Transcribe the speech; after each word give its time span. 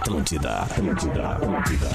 Atlântida, 0.00 0.60
Atlântida, 0.62 1.28
Atlântida. 1.32 1.88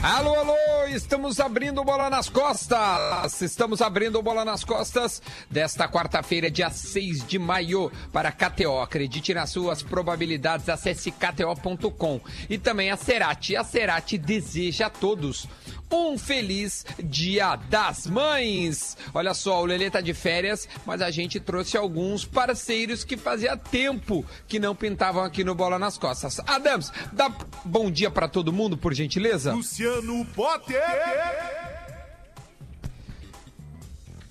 Alô, 0.00 0.34
alô, 0.34 0.54
estamos 0.88 1.38
abrindo 1.40 1.84
bola 1.84 2.08
nas 2.08 2.28
costas. 2.28 3.40
Estamos 3.42 3.82
abrindo 3.82 4.22
bola 4.22 4.44
nas 4.44 4.64
costas 4.64 5.20
desta 5.50 5.88
quarta-feira, 5.88 6.50
dia 6.50 6.70
6 6.70 7.26
de 7.26 7.38
maio, 7.38 7.90
para 8.12 8.32
KTO. 8.32 8.80
Acredite 8.80 9.34
nas 9.34 9.50
suas 9.50 9.82
probabilidades, 9.82 10.68
acesse 10.68 11.10
kto.com. 11.10 12.20
E 12.48 12.58
também 12.58 12.90
a 12.90 12.96
Cerati. 12.96 13.56
A 13.56 13.64
Cerati 13.64 14.18
deseja 14.18 14.86
a 14.86 14.90
todos 14.90 15.48
um 15.92 16.18
feliz 16.18 16.84
Dia 17.02 17.56
das 17.56 18.06
Mães. 18.06 18.96
Olha 19.12 19.34
só, 19.34 19.62
o 19.62 19.66
Lelê 19.66 19.90
tá 19.90 20.00
de 20.00 20.14
férias, 20.14 20.68
mas 20.86 21.02
a 21.02 21.10
gente 21.10 21.38
trouxe 21.38 21.76
alguns 21.76 22.24
parceiros 22.24 23.04
que 23.04 23.16
fazia 23.16 23.56
tempo 23.56 24.24
que 24.48 24.58
não 24.58 24.74
pintavam 24.74 25.22
aqui 25.22 25.44
no 25.44 25.54
Bola 25.54 25.78
nas 25.78 25.98
Costas. 25.98 26.40
Adams, 26.46 26.92
dá 27.12 27.30
bom 27.64 27.90
dia 27.90 28.10
para 28.10 28.28
todo 28.28 28.52
mundo, 28.52 28.76
por 28.76 28.94
gentileza? 28.94 29.52
Luciano 29.52 30.24
Potter! 30.26 30.82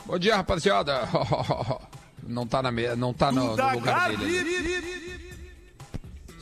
Bom 0.05 0.20
dia, 0.20 0.35
rapaziada. 0.35 1.07
Não 2.23 2.46
tá, 2.46 2.62
na 2.62 2.71
me... 2.71 2.96
não 2.96 3.13
tá 3.13 3.32
no, 3.32 3.57
no 3.57 3.71
lugar 3.73 4.16
dele. 4.16 5.10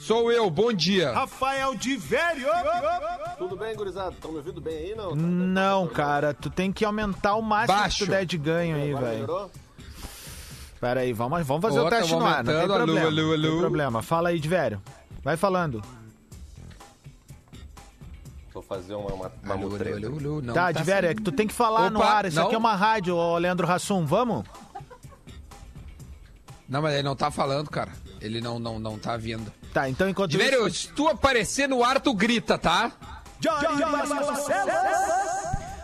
Sou 0.09 0.31
eu, 0.31 0.49
bom 0.49 0.73
dia. 0.73 1.11
Rafael 1.11 1.75
de 1.75 1.95
Velho! 1.95 2.47
Tudo 3.37 3.55
bem, 3.55 3.75
gurizada? 3.75 4.09
Estão 4.09 4.31
me 4.31 4.37
ouvindo 4.37 4.59
bem 4.59 4.75
aí, 4.75 4.95
não? 4.95 5.15
Não, 5.15 5.87
cara, 5.87 6.33
tu 6.33 6.49
tem 6.49 6.71
que 6.71 6.83
aumentar 6.83 7.35
o 7.35 7.43
máximo 7.43 7.77
Baixo. 7.77 7.97
que 7.99 8.05
tu 8.05 8.09
der 8.09 8.25
de 8.25 8.35
ganho 8.35 8.75
aí, 8.75 8.91
velho. 8.91 9.51
Pera 10.81 11.01
aí, 11.01 11.13
vamos, 11.13 11.45
vamos 11.45 11.61
fazer 11.61 11.79
Ó, 11.79 11.85
o 11.85 11.89
teste 11.91 12.11
no 12.15 12.25
ar, 12.25 12.43
não 12.43 12.51
tem 12.51 12.55
aumentando. 12.55 12.73
Alô, 12.73 12.85
problema. 12.85 13.07
alô, 13.07 13.37
Não 13.37 13.51
tem 13.51 13.59
problema. 13.59 14.01
Fala 14.01 14.29
aí, 14.29 14.39
de 14.39 14.49
velho. 14.49 14.81
Vai 15.23 15.37
falando. 15.37 15.79
Vou 18.51 18.63
fazer 18.63 18.95
uma, 18.95 19.13
uma, 19.13 19.31
uma 19.43 19.53
Alô, 19.53 19.67
alô, 19.67 19.75
alô, 19.75 20.17
alô, 20.17 20.41
não 20.41 20.55
tá, 20.55 20.71
de 20.71 20.81
velho, 20.81 21.07
é 21.07 21.13
que 21.13 21.21
tu 21.21 21.31
tem 21.31 21.45
que 21.45 21.53
falar 21.53 21.91
no 21.91 21.99
Opa, 21.99 22.09
ar. 22.09 22.25
Isso 22.25 22.39
aqui 22.39 22.49
não. 22.49 22.55
é 22.55 22.57
uma 22.57 22.75
rádio, 22.75 23.15
ô 23.15 23.37
Leandro 23.37 23.71
Hassum, 23.71 24.07
vamos? 24.07 24.43
Não, 26.67 26.81
mas 26.81 26.95
ele 26.95 27.03
não 27.03 27.15
tá 27.15 27.29
falando, 27.29 27.69
cara. 27.69 27.91
Ele 28.19 28.41
não, 28.41 28.57
não, 28.57 28.79
não 28.79 28.97
tá 28.97 29.15
vindo. 29.15 29.58
Tá, 29.73 29.89
então 29.89 30.09
enquanto 30.09 30.31
Diverio, 30.31 30.67
isso... 30.67 30.87
se 30.87 30.93
tu 30.93 31.07
aparecer 31.07 31.67
no 31.67 31.83
ar, 31.83 31.99
tu 31.99 32.13
grita, 32.13 32.57
tá? 32.57 32.91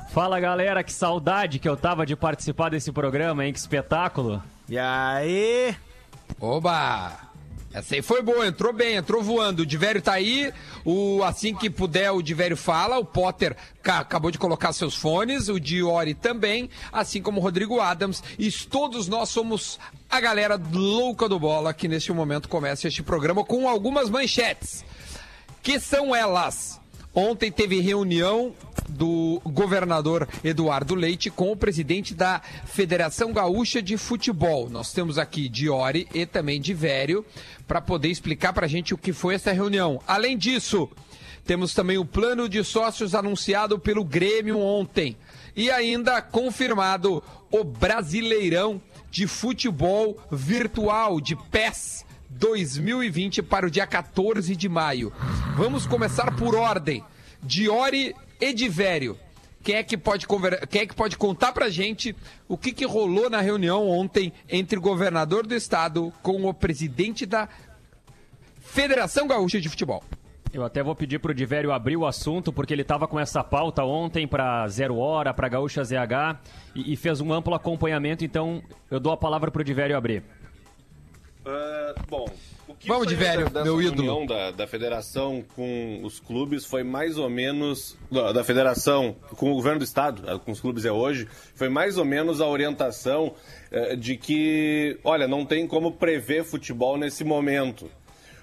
Fala 0.09 0.39
galera, 0.39 0.83
que 0.83 0.93
saudade 0.93 1.59
que 1.59 1.67
eu 1.67 1.77
tava 1.77 2.05
de 2.05 2.15
participar 2.15 2.69
desse 2.69 2.91
programa, 2.91 3.45
hein? 3.45 3.53
Que 3.53 3.59
espetáculo. 3.59 4.41
E 4.67 4.77
aí? 4.79 5.75
Oba! 6.39 7.24
Essa 7.75 7.95
aí 7.95 8.01
foi 8.01 8.21
boa, 8.21 8.47
entrou 8.47 8.71
bem, 8.71 8.95
entrou 8.95 9.21
voando. 9.21 9.63
O 9.63 9.65
Divério 9.65 10.01
tá 10.01 10.13
aí, 10.13 10.53
o, 10.85 11.21
assim 11.23 11.53
que 11.53 11.69
puder 11.69 12.09
o 12.09 12.21
Divério 12.21 12.55
fala, 12.55 12.97
o 12.97 13.03
Potter 13.03 13.53
ca- 13.83 13.99
acabou 13.99 14.31
de 14.31 14.37
colocar 14.37 14.71
seus 14.71 14.95
fones, 14.95 15.49
o 15.49 15.59
Diori 15.59 16.13
também, 16.13 16.69
assim 16.89 17.21
como 17.21 17.41
o 17.41 17.43
Rodrigo 17.43 17.81
Adams. 17.81 18.23
E 18.39 18.49
todos 18.49 19.09
nós 19.09 19.27
somos 19.27 19.77
a 20.09 20.21
galera 20.21 20.57
louca 20.71 21.27
do 21.27 21.37
bola 21.37 21.73
que 21.73 21.89
neste 21.89 22.13
momento 22.13 22.47
começa 22.47 22.87
este 22.87 23.03
programa 23.03 23.43
com 23.43 23.67
algumas 23.67 24.09
manchetes. 24.09 24.85
Que 25.61 25.77
são 25.77 26.15
elas? 26.15 26.79
Ontem 27.17 27.49
teve 27.49 27.79
reunião 27.79 28.53
do 28.89 29.41
governador 29.45 30.27
Eduardo 30.43 30.93
Leite 30.93 31.29
com 31.29 31.49
o 31.49 31.55
presidente 31.55 32.13
da 32.13 32.41
Federação 32.65 33.31
Gaúcha 33.31 33.81
de 33.81 33.95
Futebol. 33.95 34.69
Nós 34.69 34.91
temos 34.91 35.17
aqui 35.17 35.47
Diori 35.47 36.09
e 36.13 36.25
também 36.25 36.59
Divério 36.59 37.25
para 37.65 37.79
poder 37.79 38.09
explicar 38.09 38.51
para 38.51 38.65
a 38.65 38.69
gente 38.69 38.93
o 38.93 38.97
que 38.97 39.13
foi 39.13 39.35
essa 39.35 39.53
reunião. 39.53 40.01
Além 40.05 40.37
disso, 40.37 40.89
temos 41.45 41.73
também 41.73 41.97
o 41.97 42.03
plano 42.03 42.49
de 42.49 42.61
sócios 42.65 43.15
anunciado 43.15 43.79
pelo 43.79 44.03
Grêmio 44.03 44.59
ontem. 44.59 45.15
E 45.55 45.71
ainda 45.71 46.21
confirmado 46.21 47.23
o 47.49 47.63
Brasileirão 47.63 48.81
de 49.09 49.25
Futebol 49.25 50.17
Virtual 50.29 51.21
de 51.21 51.37
PES 51.49 52.04
2020 52.37 53.41
para 53.41 53.65
o 53.65 53.71
dia 53.71 53.87
14 53.87 54.55
de 54.55 54.67
maio. 54.67 55.11
Vamos 55.55 55.87
começar 55.87 56.35
por 56.35 56.55
ordem. 56.55 57.03
Diori 57.41 58.15
e 58.39 58.53
Divério. 58.53 59.17
Quem 59.63 59.75
é 59.75 59.83
que 59.83 59.97
pode, 59.97 60.27
conver... 60.27 60.67
Quem 60.67 60.81
é 60.81 60.85
que 60.85 60.93
pode 60.93 61.17
contar 61.17 61.51
pra 61.51 61.69
gente 61.69 62.15
o 62.47 62.57
que, 62.57 62.71
que 62.71 62.85
rolou 62.85 63.29
na 63.29 63.41
reunião 63.41 63.89
ontem 63.89 64.31
entre 64.49 64.77
o 64.77 64.81
governador 64.81 65.47
do 65.47 65.55
estado 65.55 66.13
com 66.21 66.45
o 66.45 66.53
presidente 66.53 67.25
da 67.25 67.49
Federação 68.59 69.27
Gaúcha 69.27 69.59
de 69.59 69.69
Futebol? 69.69 70.03
Eu 70.53 70.63
até 70.63 70.83
vou 70.83 70.95
pedir 70.95 71.19
pro 71.19 71.33
Divério 71.33 71.71
abrir 71.71 71.97
o 71.97 72.05
assunto, 72.05 72.53
porque 72.53 72.73
ele 72.73 72.83
tava 72.83 73.07
com 73.07 73.19
essa 73.19 73.43
pauta 73.43 73.83
ontem 73.83 74.27
pra 74.27 74.67
Zero 74.67 74.97
Hora, 74.97 75.33
pra 75.33 75.49
Gaúcha 75.49 75.83
ZH, 75.83 76.37
e, 76.75 76.93
e 76.93 76.95
fez 76.95 77.19
um 77.19 77.33
amplo 77.33 77.53
acompanhamento, 77.55 78.23
então 78.23 78.61
eu 78.89 78.99
dou 78.99 79.11
a 79.11 79.17
palavra 79.17 79.49
pro 79.51 79.63
Divério 79.63 79.97
abrir. 79.97 80.23
Ah, 81.47 81.93
bom, 82.09 82.25
o 82.67 82.73
que 82.73 82.87
Vamos, 82.87 83.07
Divério, 83.07 83.45
da- 83.49 83.61
dessa 83.61 83.65
meu 83.65 83.79
ídolo. 83.81 84.03
reunião 84.03 84.25
Da, 84.25 84.51
da 84.51 84.65
federação 84.67 85.43
com 85.55 85.99
os 86.03 86.19
clubes 86.19 86.65
foi 86.65 86.83
mais 86.83 87.17
ou 87.17 87.29
menos. 87.29 87.95
Da, 88.11 88.31
da 88.31 88.43
federação 88.43 89.15
com 89.37 89.51
o 89.51 89.55
governo 89.55 89.79
do 89.79 89.85
estado, 89.85 90.23
ah, 90.27 90.39
com 90.39 90.51
os 90.51 90.59
clubes 90.59 90.85
é 90.85 90.91
hoje, 90.91 91.27
foi 91.53 91.69
mais 91.69 91.97
ou 91.97 92.05
menos 92.05 92.41
a 92.41 92.47
orientação 92.47 93.33
eh, 93.71 93.95
de 93.95 94.17
que, 94.17 94.97
olha, 95.03 95.27
não 95.27 95.45
tem 95.45 95.67
como 95.67 95.91
prever 95.91 96.43
futebol 96.43 96.97
nesse 96.97 97.23
momento. 97.23 97.89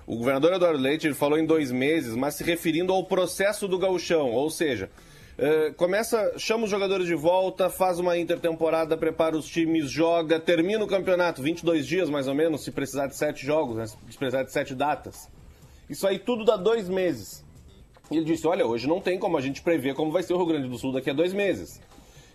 O 0.07 0.17
governador 0.17 0.53
Eduardo 0.55 0.79
Leite 0.79 1.07
ele 1.07 1.15
falou 1.15 1.39
em 1.39 1.47
dois 1.47 1.71
meses, 1.73 2.15
mas 2.15 2.35
se 2.35 2.45
referindo 2.45 2.93
ao 2.93 3.05
processo 3.05 3.67
do 3.69 3.79
gauchão, 3.79 4.31
ou 4.33 4.51
seja, 4.51 4.91
eh, 5.38 5.72
começa, 5.76 6.38
chama 6.38 6.65
os 6.65 6.70
jogadores 6.70 7.06
de 7.06 7.15
volta, 7.15 7.70
faz 7.70 7.98
uma 7.98 8.19
intertemporada, 8.19 8.97
prepara 8.97 9.37
os 9.37 9.47
times, 9.47 9.91
joga, 9.91 10.38
termina 10.38 10.84
o 10.84 10.87
campeonato, 10.87 11.43
22 11.43 11.87
dias 11.87 12.10
mais 12.10 12.28
ou 12.28 12.34
menos, 12.34 12.62
se 12.62 12.70
precisar 12.70 13.06
de 13.06 13.16
sete 13.16 13.44
jogos, 13.44 13.76
né, 13.76 13.87
se 13.87 13.97
precisar 14.19 14.43
de 14.43 14.53
sete 14.53 14.75
datas. 14.75 15.28
Isso 15.88 16.06
aí 16.06 16.19
tudo 16.19 16.44
dá 16.44 16.56
dois 16.56 16.88
meses. 16.88 17.44
E 18.10 18.16
ele 18.16 18.26
disse, 18.26 18.47
olha, 18.47 18.66
hoje 18.66 18.87
não 18.87 19.00
tem 19.00 19.19
como 19.19 19.38
a 19.38 19.41
gente 19.41 19.62
prever 19.62 19.94
como 19.94 20.12
vai 20.12 20.22
ser 20.22 20.34
o 20.34 20.37
Rio 20.37 20.47
Grande 20.47 20.69
do 20.69 20.78
Sul 20.78 20.93
daqui 20.93 21.09
a 21.09 21.15
dois 21.15 21.32
meses. 21.32 21.81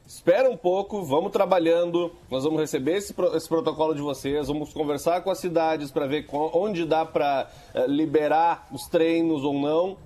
Espera 0.07 0.49
um 0.49 0.57
pouco, 0.57 1.03
vamos 1.03 1.31
trabalhando, 1.31 2.11
nós 2.31 2.45
vamos 2.45 2.61
receber 2.61 2.95
esse, 2.95 3.13
esse 3.35 3.47
protocolo 3.47 3.93
de 3.93 4.01
vocês, 4.01 4.47
vamos 4.47 4.73
conversar 4.73 5.21
com 5.21 5.29
as 5.29 5.37
cidades 5.37 5.91
para 5.91 6.07
ver 6.07 6.25
onde 6.31 6.85
dá 6.85 7.05
para 7.05 7.51
liberar 7.87 8.67
os 8.71 8.87
treinos 8.87 9.43
ou 9.43 9.53
não. 9.53 9.97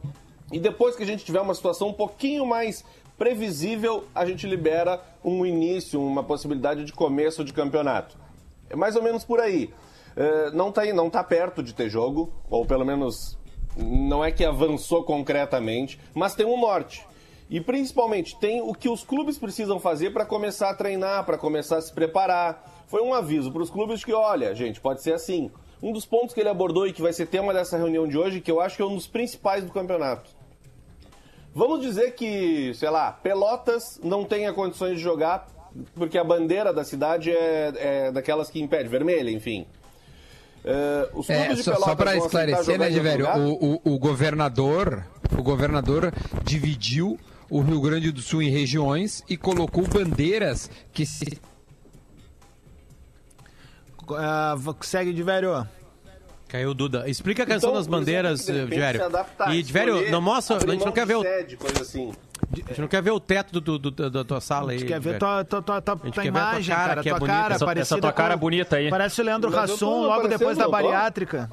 E 0.51 0.59
depois 0.59 0.95
que 0.95 1.03
a 1.03 1.05
gente 1.05 1.23
tiver 1.23 1.39
uma 1.39 1.53
situação 1.53 1.89
um 1.89 1.93
pouquinho 1.93 2.45
mais 2.45 2.83
previsível, 3.17 4.05
a 4.15 4.25
gente 4.25 4.47
libera 4.47 5.01
um 5.23 5.45
início, 5.45 6.01
uma 6.01 6.23
possibilidade 6.23 6.83
de 6.83 6.91
começo 6.91 7.43
de 7.43 7.53
campeonato. 7.53 8.17
É 8.69 8.75
mais 8.75 8.95
ou 8.95 9.03
menos 9.03 9.23
por 9.23 9.39
aí. 9.39 9.71
É, 10.15 10.51
não 10.51 10.69
está 10.69 10.83
não 10.93 11.09
tá 11.09 11.23
perto 11.23 11.61
de 11.61 11.73
ter 11.73 11.89
jogo, 11.89 12.33
ou 12.49 12.65
pelo 12.65 12.85
menos 12.85 13.37
não 13.77 14.23
é 14.23 14.31
que 14.31 14.43
avançou 14.43 15.03
concretamente, 15.03 15.99
mas 16.13 16.35
tem 16.35 16.45
um 16.45 16.59
norte. 16.59 17.05
E 17.49 17.59
principalmente 17.59 18.37
tem 18.39 18.61
o 18.61 18.73
que 18.73 18.89
os 18.89 19.03
clubes 19.03 19.37
precisam 19.37 19.79
fazer 19.79 20.11
para 20.11 20.25
começar 20.25 20.69
a 20.69 20.73
treinar, 20.73 21.25
para 21.25 21.37
começar 21.37 21.77
a 21.77 21.81
se 21.81 21.93
preparar. 21.93 22.83
Foi 22.87 23.01
um 23.01 23.13
aviso 23.13 23.51
para 23.51 23.61
os 23.61 23.69
clubes 23.69 23.99
de 23.99 24.05
que, 24.05 24.13
olha, 24.13 24.55
gente, 24.55 24.79
pode 24.79 25.01
ser 25.01 25.13
assim. 25.13 25.51
Um 25.83 25.91
dos 25.91 26.05
pontos 26.05 26.33
que 26.33 26.39
ele 26.39 26.49
abordou 26.49 26.87
e 26.87 26.93
que 26.93 27.01
vai 27.01 27.11
ser 27.11 27.27
tema 27.27 27.53
dessa 27.53 27.77
reunião 27.77 28.07
de 28.07 28.17
hoje, 28.17 28.39
que 28.39 28.51
eu 28.51 28.61
acho 28.61 28.77
que 28.77 28.81
é 28.81 28.85
um 28.85 28.95
dos 28.95 29.07
principais 29.07 29.63
do 29.63 29.71
campeonato. 29.71 30.40
Vamos 31.53 31.81
dizer 31.81 32.11
que, 32.11 32.73
sei 32.75 32.89
lá, 32.89 33.11
Pelotas 33.11 33.99
não 34.03 34.23
tenha 34.23 34.53
condições 34.53 34.97
de 34.97 35.03
jogar 35.03 35.47
porque 35.95 36.17
a 36.17 36.23
bandeira 36.23 36.73
da 36.73 36.83
cidade 36.83 37.31
é, 37.31 37.73
é 38.07 38.11
daquelas 38.11 38.49
que 38.49 38.61
impede, 38.61 38.87
vermelha, 38.89 39.29
enfim. 39.29 39.65
É, 40.63 41.09
os 41.13 41.29
É, 41.29 41.53
de 41.53 41.63
só, 41.63 41.71
Pelotas 41.71 41.89
só 41.89 41.95
para 41.95 42.15
esclarecer, 42.15 42.79
né, 42.79 42.89
lugar? 42.89 43.39
O, 43.39 43.51
o, 43.83 43.93
o 43.95 43.99
governador, 43.99 45.05
o 45.37 45.41
governador 45.43 46.13
dividiu 46.43 47.19
o 47.49 47.61
Rio 47.61 47.81
Grande 47.81 48.11
do 48.11 48.21
Sul 48.21 48.41
em 48.41 48.49
regiões 48.49 49.23
e 49.29 49.35
colocou 49.35 49.85
bandeiras 49.87 50.69
que 50.93 51.05
se 51.05 51.37
v- 54.57 54.75
segue 54.81 55.13
de 55.13 55.23
velho. 55.23 55.67
Caiu 56.51 56.71
o 56.71 56.73
Duda. 56.73 57.09
Explica 57.09 57.43
a 57.43 57.45
questão 57.45 57.69
Então, 57.69 57.79
das 57.79 57.87
bandeiras, 57.87 58.45
Divério. 58.45 59.05
adaptar, 59.05 59.55
E, 59.55 59.63
Divério, 59.63 59.93
escolher, 59.93 60.11
não 60.11 60.19
mostra, 60.21 60.57
a 60.57 60.59
gente 60.59 60.85
não 60.85 60.91
quer 60.91 61.05
ver 61.05 61.15
o, 61.15 61.21
sede, 61.21 61.55
coisa 61.55 61.81
assim. 61.81 62.11
a 62.53 62.55
gente 62.57 62.81
não 62.81 62.87
quer 62.89 63.01
ver 63.01 63.11
o 63.11 63.19
teto 63.21 63.61
do, 63.61 63.79
do- 63.79 63.89
do- 63.91 64.09
da 64.09 64.23
tua 64.25 64.41
sala 64.41 64.71
aí. 64.71 64.75
A 64.75 64.79
gente 64.79 64.87
quer 64.89 64.99
ver 64.99 65.17
tua, 65.17 65.45
tua, 65.45 65.61
tua, 65.61 65.81
tua, 65.81 65.95
tua 65.95 66.25
imagem, 66.25 66.75
cara, 66.75 66.87
cara. 66.89 67.01
que 67.03 67.07
é 67.09 67.11
tua 67.13 67.19
bonita. 67.19 67.37
cara 67.39 67.55
Essa- 67.55 67.65
parecida 67.65 67.95
essa 67.95 68.01
tua 68.01 68.11
cara 68.11 68.33
com- 68.33 68.39
bonita 68.41 68.75
aí. 68.75 68.89
Parece 68.89 69.21
o 69.21 69.23
Leandro 69.23 69.57
Hassum 69.57 70.01
logo 70.01 70.27
depois 70.27 70.57
da 70.57 70.65
não 70.65 70.71
bariátrica. 70.71 71.49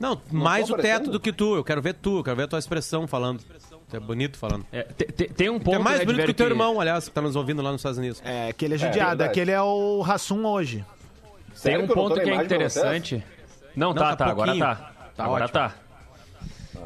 Não, 0.00 0.20
mais 0.32 0.66
tô 0.66 0.72
o 0.74 0.76
teto 0.76 0.86
aparecendo? 0.88 1.12
do 1.12 1.20
que 1.20 1.32
tu. 1.32 1.54
Eu 1.54 1.62
quero 1.62 1.80
ver 1.80 1.94
tu, 1.94 2.18
eu 2.18 2.24
quero 2.24 2.36
ver 2.36 2.42
a 2.42 2.48
tua 2.48 2.58
expressão 2.58 3.06
falando. 3.06 3.40
Tu 3.88 3.96
é 3.96 4.00
bonito 4.00 4.36
falando. 4.36 4.66
É, 4.72 4.82
te- 4.82 5.04
te- 5.12 5.28
tem 5.28 5.48
um 5.50 5.58
Tu 5.60 5.64
ponto, 5.64 5.76
é 5.76 5.78
mais 5.78 5.98
né, 6.00 6.04
bonito 6.06 6.24
que 6.24 6.30
o 6.30 6.34
teu 6.34 6.46
irmão, 6.46 6.80
aliás, 6.80 7.08
que 7.08 7.14
tá 7.14 7.20
nos 7.20 7.36
ouvindo 7.36 7.60
lá 7.62 7.70
nos 7.70 7.80
Estados 7.80 7.98
Unidos. 7.98 8.20
É, 8.24 8.48
aquele 8.48 8.74
é 8.74 8.78
judiado. 8.78 9.08
verdade. 9.10 9.30
aquele 9.30 9.50
é 9.52 9.60
o 9.62 10.02
Hassum 10.04 10.44
hoje. 10.46 10.84
Tem 11.48 11.54
Sério 11.54 11.84
um 11.84 11.88
que 11.88 11.88
não 11.94 12.02
tô 12.02 12.08
ponto 12.08 12.20
que 12.20 12.30
é 12.30 12.34
interessante. 12.34 13.22
Não, 13.80 13.94
tá, 13.94 14.14
tá 14.14 14.26
tá, 14.26 14.30
agora 14.30 14.56
tá. 14.58 14.74
Tá 15.16 15.24
agora 15.24 15.44
ótimo. 15.44 15.58
tá. 15.58 15.74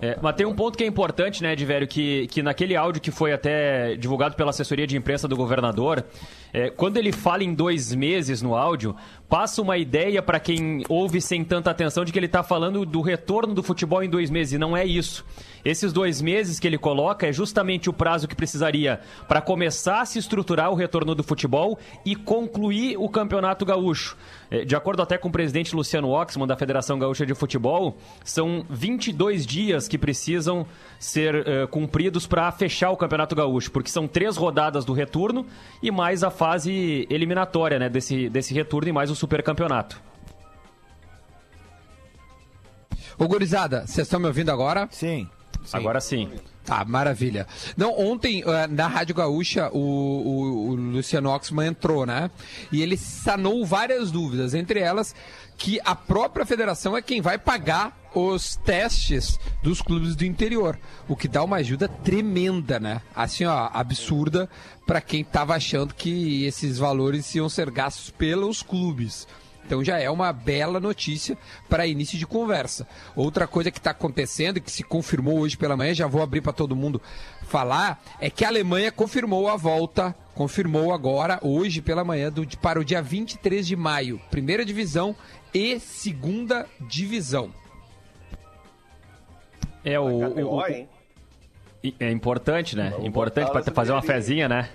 É, 0.01 0.17
mas 0.23 0.37
tem 0.37 0.47
um 0.47 0.55
ponto 0.55 0.79
que 0.79 0.85
é 0.85 0.87
importante, 0.87 1.43
né, 1.43 1.57
Diverio, 1.57 1.89
que, 1.89 2.29
que 2.29 2.41
naquele 2.41 2.77
áudio 2.77 3.03
que 3.03 3.11
foi 3.11 3.33
até 3.33 3.97
divulgado 3.97 4.37
pela 4.37 4.51
assessoria 4.51 4.87
de 4.87 4.97
imprensa 4.97 5.27
do 5.27 5.37
governador, 5.37 6.05
é, 6.55 6.71
quando 6.71 6.99
ele 6.99 7.11
fala 7.11 7.43
em 7.43 7.53
dois 7.53 7.93
meses 7.93 8.41
no 8.41 8.55
áudio, 8.55 8.95
passa 9.29 9.61
uma 9.61 9.77
ideia 9.77 10.23
para 10.23 10.39
quem 10.39 10.85
ouve 10.89 11.21
sem 11.21 11.43
tanta 11.43 11.69
atenção 11.69 12.05
de 12.05 12.13
que 12.13 12.19
ele 12.19 12.27
está 12.27 12.45
falando 12.45 12.87
do 12.87 13.01
retorno 13.01 13.53
do 13.53 13.61
futebol 13.61 14.05
em 14.05 14.09
dois 14.09 14.31
meses, 14.31 14.53
e 14.53 14.59
não 14.59 14.77
é 14.77 14.87
isso. 14.87 15.25
Esses 15.65 15.93
dois 15.93 16.23
meses 16.23 16.61
que 16.61 16.67
ele 16.69 16.79
coloca 16.79 17.27
é 17.27 17.33
justamente 17.33 17.91
o 17.91 17.93
prazo 17.93 18.29
que 18.29 18.37
precisaria 18.37 19.01
para 19.27 19.41
começar 19.41 20.03
a 20.03 20.05
se 20.05 20.19
estruturar 20.19 20.71
o 20.71 20.75
retorno 20.75 21.15
do 21.15 21.25
futebol 21.25 21.77
e 22.05 22.15
concluir 22.15 22.97
o 22.99 23.09
Campeonato 23.09 23.65
Gaúcho. 23.65 24.17
É, 24.49 24.65
De 24.65 24.77
acordo 24.77 25.03
até 25.03 25.19
com 25.19 25.29
o 25.29 25.33
presidente 25.33 25.75
Luciano 25.75 26.11
Oxman, 26.11 26.47
da 26.47 26.55
Federação 26.55 26.99
Gaúcha 26.99 27.27
de 27.27 27.35
Futebol, 27.35 27.97
são 28.23 28.65
22 28.71 29.45
dias 29.45 29.89
que 29.89 29.99
precisam 29.99 30.67
ser 30.99 31.35
eh, 31.35 31.67
cumpridos 31.67 32.27
para 32.27 32.51
fechar 32.53 32.91
o 32.91 32.97
Campeonato 32.97 33.35
Gaúcho, 33.35 33.71
porque 33.71 33.91
são 33.91 34.07
três 34.07 34.37
rodadas 34.37 34.85
do 34.85 34.93
retorno 34.93 35.47
e 35.83 35.91
mais 35.91 36.23
a 36.23 36.31
fase 36.31 36.44
eliminatória 37.11 37.79
né, 37.79 37.89
desse, 37.89 38.29
desse 38.29 38.53
retorno 38.55 38.89
e 38.89 38.93
mais 38.93 39.11
o 39.11 39.15
supercampeonato. 39.15 40.01
Ô, 43.19 43.27
gurizada, 43.29 43.87
vocês 43.87 44.07
estão 44.07 44.19
me 44.19 44.27
ouvindo 44.27 44.51
agora? 44.51 44.89
Sim. 44.91 45.29
Agora 45.73 46.01
sim. 46.01 46.31
Tá, 46.65 46.85
maravilha. 46.85 47.47
Não, 47.77 47.93
ontem, 47.99 48.43
eh, 48.47 48.67
na 48.67 48.87
Rádio 48.87 49.15
Gaúcha, 49.15 49.71
o, 49.73 49.79
o- 49.79 50.69
o 50.71 50.75
Luciano 50.75 51.31
Oxman 51.31 51.69
entrou, 51.69 52.05
né? 52.07 52.31
E 52.73 52.83
ele 52.83 52.97
sanou 52.97 53.65
várias 53.65 54.11
dúvidas, 54.11 54.53
entre 54.55 54.81
elas 54.81 55.15
que 55.57 55.81
a 55.85 55.95
própria 55.95 56.47
federação 56.47 56.97
é 56.97 57.03
quem 57.03 57.21
vai 57.21 57.39
pagar 57.39 57.97
os 58.15 58.57
testes 58.57 59.39
dos 59.63 59.83
clubes 59.83 60.15
do 60.15 60.25
interior, 60.25 60.79
o 61.09 61.17
que 61.17 61.27
dá 61.27 61.43
uma 61.43 61.57
ajuda 61.57 61.89
tremenda, 61.89 62.79
né? 62.79 63.03
Assim, 63.15 63.45
ó, 63.45 63.69
absurda 63.73 64.49
para 64.87 65.01
quem 65.01 65.25
tava 65.25 65.55
achando 65.55 65.95
que 65.95 66.45
esses 66.45 66.79
valores 66.79 67.35
iam 67.35 67.49
ser 67.49 67.71
gastos 67.71 68.11
pelos 68.11 68.63
clubes. 68.63 69.27
Então 69.67 69.83
já 69.83 69.99
é 69.99 70.11
uma 70.11 70.33
bela 70.33 70.79
notícia 70.79 71.37
para 71.69 71.87
início 71.87 72.19
de 72.19 72.27
conversa. 72.27 72.87
Outra 73.17 73.47
coisa 73.47 73.71
que 73.71 73.79
está 73.79 73.91
acontecendo 73.91 74.59
e 74.59 74.61
que 74.61 74.71
se 74.71 74.83
confirmou 74.83 75.39
hoje 75.41 75.57
pela 75.57 75.77
manhã, 75.77 75.95
já 75.95 76.07
vou 76.07 76.23
abrir 76.23 76.41
para 76.41 76.53
todo 76.53 76.77
mundo 76.77 77.01
falar, 77.43 78.03
é 78.21 78.29
que 78.29 78.45
a 78.45 78.49
Alemanha 78.49 78.93
confirmou 78.93 79.49
a 79.49 79.57
volta, 79.57 80.15
confirmou 80.35 80.93
agora, 80.93 81.39
hoje 81.43 81.81
pela 81.81 82.05
manhã, 82.05 82.31
do, 82.31 82.47
para 82.59 82.79
o 82.81 82.85
dia 82.85 83.01
23 83.01 83.67
de 83.67 83.75
maio. 83.77 84.21
Primeira 84.31 84.65
divisão 84.65 85.15
e 85.53 85.79
segunda 85.81 86.67
divisão. 86.81 87.51
É 89.85 89.99
o, 90.01 90.05
o- 90.05 90.55
o-? 90.57 90.67
E- 91.83 91.95
É 92.01 92.11
importante, 92.11 92.75
né? 92.77 92.95
Importante 93.03 93.51
para 93.51 93.63
fazer 93.75 93.93
uma 93.93 94.03
fezinha, 94.03 94.49
né? 94.49 94.69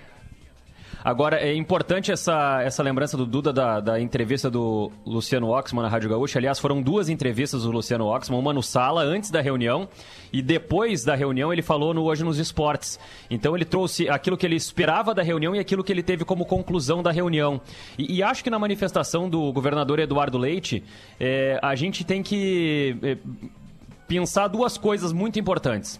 Agora, 1.03 1.37
é 1.37 1.55
importante 1.55 2.11
essa, 2.11 2.61
essa 2.61 2.83
lembrança 2.83 3.15
do 3.15 3.25
Duda 3.25 3.53
da, 3.53 3.79
da 3.79 4.01
entrevista 4.01 4.49
do 4.49 4.91
Luciano 5.05 5.47
Oxman 5.49 5.83
na 5.83 5.87
Rádio 5.87 6.09
Gaúcha. 6.09 6.39
Aliás, 6.39 6.59
foram 6.59 6.81
duas 6.81 7.07
entrevistas 7.07 7.63
do 7.63 7.71
Luciano 7.71 8.05
Oxman, 8.05 8.37
uma 8.37 8.51
no 8.51 8.61
sala, 8.61 9.01
antes 9.03 9.31
da 9.31 9.39
reunião, 9.39 9.87
e 10.31 10.41
depois 10.41 11.05
da 11.05 11.15
reunião 11.15 11.53
ele 11.53 11.61
falou 11.61 11.93
no 11.93 12.03
Hoje 12.03 12.23
nos 12.23 12.37
Esportes. 12.37 12.99
Então 13.29 13.55
ele 13.55 13.63
trouxe 13.63 14.09
aquilo 14.09 14.35
que 14.35 14.45
ele 14.45 14.55
esperava 14.55 15.13
da 15.13 15.23
reunião 15.23 15.55
e 15.55 15.59
aquilo 15.59 15.83
que 15.83 15.91
ele 15.91 16.03
teve 16.03 16.25
como 16.25 16.45
conclusão 16.45 17.01
da 17.01 17.11
reunião. 17.11 17.61
E, 17.97 18.17
e 18.17 18.23
acho 18.23 18.43
que 18.43 18.49
na 18.49 18.59
manifestação 18.59 19.29
do 19.29 19.53
governador 19.53 19.99
Eduardo 19.99 20.37
Leite, 20.37 20.83
é, 21.17 21.57
a 21.61 21.75
gente 21.75 22.03
tem 22.03 22.21
que 22.21 22.97
é, 23.01 23.17
pensar 24.05 24.47
duas 24.49 24.77
coisas 24.77 25.13
muito 25.13 25.39
importantes. 25.39 25.99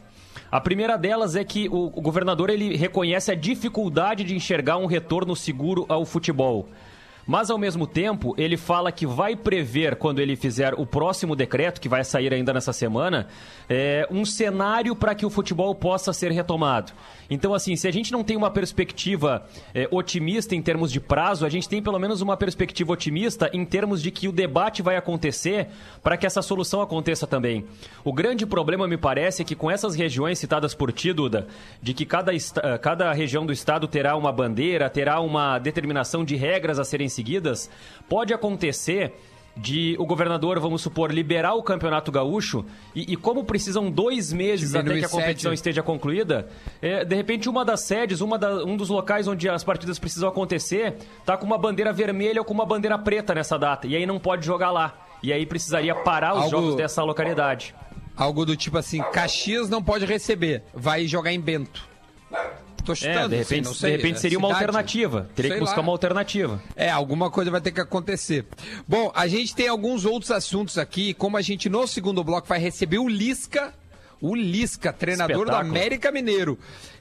A 0.51 0.59
primeira 0.59 0.97
delas 0.97 1.35
é 1.35 1.43
que 1.43 1.69
o 1.69 2.01
governador 2.01 2.49
ele 2.49 2.75
reconhece 2.75 3.31
a 3.31 3.35
dificuldade 3.35 4.23
de 4.23 4.35
enxergar 4.35 4.77
um 4.77 4.87
retorno 4.87 5.35
seguro 5.35 5.85
ao 5.87 6.05
futebol. 6.05 6.67
Mas, 7.29 7.51
ao 7.51 7.59
mesmo 7.59 7.85
tempo, 7.85 8.33
ele 8.39 8.57
fala 8.57 8.91
que 8.91 9.05
vai 9.05 9.35
prever, 9.35 9.97
quando 9.97 10.17
ele 10.17 10.35
fizer 10.35 10.73
o 10.73 10.83
próximo 10.83 11.35
decreto, 11.35 11.79
que 11.79 11.87
vai 11.87 12.03
sair 12.03 12.33
ainda 12.33 12.51
nessa 12.51 12.73
semana, 12.73 13.27
é, 13.69 14.07
um 14.09 14.25
cenário 14.25 14.95
para 14.95 15.13
que 15.13 15.27
o 15.27 15.29
futebol 15.29 15.75
possa 15.75 16.11
ser 16.11 16.31
retomado. 16.31 16.91
Então, 17.29 17.53
assim, 17.53 17.75
se 17.75 17.87
a 17.87 17.91
gente 17.91 18.11
não 18.11 18.23
tem 18.23 18.35
uma 18.35 18.49
perspectiva 18.49 19.45
é, 19.75 19.87
otimista 19.91 20.55
em 20.55 20.61
termos 20.63 20.91
de 20.91 20.99
prazo, 20.99 21.45
a 21.45 21.49
gente 21.49 21.69
tem 21.69 21.83
pelo 21.83 21.99
menos 21.99 22.19
uma 22.21 22.35
perspectiva 22.35 22.93
otimista 22.93 23.47
em 23.53 23.63
termos 23.63 24.01
de 24.01 24.09
que 24.09 24.27
o 24.27 24.31
debate 24.31 24.81
vai 24.81 24.97
acontecer 24.97 25.67
para 26.01 26.17
que 26.17 26.25
essa 26.25 26.41
solução 26.41 26.81
aconteça 26.81 27.27
também. 27.27 27.63
O 28.03 28.11
grande 28.11 28.43
problema, 28.43 28.87
me 28.87 28.97
parece, 28.97 29.43
é 29.43 29.45
que 29.45 29.53
com 29.53 29.69
essas 29.69 29.93
regiões 29.93 30.39
citadas 30.39 30.73
por 30.73 30.91
ti, 30.91 31.13
Duda, 31.13 31.47
de 31.79 31.93
que 31.93 32.07
cada, 32.07 32.31
cada 32.81 33.13
região 33.13 33.45
do 33.45 33.53
estado 33.53 33.87
terá 33.87 34.15
uma 34.17 34.31
bandeira, 34.31 34.89
terá 34.89 35.19
uma 35.19 35.59
determinação 35.59 36.25
de 36.25 36.35
regras 36.35 36.79
a 36.79 36.83
serem 36.83 37.07
seguidas, 37.19 37.69
pode 38.07 38.33
acontecer 38.33 39.13
de 39.57 39.95
o 39.99 40.05
governador, 40.05 40.57
vamos 40.59 40.81
supor, 40.81 41.11
liberar 41.11 41.53
o 41.53 41.61
campeonato 41.61 42.11
gaúcho 42.13 42.63
e, 42.95 43.11
e 43.11 43.15
como 43.17 43.43
precisam 43.43 43.91
dois 43.91 44.31
meses 44.31 44.69
até 44.73 44.83
Diminuir 44.83 44.99
que 45.01 45.05
a 45.05 45.09
competição 45.09 45.49
sede. 45.51 45.55
esteja 45.59 45.83
concluída, 45.83 46.47
é, 46.81 47.03
de 47.03 47.13
repente 47.13 47.49
uma 47.49 47.65
das 47.65 47.81
sedes, 47.81 48.21
uma 48.21 48.37
da- 48.37 48.63
um 48.63 48.77
dos 48.77 48.87
locais 48.87 49.27
onde 49.27 49.49
as 49.49 49.61
partidas 49.63 49.99
precisam 49.99 50.29
acontecer, 50.29 50.95
tá 51.25 51.35
com 51.35 51.45
uma 51.45 51.57
bandeira 51.57 51.91
vermelha 51.91 52.39
ou 52.39 52.45
com 52.45 52.53
uma 52.53 52.65
bandeira 52.65 52.97
preta 52.97 53.35
nessa 53.35 53.57
data, 53.59 53.85
e 53.85 53.97
aí 53.97 54.05
não 54.05 54.17
pode 54.17 54.45
jogar 54.45 54.71
lá. 54.71 54.97
E 55.21 55.33
aí 55.33 55.45
precisaria 55.45 55.93
parar 55.93 56.35
os 56.35 56.43
Algo- 56.43 56.49
jogos 56.51 56.75
dessa 56.75 57.03
localidade. 57.03 57.75
Algo 58.15 58.45
do 58.45 58.55
tipo 58.55 58.77
assim, 58.77 59.01
Caxias 59.11 59.67
não 59.69 59.83
pode 59.83 60.05
receber, 60.05 60.63
vai 60.73 61.05
jogar 61.05 61.33
em 61.33 61.39
Bento. 61.41 61.88
Tô 62.89 62.93
É, 62.93 62.95
chutando, 62.95 63.29
de 63.29 63.35
assim, 63.41 63.55
repente, 63.55 63.65
não 63.65 63.73
sei, 63.73 63.91
de 63.91 63.97
repente 63.97 64.15
é 64.15 64.19
seria 64.19 64.37
uma 64.39 64.47
cidade. 64.49 64.65
alternativa. 64.65 65.29
Teria 65.35 65.53
que 65.53 65.59
buscar 65.59 65.75
lá. 65.77 65.81
uma 65.83 65.91
alternativa. 65.91 66.61
É, 66.75 66.89
alguma 66.89 67.29
coisa 67.29 67.51
vai 67.51 67.61
ter 67.61 67.71
que 67.71 67.79
acontecer. 67.79 68.45
Bom, 68.87 69.11
a 69.13 69.27
gente 69.27 69.53
tem 69.55 69.67
alguns 69.67 70.05
outros 70.05 70.31
assuntos 70.31 70.77
aqui, 70.77 71.13
como 71.13 71.37
a 71.37 71.41
gente 71.41 71.69
no 71.69 71.85
segundo 71.87 72.23
bloco 72.23 72.47
vai 72.47 72.59
receber 72.59 72.97
o 72.97 73.07
Lisca, 73.07 73.73
o 74.19 74.35
Lisca, 74.35 74.91
treinador 74.91 75.37
do 75.37 75.43
Espetáculo. 75.43 75.69
América 75.71 76.11
Mineiro. 76.11 76.57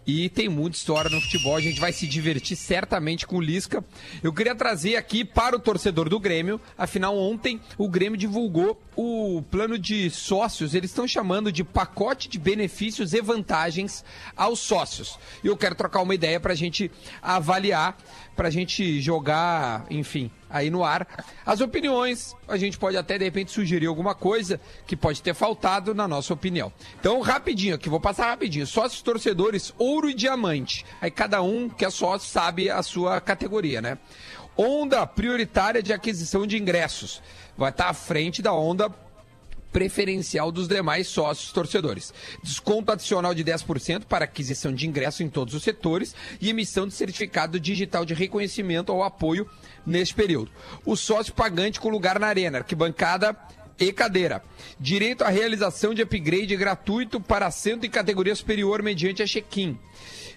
E 0.09 0.31
tem 0.31 0.49
muita 0.49 0.75
história 0.75 1.11
no 1.11 1.21
futebol, 1.21 1.55
a 1.55 1.61
gente 1.61 1.79
vai 1.79 1.93
se 1.93 2.07
divertir 2.07 2.57
certamente 2.57 3.27
com 3.27 3.37
o 3.37 3.43
Lisca. 3.43 3.85
Eu 4.23 4.33
queria 4.33 4.55
trazer 4.55 4.97
aqui 4.97 5.23
para 5.23 5.55
o 5.55 5.61
torcedor 5.61 6.09
do 6.09 6.19
Grêmio, 6.19 6.59
afinal 6.79 7.15
ontem 7.15 7.61
o 7.77 7.87
Grêmio 7.91 8.17
divulgou 8.17 8.81
o 8.97 9.43
plano 9.51 9.79
de 9.79 10.09
sócios, 10.09 10.75
eles 10.75 10.91
estão 10.91 11.07
chamando 11.07 11.53
de 11.53 11.63
pacote 11.63 12.27
de 12.27 12.39
benefícios 12.39 13.13
e 13.13 13.21
vantagens 13.21 14.03
aos 14.35 14.61
sócios. 14.61 15.19
E 15.45 15.47
eu 15.47 15.59
quero 15.59 15.75
trocar 15.75 16.01
uma 16.01 16.15
ideia 16.15 16.41
para 16.41 16.55
a 16.55 16.57
gente 16.57 16.91
avaliar, 17.21 17.95
para 18.35 18.49
a 18.49 18.51
gente 18.51 19.01
jogar, 19.03 19.85
enfim, 19.91 20.31
aí 20.49 20.71
no 20.71 20.85
ar. 20.85 21.07
As 21.45 21.61
opiniões, 21.61 22.35
a 22.49 22.57
gente 22.57 22.79
pode 22.79 22.97
até 22.97 23.19
de 23.19 23.25
repente 23.25 23.53
sugerir 23.53 23.87
alguma 23.87 24.15
coisa 24.15 24.61
que 24.87 24.97
pode 24.97 25.23
ter 25.23 25.35
faltado 25.35 25.95
na 25.95 26.09
nossa 26.09 26.33
opinião. 26.33 26.73
Então, 26.99 27.21
rapidinho 27.21 27.75
aqui, 27.75 27.89
vou 27.89 28.01
passar 28.01 28.31
rapidinho. 28.31 28.67
Sócios 28.67 29.03
torcedores, 29.03 29.73
ouro 29.99 30.11
e 30.11 30.15
diamante. 30.15 30.87
Aí 31.01 31.11
cada 31.11 31.43
um 31.43 31.69
que 31.69 31.85
é 31.85 31.91
sócio 31.91 32.29
sabe 32.29 32.71
a 32.71 32.83
sua 32.83 33.21
categoria, 33.21 33.83
né? 33.83 33.99
Onda 34.57 35.07
prioritária 35.07 35.83
de 35.83 35.93
aquisição 35.93 36.47
de 36.47 36.57
ingressos. 36.57 37.21
Vai 37.57 37.71
estar 37.71 37.89
à 37.89 37.95
frente 37.95 38.41
da 38.41 38.53
onda 38.53 38.89
preferencial 39.73 40.51
dos 40.51 40.67
demais 40.67 41.09
sócios 41.09 41.53
torcedores. 41.53 42.13
Desconto 42.43 42.91
adicional 42.91 43.35
de 43.35 43.45
10% 43.45 44.05
para 44.05 44.25
aquisição 44.25 44.73
de 44.73 44.89
ingresso 44.89 45.23
em 45.23 45.29
todos 45.29 45.55
os 45.55 45.63
setores 45.63 46.15
e 46.41 46.49
emissão 46.49 46.87
de 46.87 46.95
certificado 46.95 47.61
digital 47.61 48.05
de 48.05 48.15
reconhecimento 48.15 48.91
ao 48.91 49.03
apoio 49.03 49.49
neste 49.85 50.15
período. 50.15 50.51
O 50.85 50.97
sócio 50.97 51.35
pagante 51.35 51.81
com 51.81 51.89
lugar 51.89 52.19
na 52.19 52.29
arena, 52.29 52.59
arquibancada 52.59 53.37
e 53.79 53.93
cadeira. 53.93 54.43
Direito 54.79 55.23
à 55.23 55.29
realização 55.29 55.95
de 55.95 56.03
upgrade 56.03 56.57
gratuito 56.57 57.21
para 57.21 57.47
assento 57.47 57.87
em 57.87 57.91
categoria 57.91 58.35
superior 58.35 58.83
mediante 58.83 59.23
a 59.23 59.27
check-in 59.27 59.79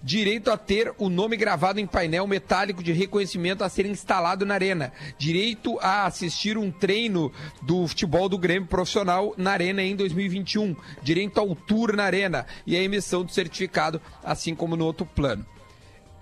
direito 0.04 0.50
a 0.50 0.58
ter 0.58 0.94
o 0.98 1.10
nome 1.10 1.38
gravado 1.38 1.80
em 1.80 1.86
painel 1.86 2.26
metálico 2.26 2.84
de 2.84 2.92
reconhecimento 2.92 3.64
a 3.64 3.70
ser 3.70 3.86
instalado 3.86 4.46
na 4.46 4.56
arena, 4.56 4.92
direito 5.18 5.78
a 5.80 6.06
assistir 6.06 6.58
um 6.58 6.72
treino 6.72 7.32
do 7.62 7.88
futebol 7.88 8.28
do 8.28 8.38
Grêmio 8.38 8.68
profissional 8.68 9.34
na 9.38 9.52
arena 9.52 9.84
em 9.84 9.96
2021, 9.96 10.76
direito 11.02 11.40
ao 11.40 11.56
tour 11.56 11.96
na 11.96 12.04
arena 12.04 12.46
e 12.66 12.76
a 12.76 12.82
emissão 12.82 13.24
do 13.24 13.32
certificado, 13.32 14.02
assim 14.24 14.56
como 14.56 14.76
no 14.76 14.86
outro 14.86 15.06
plano. 15.06 15.46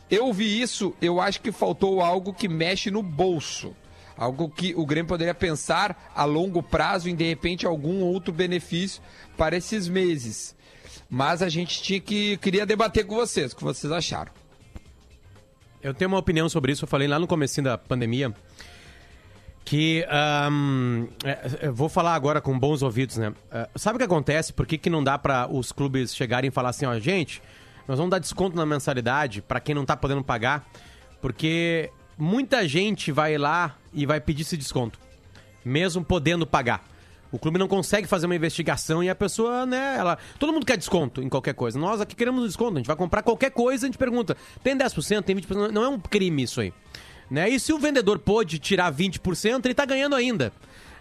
Eu 0.10 0.34
vi 0.34 0.60
isso, 0.60 0.94
eu 1.02 1.22
acho 1.22 1.40
que 1.40 1.52
faltou 1.52 2.02
algo 2.02 2.34
que 2.34 2.48
mexe 2.48 2.90
no 2.90 3.04
bolso. 3.04 3.76
Algo 4.20 4.50
que 4.50 4.76
o 4.76 4.86
Grêmio 4.86 5.08
poderia 5.08 5.34
pensar 5.34 6.12
a 6.14 6.26
longo 6.26 6.62
prazo 6.62 7.08
em 7.08 7.16
de 7.16 7.24
repente 7.24 7.66
algum 7.66 8.02
outro 8.02 8.34
benefício 8.34 9.02
para 9.38 9.56
esses 9.56 9.88
meses. 9.88 10.54
Mas 11.10 11.42
a 11.42 11.48
gente 11.48 11.82
tinha 11.82 12.02
que 12.02 12.36
queria 12.36 12.66
debater 12.66 13.06
com 13.06 13.16
vocês, 13.16 13.54
o 13.54 13.56
que 13.56 13.64
vocês 13.64 13.94
acharam. 13.94 14.34
Eu 15.82 15.94
tenho 15.94 16.10
uma 16.10 16.18
opinião 16.18 16.50
sobre 16.50 16.74
isso, 16.74 16.84
eu 16.84 16.88
falei 16.90 17.08
lá 17.08 17.18
no 17.18 17.28
comecinho 17.28 17.64
da 17.64 17.78
pandemia. 17.78 18.36
que 19.64 20.06
ahn, 20.10 21.08
é, 21.24 21.68
eu 21.68 21.74
vou 21.74 21.88
falar 21.88 22.14
agora 22.14 22.42
com 22.42 22.60
bons 22.60 22.82
ouvidos, 22.82 23.16
né? 23.16 23.34
É, 23.50 23.70
sabe 23.78 23.96
o 23.96 24.00
que 24.00 24.04
acontece? 24.04 24.52
Por 24.52 24.66
que, 24.68 24.78
que 24.78 24.90
não 24.90 25.02
dá 25.02 25.18
pra 25.18 25.48
os 25.50 25.72
clubes 25.72 26.14
chegarem 26.14 26.50
e 26.50 26.52
falar 26.52 26.70
assim, 26.70 26.86
ó, 26.86 27.00
gente, 27.00 27.42
nós 27.88 27.98
vamos 27.98 28.12
dar 28.12 28.20
desconto 28.20 28.58
na 28.58 28.66
mensalidade 28.66 29.42
pra 29.42 29.62
quem 29.62 29.74
não 29.74 29.86
tá 29.86 29.96
podendo 29.96 30.22
pagar, 30.26 30.70
porque 31.22 31.90
muita 32.18 32.68
gente 32.68 33.14
vai 33.14 33.38
lá 33.38 33.79
e 33.94 34.06
vai 34.06 34.20
pedir 34.20 34.42
esse 34.42 34.58
desconto, 34.58 35.00
mesmo 35.64 36.04
podendo 36.04 36.46
pagar. 36.46 36.84
O 37.32 37.38
clube 37.38 37.60
não 37.60 37.68
consegue 37.68 38.08
fazer 38.08 38.26
uma 38.26 38.36
investigação 38.36 39.04
e 39.04 39.10
a 39.10 39.14
pessoa, 39.14 39.66
né, 39.66 39.96
ela. 39.98 40.18
Todo 40.40 40.52
mundo 40.52 40.66
quer 40.66 40.78
desconto 40.78 41.22
em 41.22 41.30
qualquer 41.30 41.54
coisa. 41.54 41.78
Nós 41.78 42.02
aqui 42.02 42.16
queremos 42.16 42.44
um 42.44 42.48
desconto. 42.48 42.74
A 42.74 42.78
gente 42.78 42.88
vai 42.88 42.96
comprar 42.96 43.22
qualquer 43.22 43.52
coisa, 43.52 43.86
a 43.86 43.88
gente 43.88 44.00
pergunta: 44.00 44.36
tem 44.64 44.76
10%, 44.76 45.24
tem 45.24 45.36
20%? 45.36 45.70
Não 45.70 45.84
é 45.84 45.90
um 45.90 46.00
crime 46.00 46.44
isso 46.44 46.60
aí. 46.60 46.74
Né? 47.30 47.48
E 47.50 47.60
se 47.60 47.72
o 47.72 47.78
vendedor 47.78 48.18
pôde 48.18 48.58
tirar 48.58 48.92
20%, 48.92 49.64
ele 49.66 49.76
tá 49.76 49.86
ganhando 49.86 50.16
ainda. 50.16 50.52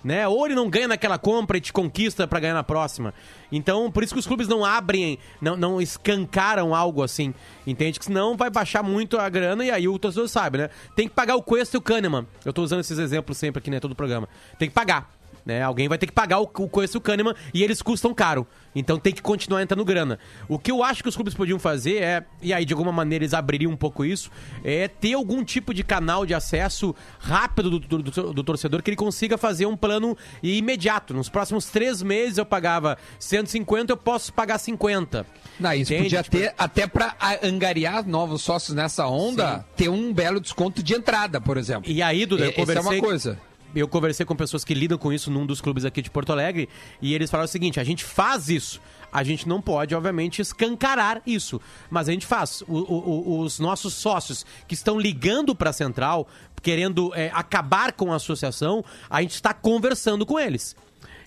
Né? 0.03 0.27
Ou 0.29 0.47
ele 0.47 0.55
não 0.55 0.71
ganha 0.71 0.89
naquela 0.89 1.19
compra 1.19 1.59
e 1.59 1.61
te 1.61 1.73
conquista 1.73 2.27
pra 2.27 2.41
ganhar 2.41 2.55
na 2.55 2.63
próxima. 2.63 3.13
Então, 3.51 3.91
por 3.91 4.03
isso 4.03 4.15
que 4.15 4.21
os 4.21 4.27
clubes 4.27 4.47
não 4.47 4.65
abrem, 4.65 5.19
não, 5.41 5.57
não 5.57 5.81
escancaram 5.81 6.75
algo 6.75 7.03
assim. 7.03 7.35
Entende? 7.67 7.99
Que 7.99 8.05
senão 8.05 8.37
vai 8.37 8.51
baixar 8.51 8.83
muito 8.83 9.19
a 9.19 9.29
grana 9.29 9.65
e 9.65 9.71
aí 9.71 9.89
o 9.89 9.99
torcedor 9.99 10.29
sabe, 10.29 10.59
né? 10.59 10.71
Tem 10.95 11.09
que 11.09 11.15
pagar 11.15 11.37
o 11.37 11.43
Cuesta 11.43 11.77
e 11.77 11.79
o 11.79 11.83
Kahneman. 11.83 12.27
Eu 12.45 12.53
tô 12.53 12.63
usando 12.63 12.81
esses 12.81 12.99
exemplos 12.99 13.37
sempre 13.37 13.59
aqui, 13.59 13.71
né? 13.71 13.81
Todo 13.81 13.93
o 13.93 13.97
programa. 13.97 14.29
Tem 14.59 14.69
que 14.69 14.75
pagar. 14.75 15.18
Né? 15.49 15.63
Alguém 15.63 15.89
vai 15.89 15.97
ter 15.97 16.07
que 16.07 16.13
pagar 16.13 16.41
o, 16.41 16.43
o 16.43 16.69
Coice 16.69 16.95
e 16.95 16.99
o 16.99 17.01
Kahneman 17.01 17.35
e 17.55 17.65
eles 17.65 17.81
custam 17.81 18.13
caro. 18.13 18.47
Então 18.75 18.99
tem 18.99 19.15
que 19.15 19.23
continuar 19.23 19.63
entrando 19.63 19.83
grana. 19.83 20.19
O 20.47 20.59
que 20.59 20.71
eu 20.71 20.85
acho 20.85 21.03
que 21.03 21.09
os 21.09 21.15
clubes 21.15 21.33
podiam 21.33 21.59
fazer 21.59 22.03
é, 22.03 22.23
e 22.43 22.53
aí 22.53 22.67
de 22.67 22.75
alguma 22.75 22.93
maneira 22.93 23.25
eles 23.25 23.33
abririam 23.33 23.73
um 23.73 23.77
pouco 23.77 24.05
isso, 24.05 24.31
é 24.63 24.87
ter 24.89 25.15
algum 25.15 25.43
tipo 25.43 25.73
de 25.73 25.83
canal 25.83 26.27
de 26.27 26.35
acesso 26.35 26.95
rápido 27.19 27.71
do, 27.71 27.79
do- 27.81 28.03
do- 28.03 28.33
do 28.35 28.45
torcedor 28.45 28.83
que 28.83 28.91
ele 28.91 28.97
consiga 28.97 29.39
fazer 29.39 29.65
um 29.65 29.75
plano 29.75 30.15
imediato. 30.43 31.15
Nos 31.15 31.31
próximos 31.31 31.65
três 31.71 32.03
meses 32.03 32.37
eu 32.37 32.45
pagava 32.45 32.99
150, 33.19 33.91
eu 33.91 33.97
posso 33.97 34.31
pagar 34.35 34.59
50. 34.59 35.25
Não, 35.59 35.73
isso 35.73 35.95
Entende? 35.95 36.05
podia 36.05 36.25
ter, 36.25 36.55
até 36.59 36.87
pra 36.87 37.17
a- 37.19 37.39
angariar 37.47 38.07
novos 38.07 38.43
sócios 38.43 38.77
nessa 38.77 39.07
onda, 39.07 39.65
ter 39.75 39.89
um 39.89 40.13
belo 40.13 40.41
desconto 40.41 40.83
de 40.83 40.95
entrada, 40.95 41.41
por 41.41 41.57
exemplo. 41.57 41.91
E 41.91 42.03
aí, 42.03 42.27
Duda, 42.27 42.45
eu 42.45 42.51
essa 42.51 42.61
é 42.61 42.65
conversei... 42.67 42.99
uma 42.99 43.01
coisa. 43.07 43.48
Eu 43.75 43.87
conversei 43.87 44.25
com 44.25 44.35
pessoas 44.35 44.65
que 44.65 44.73
lidam 44.75 44.97
com 44.99 45.13
isso 45.13 45.31
num 45.31 45.45
dos 45.45 45.61
clubes 45.61 45.85
aqui 45.85 46.01
de 46.03 46.11
Porto 46.11 46.33
Alegre 46.33 46.69
e 47.03 47.15
eles 47.15 47.31
falaram 47.31 47.45
o 47.47 47.51
seguinte: 47.51 47.79
a 47.79 47.85
gente 47.85 48.03
faz 48.05 48.49
isso. 48.49 48.81
A 49.13 49.23
gente 49.23 49.49
não 49.49 49.61
pode, 49.61 49.95
obviamente, 49.95 50.41
escancarar 50.43 51.23
isso. 51.27 51.61
Mas 51.91 52.09
a 52.09 52.13
gente 52.13 52.27
faz. 52.27 52.63
O- 52.63 52.75
o- 52.79 53.41
os 53.41 53.59
nossos 53.59 53.95
sócios 53.95 54.45
que 54.67 54.75
estão 54.75 54.99
ligando 54.99 55.55
para 55.55 55.71
a 55.71 55.73
central, 55.73 56.27
querendo 56.63 57.13
é, 57.15 57.31
acabar 57.33 57.93
com 57.93 58.13
a 58.13 58.17
associação, 58.17 58.85
a 59.09 59.21
gente 59.23 59.35
está 59.35 59.53
conversando 59.55 60.25
com 60.27 60.39
eles. 60.39 60.75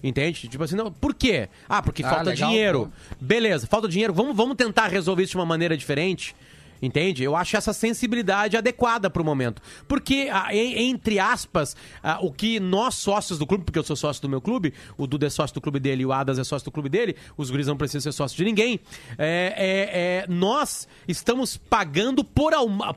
Entende? 0.04 0.48
Tipo 0.48 0.64
assim, 0.64 0.76
não, 0.76 0.92
por 0.92 1.14
quê? 1.14 1.48
Ah, 1.70 1.82
porque 1.82 2.04
Ah, 2.04 2.10
falta 2.10 2.32
legal, 2.32 2.50
dinheiro. 2.50 2.92
Beleza, 3.20 3.68
falta 3.68 3.88
dinheiro. 3.88 4.14
Vamos, 4.14 4.36
vamos 4.36 4.56
tentar 4.56 4.88
resolver 4.88 5.22
isso 5.24 5.32
de 5.32 5.38
uma 5.38 5.46
maneira 5.46 5.78
diferente. 5.78 6.36
Entende? 6.82 7.24
Eu 7.24 7.36
acho 7.36 7.56
essa 7.56 7.74
sensibilidade 7.74 8.58
adequada 8.58 9.10
pro 9.10 9.24
momento. 9.24 9.62
Porque, 9.88 10.30
en- 10.52 10.90
entre 10.90 11.20
aspas, 11.20 11.76
o 12.22 12.32
que 12.32 12.60
nós 12.60 12.96
sócios 12.96 13.38
do 13.38 13.46
clube, 13.46 13.64
porque 13.64 13.78
eu 13.78 13.84
sou 13.84 13.96
sócio 13.96 14.22
do 14.22 14.28
meu 14.30 14.42
clube, 14.42 14.74
o 14.98 15.06
Duda 15.06 15.28
é 15.28 15.30
sócio 15.30 15.54
do 15.54 15.62
clube 15.62 15.80
dele 15.80 16.06
o 16.06 16.12
Adas 16.12 16.40
é 16.40 16.44
sócio 16.44 16.66
do 16.66 16.72
clube 16.72 16.90
dele, 16.90 17.16
os 17.38 17.52
guris 17.52 17.68
não 17.68 17.78
precisam 17.78 18.02
ser 18.12 18.16
sócios 18.18 18.36
de 18.38 18.44
ninguém. 18.44 18.80
É, 19.18 19.54
é- 19.56 20.24
é, 20.24 20.26
nós 20.28 20.88
estamos 21.08 21.56
pagando 21.58 22.24
por, 22.24 22.52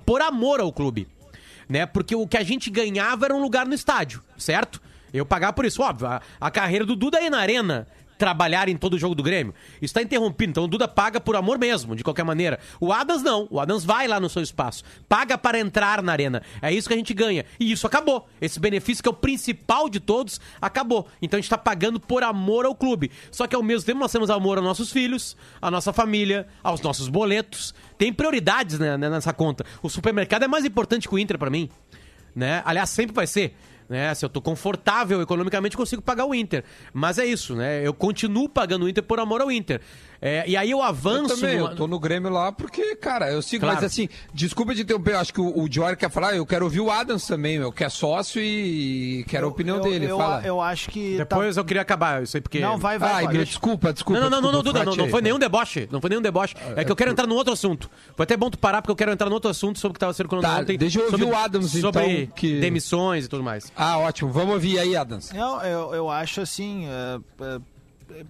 por 0.06 0.22
amor 0.22 0.60
ao 0.60 0.72
clube. 0.72 1.06
Né? 1.68 1.84
Porque 1.86 2.14
o 2.14 2.26
que 2.26 2.36
a 2.36 2.42
gente 2.42 2.70
ganhava 2.70 3.26
era 3.26 3.34
um 3.34 3.40
lugar 3.42 3.66
no 3.66 3.74
estádio, 3.74 4.22
certo? 4.38 4.80
Eu 5.12 5.24
pagava 5.24 5.52
por 5.52 5.64
isso, 5.64 5.82
óbvio. 5.82 6.06
A, 6.08 6.20
a 6.40 6.50
carreira 6.50 6.84
do 6.84 6.96
Duda 6.96 7.18
é 7.18 7.26
ir 7.26 7.30
na 7.30 7.38
arena 7.38 7.86
trabalhar 8.18 8.68
em 8.68 8.76
todo 8.76 8.94
o 8.94 8.98
jogo 8.98 9.14
do 9.14 9.22
Grêmio. 9.22 9.54
Isso 9.76 9.84
está 9.84 10.02
interrompido. 10.02 10.50
Então 10.50 10.64
o 10.64 10.68
Duda 10.68 10.86
paga 10.88 11.20
por 11.20 11.36
amor 11.36 11.58
mesmo, 11.58 11.94
de 11.94 12.04
qualquer 12.04 12.24
maneira. 12.24 12.58
O 12.80 12.92
Adams 12.92 13.22
não. 13.22 13.46
O 13.50 13.60
Adams 13.60 13.84
vai 13.84 14.06
lá 14.06 14.20
no 14.20 14.28
seu 14.28 14.42
espaço. 14.42 14.84
Paga 15.08 15.36
para 15.36 15.58
entrar 15.58 16.02
na 16.02 16.12
arena. 16.12 16.42
É 16.60 16.72
isso 16.72 16.88
que 16.88 16.94
a 16.94 16.96
gente 16.96 17.14
ganha. 17.14 17.44
E 17.58 17.70
isso 17.70 17.86
acabou. 17.86 18.28
Esse 18.40 18.58
benefício 18.60 19.02
que 19.02 19.08
é 19.08 19.12
o 19.12 19.14
principal 19.14 19.88
de 19.88 20.00
todos, 20.00 20.40
acabou. 20.60 21.08
Então 21.20 21.38
a 21.38 21.40
gente 21.40 21.46
está 21.46 21.58
pagando 21.58 21.98
por 22.00 22.22
amor 22.22 22.64
ao 22.66 22.74
clube. 22.74 23.10
Só 23.30 23.46
que 23.46 23.56
ao 23.56 23.62
mesmo 23.62 23.86
tempo 23.86 24.00
nós 24.00 24.12
temos 24.12 24.30
amor 24.30 24.58
aos 24.58 24.66
nossos 24.66 24.90
filhos, 24.90 25.36
à 25.60 25.70
nossa 25.70 25.92
família, 25.92 26.46
aos 26.62 26.80
nossos 26.80 27.08
boletos. 27.08 27.74
Tem 27.98 28.12
prioridades 28.12 28.78
né, 28.78 28.96
nessa 28.96 29.32
conta. 29.32 29.64
O 29.82 29.88
supermercado 29.88 30.44
é 30.44 30.48
mais 30.48 30.64
importante 30.64 31.08
que 31.08 31.14
o 31.14 31.18
Inter 31.18 31.38
para 31.38 31.50
mim 31.50 31.68
né? 32.34 32.62
Aliás, 32.64 32.90
sempre 32.90 33.14
vai 33.14 33.26
ser. 33.26 33.54
Né? 33.88 34.14
Se 34.14 34.24
eu 34.24 34.28
tô 34.28 34.40
confortável 34.40 35.20
economicamente, 35.20 35.76
consigo 35.76 36.00
pagar 36.00 36.24
o 36.24 36.34
Inter. 36.34 36.64
Mas 36.92 37.18
é 37.18 37.26
isso, 37.26 37.54
né? 37.54 37.86
Eu 37.86 37.92
continuo 37.92 38.48
pagando 38.48 38.84
o 38.84 38.88
Inter 38.88 39.04
por 39.04 39.20
amor 39.20 39.40
ao 39.40 39.52
Inter. 39.52 39.80
É, 40.20 40.44
e 40.48 40.56
aí 40.56 40.70
eu 40.70 40.78
Eu 40.78 40.82
avanço. 40.82 41.34
também, 41.40 41.58
numa- 41.58 41.70
eu 41.70 41.76
tô 41.76 41.86
no 41.86 41.98
Grêmio 41.98 42.30
lá 42.30 42.50
porque, 42.52 42.96
cara, 42.96 43.30
eu 43.30 43.40
sigo, 43.42 43.60
Claro. 43.64 43.76
mas 43.76 43.84
assim, 43.84 44.08
desculpa 44.32 44.74
de 44.74 44.82
interromper, 44.82 45.12
eu 45.12 45.18
acho 45.18 45.32
que 45.32 45.40
o, 45.40 45.48
o 45.64 45.68
quer 45.96 46.10
falar, 46.10 46.34
eu 46.36 46.46
quero 46.46 46.64
ouvir 46.64 46.80
o 46.80 46.90
Adams 46.90 47.26
também, 47.26 47.58
meu, 47.58 47.70
que 47.72 47.84
é 47.84 47.88
sócio 47.88 48.40
e 48.40 49.24
quero 49.28 49.46
a 49.46 49.48
opinião 49.50 49.76
eu, 49.78 49.82
dele, 49.82 50.06
eu, 50.06 50.16
fala. 50.16 50.42
Eu 50.44 50.60
acho 50.60 50.90
que. 50.90 51.16
Depois 51.16 51.56
eu 51.56 51.64
queria 51.64 51.82
acabar 51.82 52.22
isso 52.22 52.36
aí, 52.36 52.40
porque. 52.40 52.60
Tá... 52.60 52.66
Não, 52.68 52.78
vai, 52.78 52.98
vai. 52.98 53.12
Ai, 53.12 53.24
vai. 53.24 53.34
meu, 53.34 53.44
desculpa, 53.44 53.92
desculpa. 53.92 54.20
Não, 54.20 54.30
não, 54.30 54.40
não, 54.40 54.52
não, 54.52 54.62
desculpa, 54.62 54.72
Duda, 54.72 54.78
não, 54.78 54.84
Frati 54.84 54.98
não 54.98 55.04
aí, 55.06 55.10
foi 55.10 55.20
tá? 55.20 55.24
nenhum 55.24 55.38
deboche. 55.38 55.88
Não 55.90 56.00
foi 56.00 56.10
nenhum 56.10 56.22
deboche. 56.22 56.54
É 56.76 56.84
que 56.84 56.90
eu 56.92 56.96
quero 56.96 57.10
entrar 57.10 57.26
num 57.26 57.34
outro 57.36 57.52
assunto. 57.52 57.90
Foi 58.16 58.24
até 58.24 58.36
bom 58.36 58.50
tu 58.50 58.58
parar, 58.58 58.80
porque 58.82 58.92
eu 58.92 58.96
quero 58.96 59.12
entrar 59.12 59.28
num 59.28 59.34
outro 59.34 59.50
assunto 59.50 59.78
sobre 59.78 59.92
o 59.92 59.94
que 59.94 60.00
tava 60.00 60.12
circulando 60.12 60.46
Tá, 60.46 60.58
ontem. 60.60 60.76
deixa 60.78 60.98
eu 60.98 61.04
ouvir 61.06 61.18
sobre, 61.18 61.34
o 61.34 61.36
Adams, 61.36 61.70
Sobre 61.72 62.22
então, 62.22 62.34
que- 62.34 62.60
demissões 62.60 63.24
e 63.24 63.28
tudo 63.28 63.42
mais. 63.42 63.72
Ah, 63.76 63.98
ótimo, 63.98 64.30
vamos 64.32 64.54
ouvir 64.54 64.78
aí, 64.78 64.96
Adams. 64.96 65.30
Eu, 65.34 65.60
eu, 65.60 65.94
eu 65.94 66.10
acho 66.10 66.40
assim. 66.40 66.86
é, 66.86 67.18
é, 67.44 67.58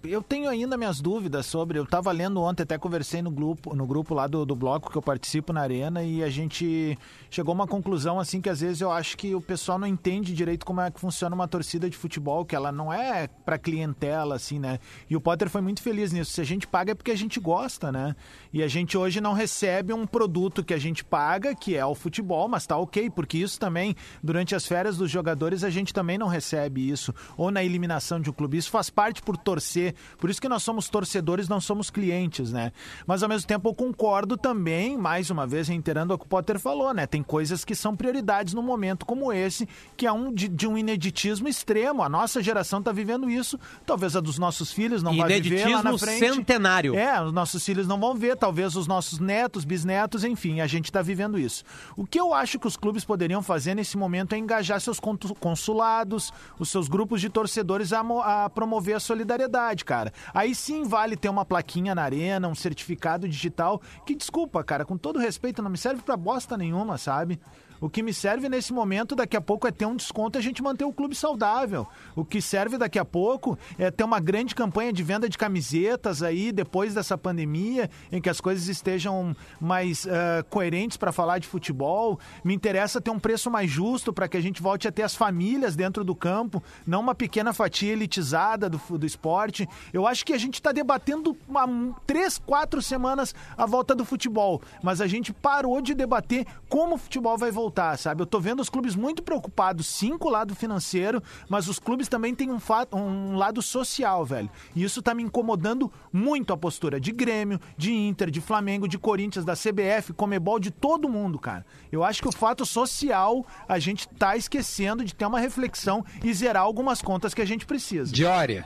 eu 0.04 0.22
tenho 0.22 0.48
ainda 0.48 0.76
minhas 0.76 1.00
dúvidas 1.00 1.46
sobre. 1.46 1.78
Eu 1.78 1.86
tava 1.86 2.10
lendo 2.12 2.40
ontem, 2.40 2.62
até 2.62 2.78
conversei 2.78 3.20
no 3.20 3.30
grupo, 3.30 3.74
no 3.74 3.86
grupo 3.86 4.14
lá 4.14 4.26
do, 4.26 4.44
do 4.44 4.56
bloco 4.56 4.90
que 4.90 4.96
eu 4.96 5.02
participo 5.02 5.52
na 5.52 5.60
Arena 5.60 6.02
e 6.02 6.22
a 6.22 6.30
gente 6.30 6.98
chegou 7.30 7.52
a 7.52 7.54
uma 7.54 7.66
conclusão 7.66 8.18
assim 8.18 8.40
que 8.40 8.48
às 8.48 8.60
vezes 8.60 8.80
eu 8.80 8.90
acho 8.90 9.16
que 9.16 9.34
o 9.34 9.40
pessoal 9.40 9.78
não 9.78 9.86
entende 9.86 10.32
direito 10.32 10.64
como 10.64 10.80
é 10.80 10.90
que 10.90 11.00
funciona 11.00 11.34
uma 11.34 11.48
torcida 11.48 11.88
de 11.90 11.96
futebol, 11.96 12.44
que 12.44 12.54
ela 12.54 12.70
não 12.70 12.92
é 12.92 13.26
pra 13.44 13.58
clientela, 13.58 14.36
assim, 14.36 14.58
né? 14.58 14.78
E 15.08 15.16
o 15.16 15.20
Potter 15.20 15.50
foi 15.50 15.60
muito 15.60 15.82
feliz 15.82 16.12
nisso. 16.12 16.32
Se 16.32 16.40
a 16.40 16.44
gente 16.44 16.66
paga 16.66 16.92
é 16.92 16.94
porque 16.94 17.10
a 17.10 17.16
gente 17.16 17.38
gosta, 17.38 17.92
né? 17.92 18.14
E 18.52 18.62
a 18.62 18.68
gente 18.68 18.96
hoje 18.96 19.20
não 19.20 19.32
recebe 19.32 19.92
um 19.92 20.06
produto 20.06 20.64
que 20.64 20.72
a 20.72 20.78
gente 20.78 21.04
paga, 21.04 21.54
que 21.54 21.76
é 21.76 21.84
o 21.84 21.94
futebol, 21.94 22.48
mas 22.48 22.66
tá 22.66 22.76
ok, 22.76 23.10
porque 23.10 23.38
isso 23.38 23.58
também, 23.58 23.94
durante 24.22 24.54
as 24.54 24.66
férias 24.66 24.96
dos 24.96 25.10
jogadores, 25.10 25.64
a 25.64 25.70
gente 25.70 25.92
também 25.92 26.16
não 26.16 26.28
recebe 26.28 26.88
isso. 26.88 27.14
Ou 27.36 27.50
na 27.50 27.62
eliminação 27.62 28.20
de 28.20 28.30
um 28.30 28.32
clube. 28.32 28.56
Isso 28.56 28.70
faz 28.70 28.88
parte 28.88 29.22
por 29.22 29.36
torcer. 29.74 29.94
Por 30.18 30.30
isso 30.30 30.40
que 30.40 30.48
nós 30.48 30.62
somos 30.62 30.88
torcedores, 30.88 31.48
não 31.48 31.60
somos 31.60 31.90
clientes, 31.90 32.52
né? 32.52 32.72
Mas 33.06 33.22
ao 33.22 33.28
mesmo 33.28 33.46
tempo 33.46 33.68
eu 33.68 33.74
concordo 33.74 34.36
também, 34.36 34.96
mais 34.96 35.30
uma 35.30 35.46
vez, 35.46 35.68
reiterando 35.68 36.14
o 36.14 36.18
que 36.18 36.24
o 36.24 36.28
Potter 36.28 36.58
falou, 36.58 36.94
né? 36.94 37.06
Tem 37.06 37.22
coisas 37.22 37.64
que 37.64 37.74
são 37.74 37.96
prioridades 37.96 38.54
num 38.54 38.62
momento 38.62 39.04
como 39.04 39.32
esse, 39.32 39.68
que 39.96 40.06
é 40.06 40.12
um 40.12 40.32
de, 40.32 40.48
de 40.48 40.66
um 40.66 40.78
ineditismo 40.78 41.48
extremo. 41.48 42.02
A 42.02 42.08
nossa 42.08 42.42
geração 42.42 42.82
tá 42.82 42.92
vivendo 42.92 43.28
isso, 43.28 43.58
talvez 43.84 44.14
a 44.16 44.20
dos 44.20 44.38
nossos 44.38 44.72
filhos 44.72 45.02
não 45.02 45.16
vai 45.16 45.40
viver 45.40 45.68
lá 45.68 45.82
na 45.82 45.98
frente. 45.98 46.18
centenário. 46.18 46.94
É, 46.94 47.22
os 47.22 47.32
nossos 47.32 47.64
filhos 47.64 47.86
não 47.86 47.98
vão 47.98 48.14
ver, 48.14 48.36
talvez 48.36 48.76
os 48.76 48.86
nossos 48.86 49.18
netos, 49.18 49.64
bisnetos, 49.64 50.24
enfim, 50.24 50.60
a 50.60 50.66
gente 50.66 50.86
está 50.86 51.02
vivendo 51.02 51.38
isso. 51.38 51.64
O 51.96 52.06
que 52.06 52.20
eu 52.20 52.32
acho 52.32 52.58
que 52.58 52.66
os 52.66 52.76
clubes 52.76 53.04
poderiam 53.04 53.42
fazer 53.42 53.74
nesse 53.74 53.96
momento 53.96 54.34
é 54.34 54.38
engajar 54.38 54.80
seus 54.80 55.00
consulados, 55.00 56.32
os 56.58 56.68
seus 56.68 56.88
grupos 56.88 57.20
de 57.20 57.28
torcedores 57.28 57.92
a, 57.92 58.00
a 58.44 58.50
promover 58.50 58.96
a 58.96 59.00
solidariedade, 59.00 59.53
cara. 59.84 60.12
Aí 60.32 60.54
sim 60.54 60.84
vale 60.84 61.16
ter 61.16 61.28
uma 61.28 61.44
plaquinha 61.44 61.94
na 61.94 62.02
arena, 62.02 62.48
um 62.48 62.54
certificado 62.54 63.28
digital, 63.28 63.80
que 64.04 64.14
desculpa, 64.14 64.62
cara, 64.64 64.84
com 64.84 64.96
todo 64.96 65.18
respeito, 65.18 65.62
não 65.62 65.70
me 65.70 65.78
serve 65.78 66.02
pra 66.02 66.16
bosta 66.16 66.56
nenhuma, 66.56 66.98
sabe? 66.98 67.40
O 67.84 67.90
que 67.90 68.02
me 68.02 68.14
serve 68.14 68.48
nesse 68.48 68.72
momento, 68.72 69.14
daqui 69.14 69.36
a 69.36 69.42
pouco, 69.42 69.68
é 69.68 69.70
ter 69.70 69.84
um 69.84 69.94
desconto 69.94 70.38
e 70.38 70.40
a 70.40 70.42
gente 70.42 70.62
manter 70.62 70.86
o 70.86 70.92
clube 70.92 71.14
saudável. 71.14 71.86
O 72.16 72.24
que 72.24 72.40
serve 72.40 72.78
daqui 72.78 72.98
a 72.98 73.04
pouco 73.04 73.58
é 73.78 73.90
ter 73.90 74.02
uma 74.04 74.18
grande 74.18 74.54
campanha 74.54 74.90
de 74.90 75.02
venda 75.02 75.28
de 75.28 75.36
camisetas 75.36 76.22
aí, 76.22 76.50
depois 76.50 76.94
dessa 76.94 77.18
pandemia, 77.18 77.90
em 78.10 78.22
que 78.22 78.30
as 78.30 78.40
coisas 78.40 78.68
estejam 78.68 79.36
mais 79.60 80.06
ah, 80.06 80.42
coerentes 80.48 80.96
para 80.96 81.12
falar 81.12 81.38
de 81.38 81.46
futebol. 81.46 82.18
Me 82.42 82.54
interessa 82.54 83.02
ter 83.02 83.10
um 83.10 83.18
preço 83.18 83.50
mais 83.50 83.70
justo 83.70 84.14
para 84.14 84.28
que 84.28 84.38
a 84.38 84.40
gente 84.40 84.62
volte 84.62 84.88
a 84.88 84.90
ter 84.90 85.02
as 85.02 85.14
famílias 85.14 85.76
dentro 85.76 86.02
do 86.02 86.14
campo, 86.14 86.62
não 86.86 87.02
uma 87.02 87.14
pequena 87.14 87.52
fatia 87.52 87.92
elitizada 87.92 88.70
do, 88.70 88.80
do 88.96 89.04
esporte. 89.04 89.68
Eu 89.92 90.06
acho 90.06 90.24
que 90.24 90.32
a 90.32 90.38
gente 90.38 90.54
está 90.54 90.72
debatendo 90.72 91.36
há 91.54 91.66
três, 92.06 92.38
quatro 92.38 92.80
semanas 92.80 93.34
a 93.58 93.66
volta 93.66 93.94
do 93.94 94.06
futebol, 94.06 94.62
mas 94.82 95.02
a 95.02 95.06
gente 95.06 95.34
parou 95.34 95.82
de 95.82 95.92
debater 95.92 96.46
como 96.66 96.94
o 96.94 96.98
futebol 96.98 97.36
vai 97.36 97.50
voltar. 97.50 97.73
Voltar, 97.74 97.98
sabe? 97.98 98.22
Eu 98.22 98.26
tô 98.26 98.38
vendo 98.38 98.60
os 98.60 98.70
clubes 98.70 98.94
muito 98.94 99.22
preocupados, 99.22 99.86
sim, 99.86 100.16
com 100.16 100.28
o 100.28 100.30
lado 100.30 100.54
financeiro, 100.54 101.20
mas 101.48 101.66
os 101.68 101.80
clubes 101.80 102.08
também 102.08 102.34
têm 102.34 102.50
um, 102.50 102.60
fato, 102.60 102.96
um 102.96 103.36
lado 103.36 103.60
social, 103.60 104.24
velho. 104.24 104.48
E 104.76 104.84
isso 104.84 105.02
tá 105.02 105.12
me 105.12 105.22
incomodando 105.22 105.92
muito 106.12 106.52
a 106.52 106.56
postura 106.56 107.00
de 107.00 107.10
Grêmio, 107.10 107.60
de 107.76 107.92
Inter, 107.92 108.30
de 108.30 108.40
Flamengo, 108.40 108.86
de 108.86 108.96
Corinthians, 108.96 109.44
da 109.44 109.54
CBF, 109.54 110.12
Comebol, 110.12 110.60
de 110.60 110.70
todo 110.70 111.08
mundo, 111.08 111.38
cara. 111.38 111.66
Eu 111.90 112.04
acho 112.04 112.22
que 112.22 112.28
o 112.28 112.32
fato 112.32 112.64
social 112.64 113.44
a 113.68 113.78
gente 113.80 114.06
tá 114.08 114.36
esquecendo 114.36 115.04
de 115.04 115.14
ter 115.14 115.26
uma 115.26 115.40
reflexão 115.40 116.04
e 116.22 116.32
zerar 116.32 116.62
algumas 116.62 117.02
contas 117.02 117.34
que 117.34 117.42
a 117.42 117.46
gente 117.46 117.66
precisa. 117.66 118.12
Diória. 118.12 118.64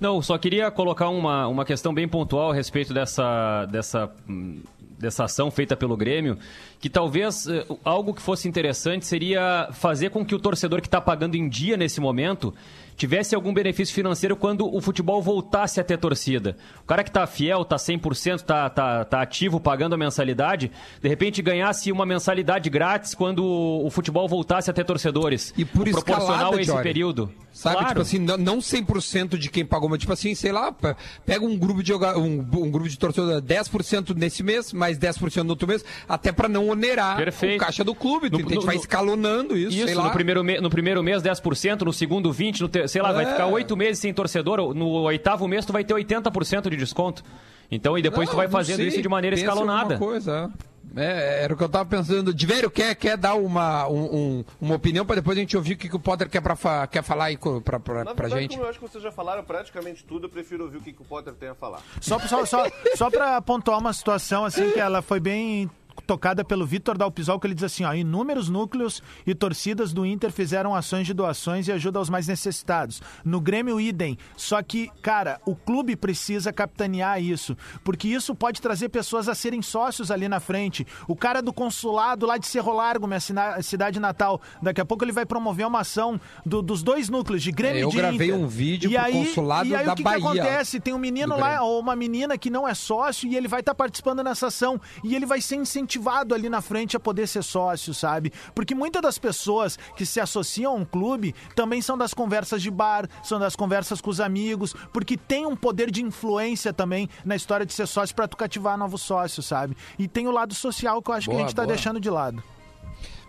Não, 0.00 0.22
só 0.22 0.38
queria 0.38 0.70
colocar 0.70 1.08
uma, 1.10 1.46
uma 1.46 1.64
questão 1.64 1.92
bem 1.92 2.08
pontual 2.08 2.50
a 2.50 2.54
respeito 2.54 2.94
dessa, 2.94 3.66
dessa, 3.66 4.10
hum, 4.28 4.62
dessa 5.02 5.24
ação 5.24 5.50
feita 5.50 5.76
pelo 5.76 5.96
Grêmio, 5.96 6.38
que 6.80 6.88
talvez 6.88 7.46
eh, 7.46 7.66
algo 7.84 8.14
que 8.14 8.22
fosse 8.22 8.48
interessante 8.48 9.04
seria 9.04 9.68
fazer 9.72 10.10
com 10.10 10.24
que 10.24 10.34
o 10.34 10.38
torcedor 10.38 10.80
que 10.80 10.86
está 10.86 11.00
pagando 11.00 11.34
em 11.34 11.48
dia 11.48 11.76
nesse 11.76 12.00
momento 12.00 12.54
tivesse 13.02 13.34
algum 13.34 13.52
benefício 13.52 13.92
financeiro 13.92 14.36
quando 14.36 14.64
o 14.72 14.80
futebol 14.80 15.20
voltasse 15.20 15.80
a 15.80 15.84
ter 15.84 15.98
torcida. 15.98 16.56
O 16.82 16.86
cara 16.86 17.02
que 17.02 17.10
está 17.10 17.26
fiel, 17.26 17.62
está 17.62 17.74
100%, 17.74 18.36
está 18.36 18.70
tá, 18.70 19.04
tá 19.04 19.20
ativo, 19.20 19.58
pagando 19.58 19.94
a 19.96 19.98
mensalidade, 19.98 20.70
de 21.02 21.08
repente 21.08 21.42
ganhasse 21.42 21.90
uma 21.90 22.06
mensalidade 22.06 22.70
grátis 22.70 23.12
quando 23.12 23.44
o 23.44 23.90
futebol 23.90 24.28
voltasse 24.28 24.70
a 24.70 24.72
ter 24.72 24.84
torcedores. 24.84 25.52
E 25.56 25.64
por 25.64 25.82
proporcional 25.88 26.24
escalada, 26.28 26.56
a 26.56 26.60
esse 26.60 26.82
período. 26.84 27.32
Sabe, 27.52 27.76
Claro. 27.76 27.88
tipo 27.88 28.00
assim, 28.00 28.18
não 28.18 28.38
não 28.38 28.58
100% 28.60 29.36
de 29.36 29.50
quem 29.50 29.64
pagou, 29.66 29.88
mas 29.88 29.98
tipo 29.98 30.12
assim, 30.12 30.34
sei 30.34 30.52
lá, 30.52 30.72
pe- 30.72 30.94
pega 31.26 31.44
um 31.44 31.54
grupo 31.58 31.82
de 31.82 31.92
um, 31.92 32.38
um 32.40 32.70
grupo 32.70 32.88
de 32.88 32.96
torcedor 32.98 33.42
10% 33.42 34.14
nesse 34.16 34.42
mês, 34.42 34.72
mais 34.72 34.96
10% 34.98 35.42
no 35.42 35.50
outro 35.50 35.68
mês, 35.68 35.84
até 36.08 36.32
pra 36.32 36.48
não 36.48 36.68
onerar 36.70 37.16
Perfeito. 37.16 37.56
o 37.56 37.64
caixa 37.66 37.84
do 37.84 37.94
clube. 37.94 38.30
Tu 38.30 38.34
No- 38.38 38.40
entende? 38.40 38.54
no- 38.56 38.62
vai 38.62 38.76
escalonando 38.76 39.54
isso, 39.56 39.72
sei 39.72 39.84
Isso, 39.84 39.98
lá. 39.98 40.04
no 40.04 40.10
primeiro, 40.12 40.42
me- 40.42 40.60
no 40.60 40.70
primeiro 40.70 41.02
mês 41.02 41.20
10%, 41.22 41.82
no 41.84 41.92
segundo 41.92 42.32
20%, 42.32 42.82
no 42.84 42.88
sei 42.92 43.00
lá, 43.02 43.10
vai 43.12 43.24
É. 43.24 43.30
ficar 43.32 43.46
oito 43.46 43.76
meses 43.76 43.98
sem 43.98 44.12
torcedor, 44.12 44.74
no 44.74 44.86
oitavo 45.02 45.48
mês 45.48 45.64
tu 45.64 45.72
vai 45.72 45.82
ter 45.82 45.94
80% 45.94 46.68
de 46.68 46.76
desconto. 46.76 47.24
Então, 47.70 47.96
e 47.96 48.02
depois 48.02 48.28
tu 48.28 48.32
Não, 48.32 48.36
vai 48.36 48.46
não 48.46 48.52
fazendo 48.52 48.76
sei, 48.76 48.88
isso 48.88 49.00
de 49.00 49.08
maneira 49.08 49.34
pensa 49.34 49.48
escalonada. 49.48 49.96
Coisa. 49.96 50.50
É, 50.94 51.44
era 51.44 51.54
o 51.54 51.56
que 51.56 51.64
eu 51.64 51.68
tava 51.70 51.86
pensando. 51.86 52.34
Diverio, 52.34 52.70
quer, 52.70 52.94
quer 52.94 53.16
dar 53.16 53.34
uma, 53.34 53.88
um- 53.88 54.14
um- 54.14 54.44
uma 54.60 54.74
opinião 54.74 55.06
pra 55.06 55.14
depois 55.14 55.38
a 55.38 55.40
gente 55.40 55.56
ouvir 55.56 55.72
o 55.72 55.76
que, 55.78 55.88
que 55.88 55.96
o 55.96 56.00
Potter 56.00 56.28
quer, 56.28 56.42
pra, 56.42 56.54
fa- 56.54 56.86
quer 56.86 57.02
falar 57.02 57.26
aí 57.26 57.38
pra, 57.38 57.80
pra, 57.80 57.80
pra 57.80 58.02
verdade, 58.14 58.42
gente? 58.42 58.50
como 58.56 58.64
eu 58.64 58.68
acho 58.68 58.78
que 58.78 58.86
vocês 58.86 59.02
já 59.02 59.10
falaram 59.10 59.42
praticamente 59.42 60.04
tudo, 60.04 60.26
eu 60.26 60.28
prefiro 60.28 60.64
ouvir 60.64 60.76
o 60.76 60.80
que, 60.82 60.92
que 60.92 61.00
o 61.00 61.04
Potter 61.06 61.32
tem 61.32 61.48
a 61.48 61.54
falar. 61.54 61.80
Só, 61.98 62.18
só, 62.18 62.44
só, 62.44 62.66
só 62.94 63.08
pra 63.08 63.40
pontuar 63.40 63.78
uma 63.78 63.94
situação 63.94 64.44
assim 64.44 64.70
que 64.72 64.78
ela 64.80 65.00
foi 65.00 65.18
bem 65.18 65.70
tocada 66.06 66.44
pelo 66.44 66.66
Vitor 66.66 66.96
Dalpisol, 66.98 67.38
que 67.38 67.46
ele 67.46 67.54
diz 67.54 67.64
assim, 67.64 67.84
ó, 67.84 67.92
inúmeros 67.94 68.48
núcleos 68.48 69.02
e 69.26 69.34
torcidas 69.34 69.92
do 69.92 70.04
Inter 70.04 70.30
fizeram 70.32 70.74
ações 70.74 71.06
de 71.06 71.14
doações 71.14 71.68
e 71.68 71.72
ajuda 71.72 71.98
aos 71.98 72.08
mais 72.10 72.26
necessitados. 72.28 73.00
No 73.24 73.40
Grêmio, 73.40 73.80
idem. 73.80 74.18
Só 74.36 74.62
que, 74.62 74.90
cara, 75.00 75.40
o 75.46 75.54
clube 75.54 75.94
precisa 75.96 76.52
capitanear 76.52 77.22
isso, 77.22 77.56
porque 77.84 78.08
isso 78.08 78.34
pode 78.34 78.60
trazer 78.60 78.88
pessoas 78.88 79.28
a 79.28 79.34
serem 79.34 79.62
sócios 79.62 80.10
ali 80.10 80.28
na 80.28 80.40
frente. 80.40 80.86
O 81.06 81.14
cara 81.16 81.40
do 81.40 81.52
consulado 81.52 82.26
lá 82.26 82.36
de 82.38 82.46
Cerro 82.46 82.72
Largo, 82.74 83.06
minha 83.06 83.20
cidade 83.62 84.00
natal, 84.00 84.40
daqui 84.60 84.80
a 84.80 84.84
pouco 84.84 85.04
ele 85.04 85.12
vai 85.12 85.24
promover 85.24 85.66
uma 85.66 85.80
ação 85.80 86.20
do- 86.44 86.62
dos 86.62 86.82
dois 86.82 87.08
núcleos, 87.08 87.42
de 87.42 87.52
Grêmio 87.52 87.76
É, 87.76 87.80
e 87.80 87.82
eu 87.82 87.90
de 87.90 87.96
gravei 87.96 88.28
Inter. 88.28 88.40
um 88.40 88.46
vídeo 88.46 88.90
e 88.90 88.94
pro 88.94 89.04
aí, 89.04 89.12
consulado 89.12 89.68
e 89.68 89.74
aí, 89.76 89.86
da 89.86 89.92
o 89.92 89.96
que 89.96 90.02
Bahia, 90.02 90.20
Que 90.20 90.26
acontece? 90.40 90.80
Tem 90.80 90.92
um 90.94 90.98
menino 90.98 91.36
lá, 91.38 91.62
ou 91.62 91.78
uma 91.80 91.94
menina 91.94 92.36
que 92.36 92.50
não 92.50 92.66
é 92.66 92.74
sócio 92.74 93.28
e 93.28 93.36
ele 93.36 93.46
vai 93.48 93.60
estar 93.60 93.74
participando 93.74 94.22
nessa 94.22 94.48
ação 94.48 94.80
e 95.04 95.14
ele 95.14 95.26
vai 95.26 95.40
ser 95.40 95.56
incentivado 95.56 95.91
ali 96.34 96.48
na 96.48 96.60
frente 96.60 96.96
a 96.96 97.00
poder 97.00 97.26
ser 97.26 97.42
sócio, 97.42 97.92
sabe? 97.92 98.32
Porque 98.54 98.74
muitas 98.74 99.02
das 99.02 99.18
pessoas 99.18 99.78
que 99.96 100.06
se 100.06 100.20
associam 100.20 100.72
a 100.72 100.76
um 100.76 100.84
clube 100.84 101.34
também 101.54 101.82
são 101.82 101.96
das 101.98 102.14
conversas 102.14 102.62
de 102.62 102.70
bar, 102.70 103.08
são 103.22 103.38
das 103.38 103.56
conversas 103.56 104.00
com 104.00 104.10
os 104.10 104.20
amigos, 104.20 104.74
porque 104.92 105.16
tem 105.16 105.46
um 105.46 105.56
poder 105.56 105.90
de 105.90 106.02
influência 106.02 106.72
também 106.72 107.08
na 107.24 107.36
história 107.36 107.66
de 107.66 107.72
ser 107.72 107.86
sócio 107.86 108.14
para 108.14 108.28
tu 108.28 108.36
cativar 108.36 108.76
novos 108.78 109.02
sócios, 109.02 109.46
sabe? 109.46 109.76
E 109.98 110.06
tem 110.06 110.26
o 110.28 110.32
lado 110.32 110.54
social 110.54 111.02
que 111.02 111.10
eu 111.10 111.14
acho 111.14 111.26
que 111.28 111.34
Boa, 111.34 111.44
a 111.44 111.46
gente 111.46 111.56
tá 111.56 111.62
boa. 111.62 111.74
deixando 111.74 112.00
de 112.00 112.10
lado. 112.10 112.42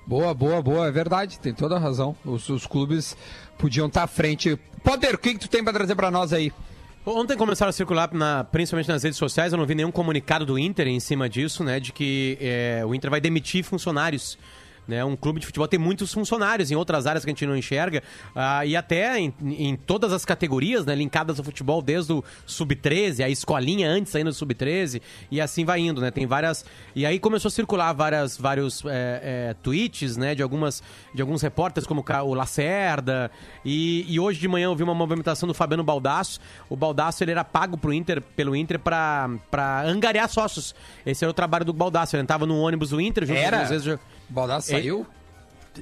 Boa, 0.05 0.33
boa, 0.33 0.61
boa, 0.61 0.87
é 0.87 0.91
verdade, 0.91 1.39
tem 1.39 1.53
toda 1.53 1.75
a 1.77 1.79
razão. 1.79 2.15
Os, 2.25 2.49
os 2.49 2.67
clubes 2.67 3.15
podiam 3.57 3.87
estar 3.87 4.03
à 4.03 4.07
frente. 4.07 4.59
Poder, 4.83 5.15
o 5.15 5.17
que, 5.17 5.33
que 5.33 5.39
tu 5.39 5.47
tem 5.47 5.63
pra 5.63 5.71
trazer 5.71 5.95
pra 5.95 6.11
nós 6.11 6.33
aí? 6.33 6.51
Ontem 7.05 7.35
começaram 7.35 7.69
a 7.69 7.73
circular, 7.73 8.13
na- 8.13 8.45
principalmente 8.45 8.87
nas 8.87 9.03
redes 9.03 9.17
sociais, 9.17 9.51
eu 9.51 9.57
não 9.57 9.65
vi 9.65 9.75
nenhum 9.75 9.91
comunicado 9.91 10.45
do 10.45 10.57
Inter 10.57 10.87
em 10.87 10.99
cima 11.01 11.27
disso, 11.27 11.63
né? 11.63 11.79
De 11.79 11.91
que 11.91 12.37
é, 12.39 12.81
o 12.85 12.95
Inter 12.95 13.09
vai 13.11 13.19
demitir 13.19 13.63
funcionários. 13.63 14.37
Né, 14.87 15.03
um 15.05 15.15
clube 15.15 15.39
de 15.39 15.45
futebol 15.45 15.65
tem 15.65 15.79
muitos 15.79 16.13
funcionários 16.13 16.69
em 16.69 16.75
outras 16.75 17.07
áreas 17.07 17.23
que 17.23 17.31
a 17.31 17.33
gente 17.33 17.45
não 17.45 17.55
enxerga 17.55 18.03
ah, 18.35 18.65
e 18.65 18.75
até 18.75 19.17
em, 19.17 19.33
em 19.41 19.77
todas 19.77 20.11
as 20.11 20.25
categorias 20.25 20.85
né, 20.85 20.93
linkadas 20.93 21.39
ao 21.39 21.45
futebol, 21.45 21.81
desde 21.81 22.11
o 22.11 22.21
sub-13, 22.45 23.23
a 23.23 23.29
escolinha 23.29 23.89
antes 23.89 24.13
ainda 24.13 24.29
do 24.29 24.35
sub-13 24.35 25.01
e 25.31 25.39
assim 25.39 25.63
vai 25.63 25.79
indo, 25.79 26.01
né? 26.01 26.11
Tem 26.11 26.25
várias. 26.25 26.65
E 26.95 27.05
aí 27.05 27.19
começou 27.19 27.49
a 27.49 27.51
circular 27.51 27.93
várias, 27.93 28.37
vários 28.37 28.83
é, 28.85 29.49
é, 29.49 29.55
tweets 29.61 30.17
né, 30.17 30.35
de, 30.35 30.43
algumas, 30.43 30.83
de 31.13 31.21
alguns 31.21 31.41
repórteres, 31.41 31.87
como 31.87 32.03
o 32.25 32.33
Lacerda. 32.33 33.31
E, 33.63 34.05
e 34.07 34.19
hoje 34.19 34.39
de 34.39 34.47
manhã 34.47 34.65
eu 34.65 34.75
vi 34.75 34.83
uma 34.83 34.93
movimentação 34.93 35.47
do 35.47 35.53
Fabiano 35.53 35.83
Baldasso. 35.83 36.39
O 36.69 36.75
Baldasso 36.75 37.23
ele 37.23 37.31
era 37.31 37.43
pago 37.43 37.77
pro 37.77 37.93
Inter, 37.93 38.21
pelo 38.35 38.55
Inter 38.55 38.79
pra 38.79 39.29
angariar 39.85 40.29
sócios. 40.29 40.75
Esse 41.05 41.23
era 41.23 41.31
o 41.31 41.33
trabalho 41.33 41.65
do 41.65 41.73
Baldasso. 41.73 42.15
Ele 42.15 42.23
entrava 42.23 42.45
no 42.45 42.59
ônibus 42.59 42.89
do 42.89 42.99
Inter, 42.99 43.25
junto 43.25 43.39
Era? 43.39 43.61
às 43.61 43.69
vezes. 43.69 43.97
Baldassi 44.33 44.71
saiu? 44.71 45.05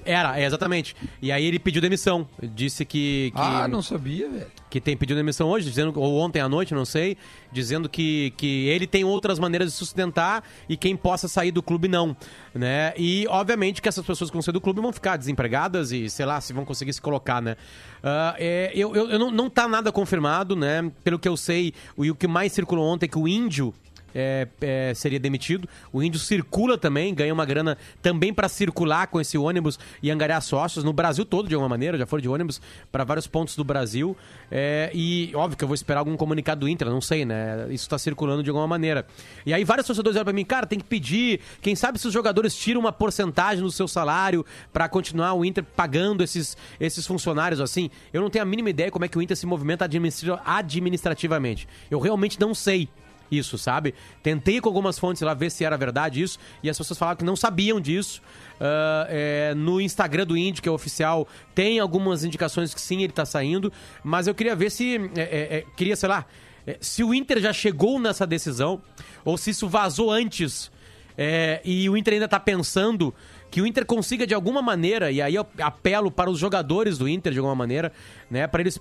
Era, 0.05 0.39
é, 0.39 0.45
exatamente. 0.45 0.95
E 1.21 1.33
aí 1.33 1.45
ele 1.45 1.59
pediu 1.59 1.81
demissão. 1.81 2.25
Disse 2.41 2.85
que. 2.85 3.29
que 3.35 3.41
Ah, 3.41 3.67
não 3.67 3.81
sabia, 3.81 4.29
velho. 4.29 4.47
que 4.69 4.79
tem 4.79 4.95
pedido 4.95 5.17
demissão 5.17 5.49
hoje, 5.49 5.67
dizendo, 5.67 5.99
ou 5.99 6.17
ontem 6.17 6.39
à 6.39 6.47
noite, 6.47 6.73
não 6.73 6.85
sei, 6.85 7.17
dizendo 7.51 7.89
que, 7.89 8.31
que 8.37 8.67
ele 8.69 8.87
tem 8.87 9.03
outras 9.03 9.37
maneiras 9.37 9.67
de 9.69 9.73
sustentar 9.77 10.45
e 10.69 10.77
quem 10.77 10.95
possa 10.95 11.27
sair 11.27 11.51
do 11.51 11.61
clube 11.61 11.89
não, 11.89 12.15
né? 12.55 12.93
E 12.95 13.27
obviamente 13.27 13.81
que 13.81 13.89
essas 13.89 14.05
pessoas 14.05 14.29
que 14.29 14.33
vão 14.33 14.41
sair 14.41 14.53
do 14.53 14.61
clube 14.61 14.79
vão 14.79 14.93
ficar 14.93 15.17
desempregadas 15.17 15.91
e 15.91 16.09
sei 16.09 16.25
lá 16.25 16.39
se 16.39 16.53
vão 16.53 16.63
conseguir 16.63 16.93
se 16.93 17.01
colocar, 17.01 17.41
né? 17.41 17.57
Ah, 18.01 18.33
é, 18.39 18.71
eu, 18.73 18.95
eu, 18.95 19.09
eu 19.09 19.19
não, 19.19 19.29
não 19.29 19.49
tá 19.49 19.67
nada 19.67 19.91
confirmado, 19.91 20.55
né? 20.55 20.89
Pelo 21.03 21.19
que 21.19 21.27
eu 21.27 21.35
sei, 21.35 21.73
o, 21.97 22.05
e 22.05 22.11
o 22.11 22.15
que 22.15 22.27
mais 22.29 22.53
circulou 22.53 22.85
ontem 22.87 23.07
é 23.07 23.09
que 23.09 23.19
o 23.19 23.27
índio 23.27 23.73
é, 24.13 24.47
é, 24.61 24.93
seria 24.93 25.19
demitido. 25.19 25.67
O 25.91 26.01
índio 26.01 26.19
circula 26.19 26.77
também, 26.77 27.13
ganha 27.13 27.33
uma 27.33 27.45
grana 27.45 27.77
também 28.01 28.33
para 28.33 28.47
circular 28.49 29.07
com 29.07 29.19
esse 29.19 29.37
ônibus 29.37 29.79
e 30.01 30.11
angariar 30.11 30.41
sócios 30.41 30.83
no 30.83 30.93
Brasil 30.93 31.25
todo, 31.25 31.47
de 31.47 31.55
alguma 31.55 31.69
maneira. 31.69 31.97
Já 31.97 32.05
foram 32.05 32.21
de 32.21 32.29
ônibus 32.29 32.61
para 32.91 33.03
vários 33.03 33.27
pontos 33.27 33.55
do 33.55 33.63
Brasil. 33.63 34.15
É, 34.49 34.91
e 34.93 35.31
óbvio 35.35 35.57
que 35.57 35.63
eu 35.63 35.67
vou 35.67 35.75
esperar 35.75 35.99
algum 35.99 36.15
comunicado 36.17 36.61
do 36.61 36.69
Inter, 36.69 36.89
não 36.89 37.01
sei, 37.01 37.25
né? 37.25 37.65
Isso 37.69 37.85
está 37.85 37.97
circulando 37.97 38.43
de 38.43 38.49
alguma 38.49 38.67
maneira. 38.67 39.05
E 39.45 39.53
aí 39.53 39.63
vários 39.63 39.87
torcedores 39.87 40.15
olham 40.15 40.25
para 40.25 40.33
mim, 40.33 40.45
cara, 40.45 40.65
tem 40.65 40.79
que 40.79 40.85
pedir. 40.85 41.39
Quem 41.61 41.75
sabe 41.75 41.99
se 41.99 42.07
os 42.07 42.13
jogadores 42.13 42.55
tiram 42.55 42.81
uma 42.81 42.91
porcentagem 42.91 43.63
do 43.63 43.71
seu 43.71 43.87
salário 43.87 44.45
para 44.71 44.87
continuar 44.89 45.33
o 45.33 45.45
Inter 45.45 45.63
pagando 45.63 46.23
esses, 46.23 46.57
esses 46.79 47.05
funcionários 47.05 47.59
assim. 47.59 47.89
Eu 48.11 48.21
não 48.21 48.29
tenho 48.29 48.43
a 48.43 48.45
mínima 48.45 48.69
ideia 48.69 48.91
como 48.91 49.05
é 49.05 49.07
que 49.07 49.17
o 49.17 49.21
Inter 49.21 49.37
se 49.37 49.45
movimenta 49.45 49.85
administra- 49.85 50.41
administrativamente. 50.45 51.67
Eu 51.89 51.99
realmente 51.99 52.39
não 52.39 52.53
sei 52.53 52.89
isso, 53.31 53.57
sabe? 53.57 53.95
Tentei 54.21 54.59
com 54.59 54.67
algumas 54.67 54.99
fontes 54.99 55.21
lá 55.21 55.33
ver 55.33 55.49
se 55.49 55.63
era 55.63 55.77
verdade 55.77 56.21
isso, 56.21 56.37
e 56.61 56.69
as 56.69 56.77
pessoas 56.77 56.99
falaram 56.99 57.17
que 57.17 57.25
não 57.25 57.35
sabiam 57.35 57.79
disso. 57.79 58.21
Ah, 58.59 59.07
é, 59.09 59.53
no 59.55 59.81
Instagram 59.81 60.25
do 60.27 60.37
Índio, 60.37 60.61
que 60.61 60.69
é 60.69 60.71
oficial, 60.71 61.27
tem 61.55 61.79
algumas 61.79 62.23
indicações 62.23 62.75
que 62.75 62.79
sim, 62.79 63.01
ele 63.01 63.11
tá 63.11 63.25
saindo, 63.25 63.73
mas 64.03 64.27
eu 64.27 64.35
queria 64.35 64.55
ver 64.55 64.69
se. 64.69 64.97
é, 65.15 65.21
é, 65.21 65.57
é, 65.57 65.65
queria, 65.75 65.95
sei 65.95 66.07
lá, 66.07 66.27
é, 66.67 66.77
se 66.79 67.03
o 67.03 67.11
Inter 67.11 67.39
já 67.39 67.51
chegou 67.51 67.99
nessa 67.99 68.27
decisão, 68.27 68.79
ou 69.25 69.35
se 69.35 69.49
isso 69.49 69.67
vazou 69.67 70.11
antes, 70.11 70.71
é, 71.17 71.59
e 71.65 71.89
o 71.89 71.97
Inter 71.97 72.15
ainda 72.15 72.27
tá 72.27 72.39
pensando 72.39 73.13
que 73.51 73.61
o 73.61 73.67
Inter 73.67 73.85
consiga 73.85 74.25
de 74.25 74.33
alguma 74.33 74.61
maneira, 74.61 75.11
e 75.11 75.21
aí 75.21 75.35
eu 75.35 75.45
apelo 75.59 76.09
para 76.09 76.29
os 76.29 76.39
jogadores 76.39 76.97
do 76.97 77.07
Inter 77.07 77.33
de 77.33 77.37
alguma 77.37 77.53
maneira, 77.53 77.91
né, 78.29 78.47
para 78.47 78.61
eles, 78.61 78.79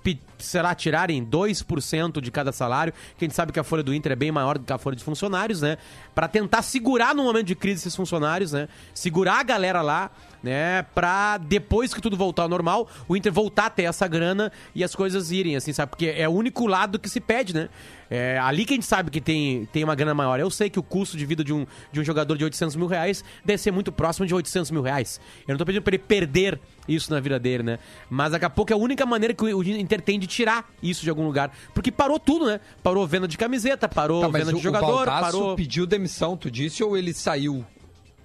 lá, 0.55 0.75
tirarem 0.77 1.27
2% 1.27 2.21
de 2.21 2.31
cada 2.31 2.53
salário, 2.53 2.93
que 3.19 3.25
a 3.25 3.29
gente 3.29 3.35
sabe 3.35 3.51
que 3.51 3.59
a 3.59 3.65
folha 3.65 3.83
do 3.83 3.93
Inter 3.93 4.13
é 4.13 4.17
bem 4.17 4.31
maior 4.31 4.57
do 4.57 4.65
que 4.65 4.73
a 4.73 4.79
folha 4.79 4.95
de 4.95 5.03
funcionários, 5.03 5.61
né, 5.61 5.77
para 6.15 6.29
tentar 6.29 6.63
segurar 6.63 7.15
no 7.17 7.25
momento 7.25 7.49
de 7.49 7.57
crise 7.57 7.81
esses 7.81 7.97
funcionários, 7.97 8.53
né, 8.53 8.69
segurar 8.95 9.41
a 9.41 9.43
galera 9.43 9.83
lá, 9.83 10.13
né, 10.43 10.83
para 10.95 11.39
depois 11.39 11.93
que 11.93 12.01
tudo 12.01 12.17
voltar 12.17 12.43
ao 12.43 12.49
normal, 12.49 12.89
o 13.09 13.17
Inter 13.17 13.33
voltar 13.33 13.67
a 13.67 13.71
ter 13.71 13.85
essa 13.85 14.07
grana 14.07 14.51
e 14.75 14.83
as 14.83 14.95
coisas 14.95 15.31
irem, 15.31 15.57
assim, 15.57 15.73
sabe, 15.73 15.91
porque 15.91 16.07
é 16.07 16.29
o 16.29 16.33
único 16.33 16.67
lado 16.67 16.99
que 16.99 17.09
se 17.09 17.21
pede, 17.21 17.55
né, 17.55 17.69
é 18.11 18.39
ali 18.41 18.65
que 18.65 18.73
a 18.73 18.77
gente 18.77 18.87
sabe 18.87 19.09
que 19.09 19.21
tem, 19.21 19.67
tem 19.67 19.85
uma 19.85 19.95
grana 19.95 20.13
maior. 20.13 20.41
Eu 20.41 20.51
sei 20.51 20.69
que 20.69 20.81
o 20.81 20.83
custo 20.83 21.17
de 21.17 21.25
vida 21.25 21.45
de 21.45 21.53
um, 21.53 21.65
de 21.93 22.01
um 22.01 22.05
jogador 22.05 22.37
de 22.37 22.43
800 22.43 22.75
mil 22.75 22.89
reais 22.89 23.23
deve 23.45 23.63
ser 23.63 23.71
muito 23.71 23.93
próximo 23.93 24.27
de 24.27 24.35
800 24.35 24.73
mil 24.73 24.83
reais. 24.83 25.21
Eu 25.47 25.53
não 25.53 25.59
tô 25.59 25.65
pedindo 25.65 25.83
pra 25.83 25.95
ele 25.95 26.03
perder 26.03 26.59
isso 26.89 27.13
na 27.13 27.21
vida 27.21 27.39
dele, 27.39 27.63
né? 27.63 27.79
Mas 28.09 28.33
daqui 28.33 28.45
a 28.45 28.51
pouco 28.51 28.73
é 28.73 28.75
a 28.75 28.77
única 28.77 29.07
maneira 29.07 29.33
que 29.33 29.45
o 29.45 29.63
Inter 29.63 30.01
tem 30.01 30.19
de 30.19 30.27
tirar 30.27 30.69
isso 30.83 31.05
de 31.05 31.11
algum 31.11 31.25
lugar. 31.25 31.53
Porque 31.73 31.93
parou 31.93 32.19
tudo, 32.19 32.47
né? 32.47 32.59
Parou 32.83 33.07
venda 33.07 33.29
de 33.29 33.39
camiseta, 33.39 33.89
parou 33.89 34.23
Tá, 34.23 34.29
venda 34.29 34.51
o, 34.51 34.57
de 34.57 34.61
jogador, 34.61 34.87
o 34.87 34.97
Baldasso 35.07 35.39
parou. 35.39 35.55
pediu 35.55 35.87
demissão, 35.87 36.37
tu 36.37 36.51
disse, 36.51 36.83
ou 36.83 36.97
ele 36.97 37.15
saiu? 37.15 37.65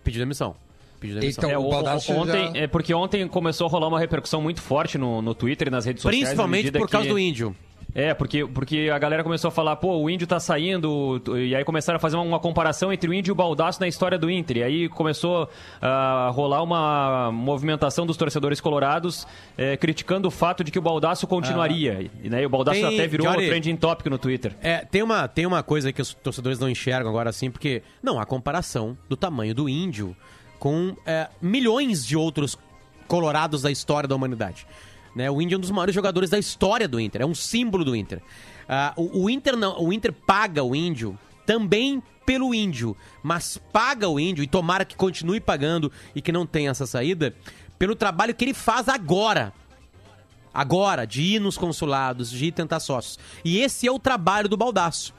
Pediu 0.04 0.20
demissão. 0.20 0.56
Pediu 1.06 1.20
demissão. 1.22 1.44
Então, 1.50 1.52
É, 1.52 1.58
o 1.58 1.68
o- 1.68 1.70
Baldassi 1.72 2.12
ontem, 2.12 2.52
já- 2.54 2.60
é 2.62 2.68
porque 2.68 2.94
ontem 2.94 3.28
começou 3.28 3.68
a 3.68 3.70
rolar 3.70 3.88
uma 3.88 4.00
repercussão 4.00 4.42
muito 4.42 4.62
forte 4.62 4.98
no, 4.98 5.22
no 5.22 5.34
Twitter 5.34 5.68
e 5.68 5.72
nas 5.72 5.86
redes 5.86 6.02
sociais. 6.02 6.24
Principalmente 6.26 6.72
por 6.72 6.90
causa 6.90 7.08
que- 7.08 7.14
do 7.14 7.20
índio. 7.20 7.56
É, 7.98 8.14
porque, 8.14 8.46
porque 8.46 8.90
a 8.94 9.00
galera 9.00 9.24
começou 9.24 9.48
a 9.48 9.52
falar, 9.52 9.78
pô, 9.78 9.96
o 9.96 10.10
índio 10.10 10.28
tá 10.28 10.38
saindo, 10.38 11.22
e 11.38 11.56
aí 11.56 11.64
começaram 11.64 11.96
a 11.96 12.00
fazer 12.00 12.18
uma, 12.18 12.26
uma 12.26 12.40
comparação 12.42 12.92
entre 12.92 13.10
o 13.10 13.14
índio 13.14 13.32
e 13.32 13.34
o 13.34 13.36
Baldaço 13.36 13.80
na 13.80 13.88
história 13.88 14.18
do 14.20 14.30
Inter. 14.30 14.58
E 14.58 14.64
aí 14.64 14.90
começou 14.90 15.48
a 15.82 16.30
rolar 16.34 16.62
uma 16.62 17.32
movimentação 17.32 18.06
dos 18.06 18.18
torcedores 18.18 18.60
colorados 18.60 19.26
eh, 19.58 19.78
criticando 19.78 20.28
o 20.28 20.32
fato 20.32 20.62
de 20.62 20.72
que 20.72 20.80
o 20.80 20.82
Baldaço 20.82 21.26
continuaria. 21.26 22.10
E 22.22 22.30
né, 22.30 22.46
o 22.46 22.50
Baldaço 22.50 22.82
Tem- 22.82 22.96
até 22.96 23.08
virou 23.08 23.28
Johnny- 23.28 23.46
um 23.46 23.50
trending 23.50 23.78
topic 23.78 24.08
no 24.08 24.18
Twitter. 24.18 24.54
É, 24.62 24.80
tem 24.80 25.02
uma, 25.02 25.26
tem 25.30 25.46
uma 25.46 25.64
coisa 25.64 25.94
que 25.94 26.02
os 26.02 26.14
torcedores 26.14 26.60
não 26.60 26.68
enxergam 26.70 27.10
agora 27.10 27.30
assim, 27.30 27.50
porque 27.50 27.82
não 28.04 28.20
há 28.20 28.26
comparação 28.26 28.98
do 29.08 29.16
tamanho 29.16 29.56
do 29.56 29.70
índio 29.70 30.14
com 30.60 30.96
é, 31.06 31.30
milhões 31.42 32.06
de 32.06 32.18
outros 32.18 32.58
colorados 33.08 33.62
da 33.62 33.72
história 33.72 34.08
da 34.08 34.16
humanidade. 34.16 34.66
Né? 35.16 35.30
O 35.30 35.42
índio 35.42 35.56
é 35.56 35.58
um 35.58 35.62
dos 35.62 35.72
maiores 35.72 35.96
jogadores 35.96 36.30
da 36.30 36.40
história 36.40 36.88
do 36.88 37.00
Inter, 37.00 37.22
é 37.22 37.26
um 37.26 37.36
símbolo 37.36 37.86
do 37.86 37.96
Inter. 37.96 38.22
Ah, 38.68 38.94
o, 38.96 39.24
o 39.24 39.30
Inter 39.30 39.56
não, 39.56 39.82
o 39.82 39.94
Inter 39.94 40.12
paga 40.12 40.64
o 40.64 40.76
índio 40.76 41.18
também 41.46 42.02
pelo 42.26 42.54
índio, 42.54 42.98
mas 43.22 43.58
paga 43.72 44.10
o 44.10 44.20
índio 44.20 44.44
e 44.44 44.48
tomara 44.48 44.84
que 44.84 44.96
continue 44.96 45.40
pagando 45.40 45.92
e 46.16 46.22
que 46.22 46.32
não 46.32 46.46
tenha 46.46 46.72
essa 46.72 46.88
saída 46.88 47.36
pelo 47.78 47.96
trabalho 47.96 48.34
que 48.34 48.44
ele 48.44 48.54
faz 48.54 48.90
agora 48.90 49.54
agora, 50.56 51.06
de 51.06 51.22
ir 51.22 51.40
nos 51.40 51.58
consulados, 51.58 52.32
de 52.32 52.46
ir 52.46 52.52
tentar 52.54 52.80
sócios. 52.80 53.20
E 53.44 53.60
esse 53.60 53.86
é 53.86 53.92
o 53.92 54.00
trabalho 54.00 54.48
do 54.48 54.56
Baldaço. 54.56 55.14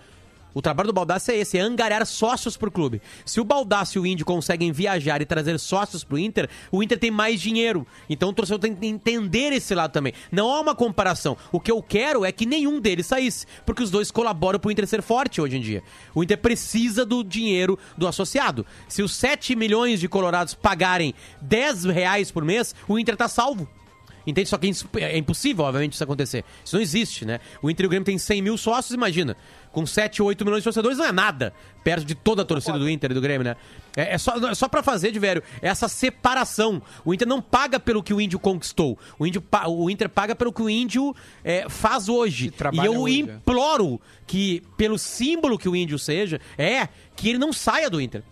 O 0.57 0.63
trabalho 0.63 0.87
do 0.87 0.93
Baldaço 0.95 1.31
é 1.31 1.37
esse, 1.37 1.59
é 1.59 1.61
angariar 1.61 2.07
sócios 2.07 2.57
pro 2.57 2.71
clube. 2.71 3.03
Se 3.27 3.39
o 3.39 3.45
Baldaço 3.45 3.99
e 3.99 4.01
o 4.01 4.07
Índio 4.07 4.25
conseguem 4.25 4.73
viajar 4.73 5.21
e 5.21 5.27
trazer 5.27 5.59
sócios 5.59 6.03
pro 6.03 6.19
Inter, 6.19 6.49
o 6.73 6.83
Inter 6.83 6.99
tem 6.99 7.11
mais 7.11 7.43
dinheiro. 7.43 7.87
Então 8.09 8.31
o 8.31 8.33
torcedor 8.33 8.59
tem 8.61 8.75
que 8.75 8.87
entender 8.87 9.53
esse 9.53 9.75
lado 9.75 9.93
também. 9.93 10.15
Não 10.33 10.51
há 10.51 10.59
uma 10.59 10.75
comparação. 10.75 11.37
O 11.53 11.61
que 11.61 11.71
eu 11.71 11.83
quero 11.83 12.25
é 12.25 12.33
que 12.33 12.47
nenhum 12.47 12.81
deles 12.81 13.05
saísse, 13.05 13.45
porque 13.67 13.83
os 13.83 13.91
dois 13.91 14.11
colaboram 14.11 14.59
pro 14.59 14.71
Inter 14.71 14.87
ser 14.87 15.03
forte 15.03 15.43
hoje 15.43 15.59
em 15.59 15.61
dia. 15.61 15.83
O 16.15 16.25
Inter 16.25 16.39
precisa 16.39 17.05
do 17.05 17.23
dinheiro 17.23 17.79
do 17.95 18.09
associado. 18.09 18.65
Se 18.89 19.03
os 19.03 19.15
7 19.15 19.55
milhões 19.55 20.01
de 20.01 20.09
colorados 20.09 20.55
pagarem 20.55 21.13
10 21.43 21.85
reais 21.85 22.31
por 22.31 22.43
mês, 22.43 22.75
o 22.89 22.99
Inter 22.99 23.15
tá 23.15 23.29
salvo. 23.29 23.69
Entende? 24.27 24.49
Só 24.49 24.59
que 24.59 24.67
é 24.67 24.71
ins- 24.71 24.85
é 24.97 25.17
impossível, 25.17 25.65
obviamente, 25.65 25.93
isso 25.93 26.03
acontecer. 26.03 26.45
Isso 26.65 26.75
não 26.75 26.83
existe, 26.83 27.25
né? 27.25 27.39
O 27.63 27.71
Inter 27.71 27.85
e 27.85 27.87
o 27.87 27.91
Grêmio 27.91 28.05
tem 28.05 28.19
100 28.19 28.43
mil 28.43 28.59
sócios, 28.59 28.93
imagina. 28.93 29.37
Com 29.71 29.87
7, 29.87 30.23
8 30.23 30.45
milhões 30.45 30.61
de 30.63 30.65
torcedores 30.65 30.99
não 30.99 31.05
é 31.05 31.13
nada. 31.13 31.53
Perto 31.85 32.05
de 32.05 32.15
toda 32.15 32.43
a 32.43 32.45
torcida 32.45 32.79
do 32.79 32.89
Inter 32.89 33.11
e 33.11 33.15
do 33.15 33.21
Grêmio, 33.21 33.45
né? 33.45 33.57
É, 33.97 34.15
é 34.15 34.19
só, 34.19 34.35
é 34.37 34.55
só 34.55 34.69
pra 34.69 34.83
fazer, 34.83 35.13
de 35.13 35.19
velho, 35.19 35.43
essa 35.63 35.87
separação. 35.87 36.83
O 37.05 37.15
Inter 37.15 37.29
não 37.29 37.41
paga 37.41 37.79
pelo 37.79 38.03
que 38.03 38.13
o 38.13 38.21
Índio 38.21 38.39
conquistou. 38.39 38.99
O, 39.19 39.27
índio, 39.27 39.43
o 39.69 39.89
Inter 39.91 40.09
paga 40.09 40.35
pelo 40.35 40.53
que 40.53 40.63
o 40.63 40.69
Índio 40.69 41.15
é, 41.45 41.69
faz 41.69 42.09
hoje. 42.09 42.53
E 42.73 42.85
eu 42.85 43.03
hoje, 43.03 43.21
é. 43.21 43.35
imploro 43.35 44.01
que, 44.27 44.63
pelo 44.77 44.99
símbolo 44.99 45.59
que 45.59 45.69
o 45.69 45.77
Índio 45.77 45.99
seja, 45.99 46.41
é 46.59 46.89
que 47.15 47.29
ele 47.29 47.39
não 47.39 47.53
saia 47.53 47.89
do 47.89 48.01
Inter 48.01 48.23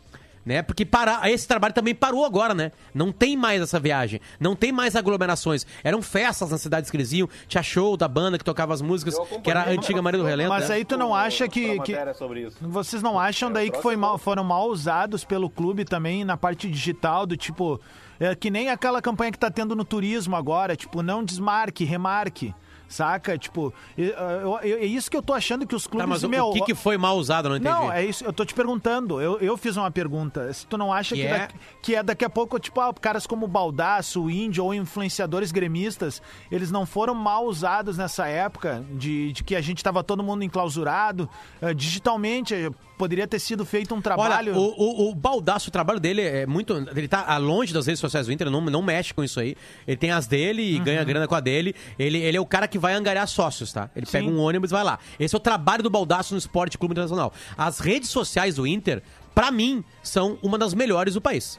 né? 0.44 0.62
Porque 0.62 0.84
para, 0.84 1.30
esse 1.30 1.46
trabalho 1.46 1.74
também 1.74 1.94
parou 1.94 2.24
agora, 2.24 2.54
né? 2.54 2.72
Não 2.92 3.10
tem 3.10 3.36
mais 3.36 3.62
essa 3.62 3.80
viagem, 3.80 4.20
não 4.38 4.54
tem 4.54 4.72
mais 4.72 4.94
aglomerações. 4.94 5.66
Eram 5.82 6.02
festas 6.02 6.50
nas 6.50 6.60
cidades 6.60 6.90
que 6.90 6.96
eles 6.96 7.12
iam, 7.12 7.28
tinha 7.48 7.62
show 7.62 7.96
da 7.96 8.06
banda 8.06 8.38
que 8.38 8.44
tocava 8.44 8.74
as 8.74 8.82
músicas, 8.82 9.16
que 9.42 9.50
era 9.50 9.62
a 9.62 9.68
antiga 9.70 10.02
Maria 10.02 10.20
do 10.20 10.26
Relento. 10.26 10.50
Mas 10.50 10.68
né? 10.68 10.76
aí 10.76 10.84
tu 10.84 10.96
não 10.96 11.14
acha 11.14 11.48
que, 11.48 11.80
que 11.80 11.92
matéria 11.92 12.14
sobre 12.14 12.42
isso. 12.42 12.56
vocês 12.60 13.02
não 13.02 13.18
acham 13.18 13.50
daí 13.50 13.70
que 13.70 13.80
foi 13.80 13.96
mal, 13.96 14.18
foram 14.18 14.44
mal 14.44 14.68
usados 14.68 15.24
pelo 15.24 15.48
clube 15.48 15.84
também 15.84 16.24
na 16.24 16.36
parte 16.36 16.68
digital 16.68 17.26
do 17.26 17.36
tipo 17.36 17.80
é, 18.18 18.34
que 18.34 18.50
nem 18.50 18.70
aquela 18.70 19.02
campanha 19.02 19.32
que 19.32 19.38
tá 19.38 19.50
tendo 19.50 19.74
no 19.74 19.84
turismo 19.84 20.36
agora, 20.36 20.76
tipo 20.76 21.02
não 21.02 21.24
desmarque, 21.24 21.84
remarque. 21.84 22.54
Saca? 22.94 23.36
Tipo, 23.36 23.74
eu- 23.98 24.58
é 24.62 24.84
isso 24.84 25.10
que 25.10 25.16
eu 25.16 25.22
tô 25.22 25.32
achando 25.32 25.66
que 25.66 25.74
os 25.74 25.86
clubes. 25.86 26.04
Tá, 26.04 26.06
mas 26.06 26.22
o, 26.22 26.28
meu, 26.28 26.46
o 26.48 26.52
que, 26.52 26.60
que 26.62 26.74
foi 26.74 26.96
mal 26.96 27.16
usado? 27.16 27.48
Não 27.48 27.56
entendi. 27.56 27.74
Não, 27.74 27.90
é 27.92 28.04
isso, 28.04 28.24
eu 28.24 28.32
tô 28.32 28.44
te 28.44 28.54
perguntando. 28.54 29.20
Eu, 29.20 29.38
eu 29.40 29.56
fiz 29.56 29.76
uma 29.76 29.90
pergunta. 29.90 30.52
Se 30.52 30.64
tu 30.66 30.78
não 30.78 30.92
acha 30.92 31.14
Que 31.16 31.22
que, 31.22 31.26
é? 31.26 31.38
daqui, 31.38 31.54
que 31.82 31.94
é 31.96 32.02
daqui 32.02 32.24
a 32.24 32.30
pouco, 32.30 32.58
tipo, 32.60 32.80
ah, 32.80 32.94
caras 33.00 33.26
como 33.26 33.46
o 33.46 33.48
Baldaço, 33.48 34.22
o 34.22 34.30
Índio 34.30 34.64
ou 34.64 34.72
influenciadores 34.72 35.50
gremistas, 35.50 36.22
eles 36.52 36.70
não 36.70 36.86
foram 36.86 37.14
mal 37.14 37.46
usados 37.46 37.98
nessa 37.98 38.28
época 38.28 38.84
de, 38.92 39.32
de 39.32 39.42
que 39.42 39.56
a 39.56 39.60
gente 39.60 39.82
tava 39.82 40.04
todo 40.04 40.22
mundo 40.22 40.44
enclausurado. 40.44 41.28
eh, 41.60 41.74
digitalmente, 41.74 42.54
eh, 42.54 42.70
poderia 42.96 43.26
ter 43.26 43.38
sido 43.40 43.64
feito 43.64 43.92
um 43.94 44.00
trabalho. 44.00 44.52
Olha, 44.52 44.60
o, 44.60 45.06
o, 45.06 45.10
o 45.10 45.14
Baldaço, 45.14 45.68
o 45.68 45.72
trabalho 45.72 45.98
dele 45.98 46.22
é 46.22 46.46
muito. 46.46 46.72
Ele 46.94 47.08
tá 47.08 47.36
longe 47.38 47.72
das 47.74 47.86
redes 47.86 48.00
sociais 48.00 48.26
do 48.26 48.32
Inter, 48.32 48.48
não, 48.50 48.60
não 48.60 48.82
mexe 48.82 49.12
com 49.12 49.24
isso 49.24 49.40
aí. 49.40 49.56
Ele 49.86 49.96
tem 49.96 50.10
as 50.12 50.26
dele 50.28 50.62
e 50.62 50.78
Uhum. 50.78 50.84
ganha 50.84 51.04
grana 51.04 51.26
com 51.26 51.34
a 51.34 51.40
dele. 51.40 51.74
Ele, 51.98 52.18
ele 52.18 52.36
é 52.36 52.40
o 52.40 52.46
cara 52.46 52.68
que 52.68 52.78
vai 52.84 52.92
angariar 52.94 53.26
sócios, 53.26 53.72
tá? 53.72 53.88
Ele 53.96 54.04
pega 54.04 54.28
um 54.28 54.38
ônibus 54.38 54.70
e 54.70 54.74
vai 54.74 54.84
lá. 54.84 54.98
Esse 55.18 55.34
é 55.34 55.38
o 55.38 55.40
trabalho 55.40 55.82
do 55.82 55.88
Baldaço 55.88 56.34
no 56.34 56.38
Esporte 56.38 56.76
Clube 56.76 56.92
Internacional. 56.92 57.32
As 57.56 57.78
redes 57.78 58.10
sociais 58.10 58.56
do 58.56 58.66
Inter, 58.66 59.02
pra 59.34 59.50
mim, 59.50 59.82
são 60.02 60.38
uma 60.42 60.58
das 60.58 60.74
melhores 60.74 61.14
do 61.14 61.20
país. 61.20 61.58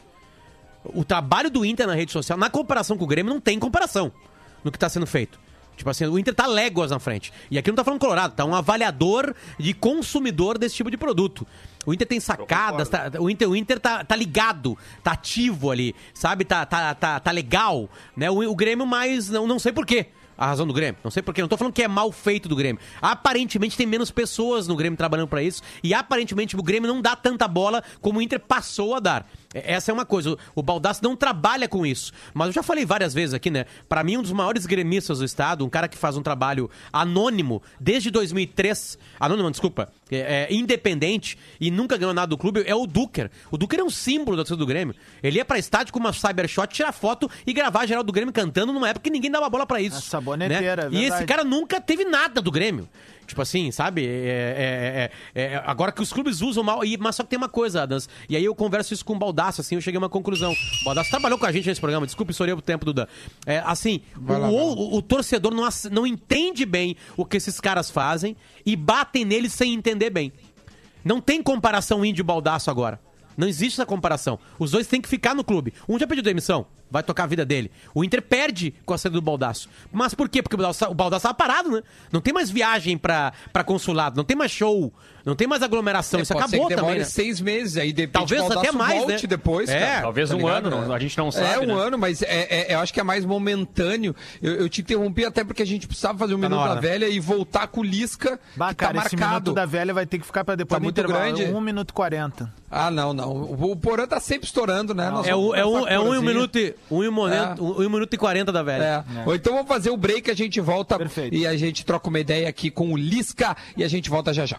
O 0.83 1.03
trabalho 1.03 1.49
do 1.49 1.65
Inter 1.65 1.87
na 1.87 1.95
rede 1.95 2.11
social, 2.11 2.37
na 2.37 2.47
comparação 2.47 2.95
com 2.95 3.05
o 3.05 3.07
Grêmio, 3.07 3.33
não 3.33 3.41
tem 3.41 3.57
comparação 3.57 4.11
no 4.63 4.71
que 4.71 4.77
tá 4.77 4.87
sendo 4.87 5.07
feito. 5.07 5.39
Tipo 5.75 5.89
assim, 5.89 6.05
o 6.05 6.17
Inter 6.17 6.33
tá 6.33 6.45
léguas 6.47 6.91
na 6.91 6.99
frente. 6.99 7.33
E 7.51 7.57
aqui 7.57 7.69
não 7.69 7.75
tá 7.75 7.83
falando 7.83 7.99
Colorado, 7.99 8.33
tá 8.35 8.45
um 8.45 8.53
avaliador 8.55 9.33
de 9.59 9.73
consumidor 9.73 10.57
desse 10.59 10.75
tipo 10.75 10.89
de 10.91 10.95
produto. 10.95 11.45
O 11.85 11.93
Inter 11.93 12.07
tem 12.07 12.19
sacadas, 12.19 12.87
tá- 12.87 13.11
o 13.19 13.29
Inter, 13.29 13.49
o 13.49 13.55
Inter 13.55 13.79
tá, 13.79 14.03
tá 14.05 14.15
ligado, 14.15 14.77
tá 15.03 15.11
ativo 15.13 15.71
ali, 15.71 15.93
sabe? 16.13 16.45
Tá, 16.45 16.65
tá, 16.65 16.93
tá, 16.93 17.19
tá 17.19 17.31
legal. 17.31 17.89
Né? 18.15 18.29
O, 18.29 18.37
o 18.49 18.55
Grêmio 18.55 18.85
mais. 18.85 19.29
Não, 19.29 19.45
não 19.47 19.59
sei 19.59 19.73
porquê. 19.73 20.07
A 20.37 20.47
razão 20.47 20.67
do 20.67 20.73
Grêmio. 20.73 20.97
Não 21.03 21.09
sei 21.11 21.23
porquê. 21.23 21.41
Não 21.41 21.47
tô 21.47 21.55
falando 21.57 21.73
que 21.73 21.81
é 21.83 21.87
mal 21.87 22.11
feito 22.11 22.49
do 22.49 22.55
Grêmio. 22.55 22.81
Aparentemente 23.01 23.77
tem 23.77 23.85
menos 23.87 24.11
pessoas 24.11 24.67
no 24.67 24.75
Grêmio 24.75 24.97
trabalhando 24.97 25.27
pra 25.27 25.41
isso. 25.41 25.61
E 25.83 25.93
aparentemente 25.93 26.55
o 26.57 26.63
Grêmio 26.63 26.87
não 26.93 27.01
dá 27.01 27.15
tanta 27.15 27.47
bola 27.47 27.83
como 28.01 28.19
o 28.19 28.21
Inter 28.21 28.39
passou 28.39 28.95
a 28.95 28.99
dar. 28.99 29.27
É- 29.53 29.73
Essa 29.75 29.91
é 29.91 29.93
uma 29.93 30.05
coisa. 30.05 30.37
O- 30.53 30.61
Baldassi 30.61 31.01
não 31.03 31.15
trabalha 31.15 31.67
com 31.67 31.85
isso. 31.85 32.11
Mas 32.33 32.47
eu 32.47 32.53
já 32.53 32.63
falei 32.63 32.85
várias 32.85 33.13
vezes 33.13 33.33
aqui, 33.33 33.49
né? 33.49 33.65
Pra 33.87 34.03
mim, 34.03 34.17
um 34.17 34.21
dos 34.21 34.31
maiores 34.33 34.65
gremistas 34.65 35.19
do 35.19 35.25
estado, 35.25 35.63
um 35.65 35.69
cara 35.69 35.87
que 35.87 35.97
faz 35.97 36.17
um 36.17 36.21
trabalho 36.23 36.69
anônimo 36.91 37.61
desde 37.79 38.09
2003. 38.11 38.97
Anônimo, 39.19 39.49
desculpa. 39.51 39.89
É, 40.11 40.47
é, 40.49 40.53
independente 40.53 41.37
e 41.59 41.71
nunca 41.71 41.97
ganhou 41.97 42.13
nada 42.13 42.27
do 42.27 42.37
clube, 42.37 42.63
é 42.67 42.75
o 42.75 42.85
Duker. 42.85 43.31
O 43.49 43.57
Duker 43.57 43.79
é 43.79 43.83
um 43.83 43.89
símbolo 43.89 44.37
da 44.37 44.43
torcida 44.43 44.57
do 44.57 44.65
Grêmio. 44.65 44.95
Ele 45.23 45.37
ia 45.37 45.45
pra 45.45 45.57
estádio 45.57 45.91
com 45.91 45.99
uma 45.99 46.13
cybershot, 46.13 46.67
tirar 46.67 46.91
foto 46.91 47.29
e 47.45 47.51
gravar 47.51 47.85
geral 47.87 48.03
do 48.03 48.11
Grêmio 48.11 48.31
cantando 48.33 48.71
numa 48.71 48.87
época 48.87 49.03
que 49.05 49.09
ninguém 49.09 49.31
dava 49.31 49.49
bola 49.49 49.65
pra 49.65 49.81
isso. 49.81 49.97
A 49.97 50.01
saboneteira, 50.01 50.89
né? 50.89 50.97
é 50.97 51.01
E 51.01 51.05
esse 51.05 51.25
cara 51.25 51.43
nunca 51.43 51.81
teve 51.81 52.05
nada 52.05 52.41
do 52.41 52.51
Grêmio. 52.51 52.87
Tipo 53.25 53.41
assim, 53.41 53.71
sabe? 53.71 54.05
É, 54.05 55.09
é- 55.35 55.41
é- 55.41 55.53
é- 55.53 55.63
agora 55.65 55.91
que 55.91 56.01
os 56.01 56.13
clubes 56.13 56.41
usam 56.41 56.63
mal. 56.63 56.83
E, 56.85 56.97
mas 56.97 57.15
só 57.15 57.23
que 57.23 57.29
tem 57.29 57.37
uma 57.37 57.49
coisa, 57.49 57.83
Adams. 57.83 58.07
E 58.29 58.35
aí 58.35 58.45
eu 58.45 58.53
converso 58.53 58.93
isso 58.93 59.03
com 59.03 59.13
o 59.13 59.17
Baldaço, 59.19 59.61
assim, 59.61 59.75
eu 59.75 59.81
cheguei 59.81 59.97
a 59.97 60.01
uma 60.01 60.09
conclusão. 60.09 60.51
O 60.53 60.85
Baldaço 60.85 61.09
trabalhou 61.09 61.37
com 61.39 61.45
a 61.45 61.51
gente 61.51 61.67
nesse 61.67 61.81
programa, 61.81 62.05
desculpe, 62.05 62.31
estourei 62.31 62.53
o 62.53 62.61
tempo, 62.61 62.85
Duda. 62.85 63.07
É, 63.45 63.59
assim, 63.65 64.01
o, 64.15 64.31
o- 64.53 64.97
o 64.97 65.01
torcedor 65.01 65.53
não, 65.53 65.67
não 65.91 66.05
entende 66.07 66.65
bem 66.65 66.95
o 67.17 67.25
que 67.25 67.37
esses 67.37 67.59
caras 67.59 67.89
fazem 67.89 68.35
e 68.65 68.75
batem 68.75 69.25
neles 69.25 69.53
sem 69.53 69.73
entender 69.73 70.09
bem. 70.09 70.31
Não 71.03 71.19
tem 71.21 71.41
comparação 71.41 72.03
índio 72.05 72.21
e 72.21 72.23
baldaço 72.23 72.69
agora. 72.69 72.99
Não 73.37 73.47
existe 73.47 73.75
essa 73.75 73.85
comparação. 73.85 74.39
Os 74.57 74.71
dois 74.71 74.87
têm 74.87 75.01
que 75.01 75.09
ficar 75.09 75.35
no 75.35 75.43
clube. 75.43 75.73
Um 75.89 75.99
já 75.99 76.07
pediu 76.07 76.23
demissão, 76.23 76.65
vai 76.89 77.03
tocar 77.03 77.23
a 77.23 77.27
vida 77.27 77.45
dele. 77.45 77.71
O 77.93 78.03
Inter 78.03 78.21
perde 78.21 78.73
com 78.85 78.93
a 78.93 78.97
saída 78.97 79.15
do 79.15 79.21
Baldaço. 79.21 79.67
Mas 79.91 80.13
por 80.13 80.29
quê? 80.29 80.41
Porque 80.41 80.55
o 80.55 80.57
Baldaço, 80.57 80.85
o 80.85 80.93
Baldaço 80.93 81.23
tava 81.23 81.33
parado, 81.33 81.71
né? 81.71 81.81
Não 82.11 82.21
tem 82.21 82.33
mais 82.33 82.49
viagem 82.49 82.97
pra, 82.97 83.33
pra 83.51 83.63
consulado, 83.63 84.15
não 84.17 84.23
tem 84.23 84.37
mais 84.37 84.51
show, 84.51 84.93
não 85.25 85.35
tem 85.35 85.47
mais 85.47 85.61
aglomeração. 85.63 86.19
Isso 86.21 86.31
É, 86.33 86.35
ser 86.37 86.43
acabou 86.55 86.69
também, 86.69 86.99
né? 86.99 87.03
seis 87.03 87.41
meses, 87.41 87.77
aí 87.77 87.91
de 87.91 88.07
Talvez 88.07 88.41
até 88.49 88.71
mais, 88.71 88.99
volte 88.99 89.23
né? 89.23 89.27
depois, 89.27 89.69
É, 89.69 89.79
cara, 89.79 90.01
Talvez 90.03 90.29
tá 90.29 90.35
um 90.35 90.39
ligado? 90.39 90.67
ano, 90.67 90.93
a 90.93 90.99
gente 90.99 91.17
não 91.17 91.27
É 91.29 91.31
sabe. 91.31 91.65
um 91.65 91.75
né? 91.75 91.81
ano, 91.81 91.97
mas 91.97 92.21
é, 92.21 92.47
é- 92.71 92.73
eu 92.75 92.79
acho 92.79 92.93
que 92.93 92.99
é 92.99 93.03
mais 93.03 93.25
momentâneo. 93.25 94.15
Eu, 94.41 94.53
eu 94.55 94.69
te 94.69 94.81
interrompi 94.81 95.25
até 95.25 95.43
porque 95.43 95.63
a 95.63 95.65
gente 95.65 95.87
precisava 95.87 96.17
fazer 96.17 96.33
um 96.35 96.39
Tá 96.39 96.49
Minuto 96.49 96.59
hora, 96.61 96.75
da 96.75 96.81
né? 96.81 96.81
Velha 96.87 97.07
e 97.09 97.19
voltar 97.19 97.67
com 97.67 97.81
o 97.81 97.83
Lisca, 97.83 98.39
Bah, 98.55 98.69
que 98.69 98.75
cara, 98.75 98.93
tá 98.99 99.05
esse 99.07 99.15
marcado. 99.15 99.41
minuto 99.45 99.55
da 99.55 99.65
velha 99.65 99.93
vai 99.93 100.05
ter 100.05 100.19
que 100.19 100.25
ficar 100.25 100.43
pra 100.45 100.55
depois 100.55 100.75
Tá 100.75 100.79
do 100.79 100.83
muito 100.83 100.99
intervalo. 100.99 101.35
grande? 101.35 101.51
1 101.51 101.61
minuto 101.61 101.89
e 101.89 101.93
40. 101.93 102.53
Ah, 102.69 102.91
não, 102.91 103.13
não. 103.13 103.31
O, 103.31 103.75
Porã 103.75 104.05
tá 104.05 104.19
sempre 104.19 104.45
estourando, 104.47 104.93
né? 104.93 105.09
Nós 105.09 105.25
É, 105.27 105.31
vamos 105.31 105.47
o, 105.49 105.55
é, 105.55 105.65
um, 105.65 105.87
é 105.87 105.99
um, 105.99 106.21
minuto 106.21 106.57
e, 106.59 106.74
um, 106.89 107.03
e 107.03 107.09
um, 107.09 107.11
momento, 107.11 107.63
um, 107.63 107.81
e 107.81 107.85
um 107.85 107.89
minuto 107.89 108.13
e 108.13 108.17
quarenta 108.17 108.51
da 108.51 108.63
velha. 108.63 109.05
É. 109.15 109.23
Ou 109.25 109.35
então 109.35 109.53
vamos 109.53 109.67
fazer 109.67 109.89
o 109.89 109.97
break, 109.97 110.29
a 110.29 110.35
gente 110.35 110.59
volta 110.61 110.97
Perfeito. 110.97 111.35
e 111.35 111.45
a 111.45 111.55
gente 111.55 111.85
troca 111.85 112.09
uma 112.09 112.19
ideia 112.19 112.47
aqui 112.47 112.69
com 112.69 112.91
o 112.93 112.97
Lisca 112.97 113.55
e 113.75 113.83
a 113.83 113.87
gente 113.87 114.09
volta 114.09 114.33
já 114.33 114.45
já. 114.45 114.57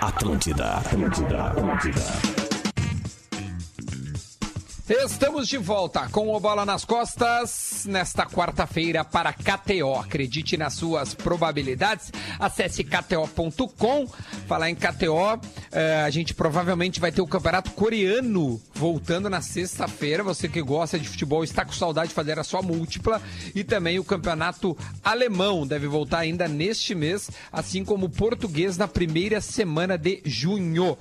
Atlântida, 0.00 0.74
Atlântida, 0.74 1.42
Atlântida. 1.42 2.47
Estamos 4.90 5.46
de 5.46 5.58
volta 5.58 6.08
com 6.08 6.34
o 6.34 6.40
Bola 6.40 6.64
nas 6.64 6.82
Costas 6.82 7.84
nesta 7.86 8.24
quarta-feira 8.24 9.04
para 9.04 9.34
KTO. 9.34 9.94
Acredite 10.00 10.56
nas 10.56 10.72
suas 10.72 11.12
probabilidades. 11.12 12.10
Acesse 12.40 12.82
KTO.com. 12.82 14.06
Falar 14.46 14.70
em 14.70 14.74
KTO, 14.74 15.38
eh, 15.70 16.02
a 16.06 16.08
gente 16.08 16.32
provavelmente 16.32 17.00
vai 17.00 17.12
ter 17.12 17.20
o 17.20 17.26
campeonato 17.26 17.70
coreano 17.72 18.58
voltando 18.74 19.28
na 19.28 19.42
sexta-feira. 19.42 20.22
Você 20.22 20.48
que 20.48 20.62
gosta 20.62 20.98
de 20.98 21.06
futebol 21.06 21.44
está 21.44 21.66
com 21.66 21.72
saudade 21.72 22.08
de 22.08 22.14
fazer 22.14 22.38
a 22.38 22.44
sua 22.44 22.62
múltipla. 22.62 23.20
E 23.54 23.62
também 23.62 23.98
o 23.98 24.04
campeonato 24.04 24.74
alemão 25.04 25.66
deve 25.66 25.86
voltar 25.86 26.20
ainda 26.20 26.48
neste 26.48 26.94
mês, 26.94 27.30
assim 27.52 27.84
como 27.84 28.06
o 28.06 28.10
português 28.10 28.78
na 28.78 28.88
primeira 28.88 29.38
semana 29.42 29.98
de 29.98 30.22
junho. 30.24 30.96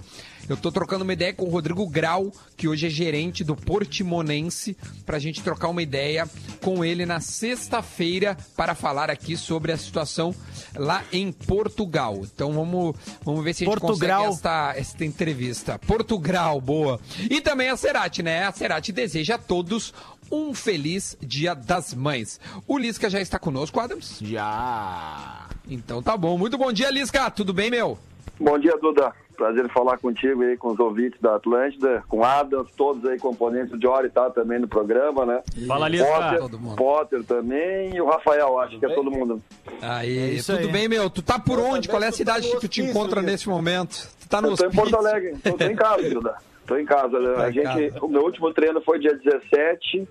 Eu 0.50 0.56
tô 0.56 0.72
trocando 0.72 1.04
uma 1.04 1.14
ideia 1.14 1.34
com 1.34 1.46
o 1.46 1.50
Rodrigo 1.50 1.88
Grau, 1.88 2.32
que 2.56 2.68
hoje 2.68 2.88
é 2.88 2.90
gerente 2.90 3.44
do 3.44 3.56
Portimonense, 3.56 4.78
pra 5.06 5.20
gente 5.20 5.42
trocar 5.44 5.68
uma 5.68 5.82
ideia 5.82 6.28
com 6.62 6.84
ele 6.84 7.06
na 7.06 7.20
sexta-feira 7.20 8.38
para 8.56 8.74
falar 8.74 9.10
aqui 9.10 9.36
sobre 9.36 9.72
a 9.72 9.78
situação 9.78 10.34
lá 10.76 11.04
em 11.12 11.32
Portugal. 11.32 12.22
Então 12.24 12.54
vamos, 12.54 12.96
vamos 13.24 13.44
ver 13.44 13.54
se 13.54 13.64
a 13.64 13.68
gente 13.68 13.80
Portugal. 13.80 14.26
consegue 14.26 14.36
esta, 14.36 14.74
esta 14.76 15.06
entrevista. 15.06 15.80
Portugal, 15.80 16.62
boa. 16.62 17.00
E 17.30 17.42
também 17.42 17.70
a 17.70 17.78
Cerati, 17.78 18.24
né? 18.24 18.46
A 18.46 18.52
Cerati 18.52 18.92
deseja 18.92 19.36
a 19.36 19.38
todos 19.38 19.94
um 20.32 20.54
feliz 20.54 21.18
Dia 21.22 21.54
das 21.54 21.94
Mães. 21.94 22.40
O 22.68 22.78
Lisca 22.78 23.10
já 23.10 23.20
está 23.22 23.40
conosco, 23.40 23.80
Adams? 23.80 24.20
Já. 24.22 25.48
Então 25.70 26.02
tá 26.02 26.16
bom. 26.16 26.38
Muito 26.38 26.58
bom 26.58 26.72
dia, 26.72 26.90
Lisca. 26.90 27.30
Tudo 27.32 27.54
bem, 27.54 27.70
meu? 27.70 27.98
Bom 28.40 28.58
dia, 28.60 28.78
Duda. 28.82 29.14
Prazer 29.38 29.64
em 29.66 29.70
falar 29.70 29.98
contigo 30.00 30.42
aí, 30.42 30.58
com 30.58 30.70
os 30.70 30.80
ouvintes 30.80 31.22
da 31.22 31.36
Atlântida, 31.36 32.04
com 32.10 32.24
Adams, 32.24 32.70
todos 32.76 33.06
aí 33.08 33.20
componentes 33.20 33.80
de 33.80 33.86
hora 33.88 34.08
e 34.08 34.10
tal 34.10 34.32
também 34.32 34.58
no 34.60 34.68
programa, 34.68 35.26
né? 35.26 35.42
Fala, 35.68 35.88
Lisca. 35.88 36.08
Potter, 36.08 36.40
todo 36.40 36.60
mundo. 36.60 36.76
Potter 36.76 37.24
também 37.24 37.96
e 37.96 38.02
o 38.02 38.06
Rafael, 38.08 38.60
acho 38.60 38.80
que 38.80 38.86
é 38.86 38.90
todo 38.90 39.12
mundo. 39.12 39.42
Aí, 39.82 40.18
É 40.18 40.28
isso 40.32 40.52
tudo 40.56 40.66
aí. 40.66 40.72
bem, 40.72 40.90
meu? 40.90 41.08
Tu 41.10 41.22
tá 41.22 41.38
por 41.40 41.60
onde? 41.60 41.88
Qual 41.88 42.02
é 42.02 42.08
a 42.08 42.12
cidade 42.12 42.50
que 42.50 42.60
tu 42.60 42.68
te 42.68 42.82
encontra 42.82 43.22
nesse 43.22 43.48
momento? 43.48 44.10
Tu 44.20 44.28
tá 44.28 44.42
no 44.42 44.50
Eu 44.50 44.58
tô 44.58 44.66
em? 44.66 44.72
Porto 44.72 44.96
Alegre, 44.98 45.36
tô, 45.44 45.54
tô 45.54 45.64
em 45.66 45.76
casa. 45.76 46.36
Tô 46.66 46.76
em 46.78 46.86
casa. 46.86 47.20
né? 47.20 47.34
Tá 47.36 47.44
A 47.46 47.50
em 47.50 47.54
gente, 47.54 47.92
casa. 47.92 48.06
o 48.06 48.08
meu 48.10 48.24
último 48.24 48.52
treino 48.54 48.82
foi 48.82 48.98
dia 49.00 49.14
17 49.16 50.08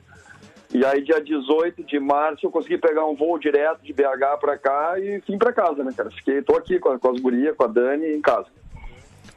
e 0.73 0.85
aí 0.85 1.03
dia 1.03 1.21
18 1.21 1.83
de 1.85 1.99
março 1.99 2.47
eu 2.47 2.51
consegui 2.51 2.79
pegar 2.79 3.05
um 3.07 3.15
voo 3.15 3.39
direto 3.39 3.83
de 3.83 3.93
BH 3.93 4.39
pra 4.41 4.57
cá 4.57 4.95
e 4.99 5.21
vim 5.29 5.37
pra 5.37 5.53
casa, 5.53 5.83
né, 5.85 5.93
cara? 5.97 6.11
Fiquei, 6.11 6.43
tô 6.43 6.57
aqui 6.57 6.79
com, 6.79 6.91
a- 6.91 6.99
com 6.99 7.11
as 7.11 7.21
gurias, 7.21 7.57
com 7.57 7.65
a 7.65 7.67
Dani 7.67 8.07
em 8.07 8.21
casa. 8.21 8.47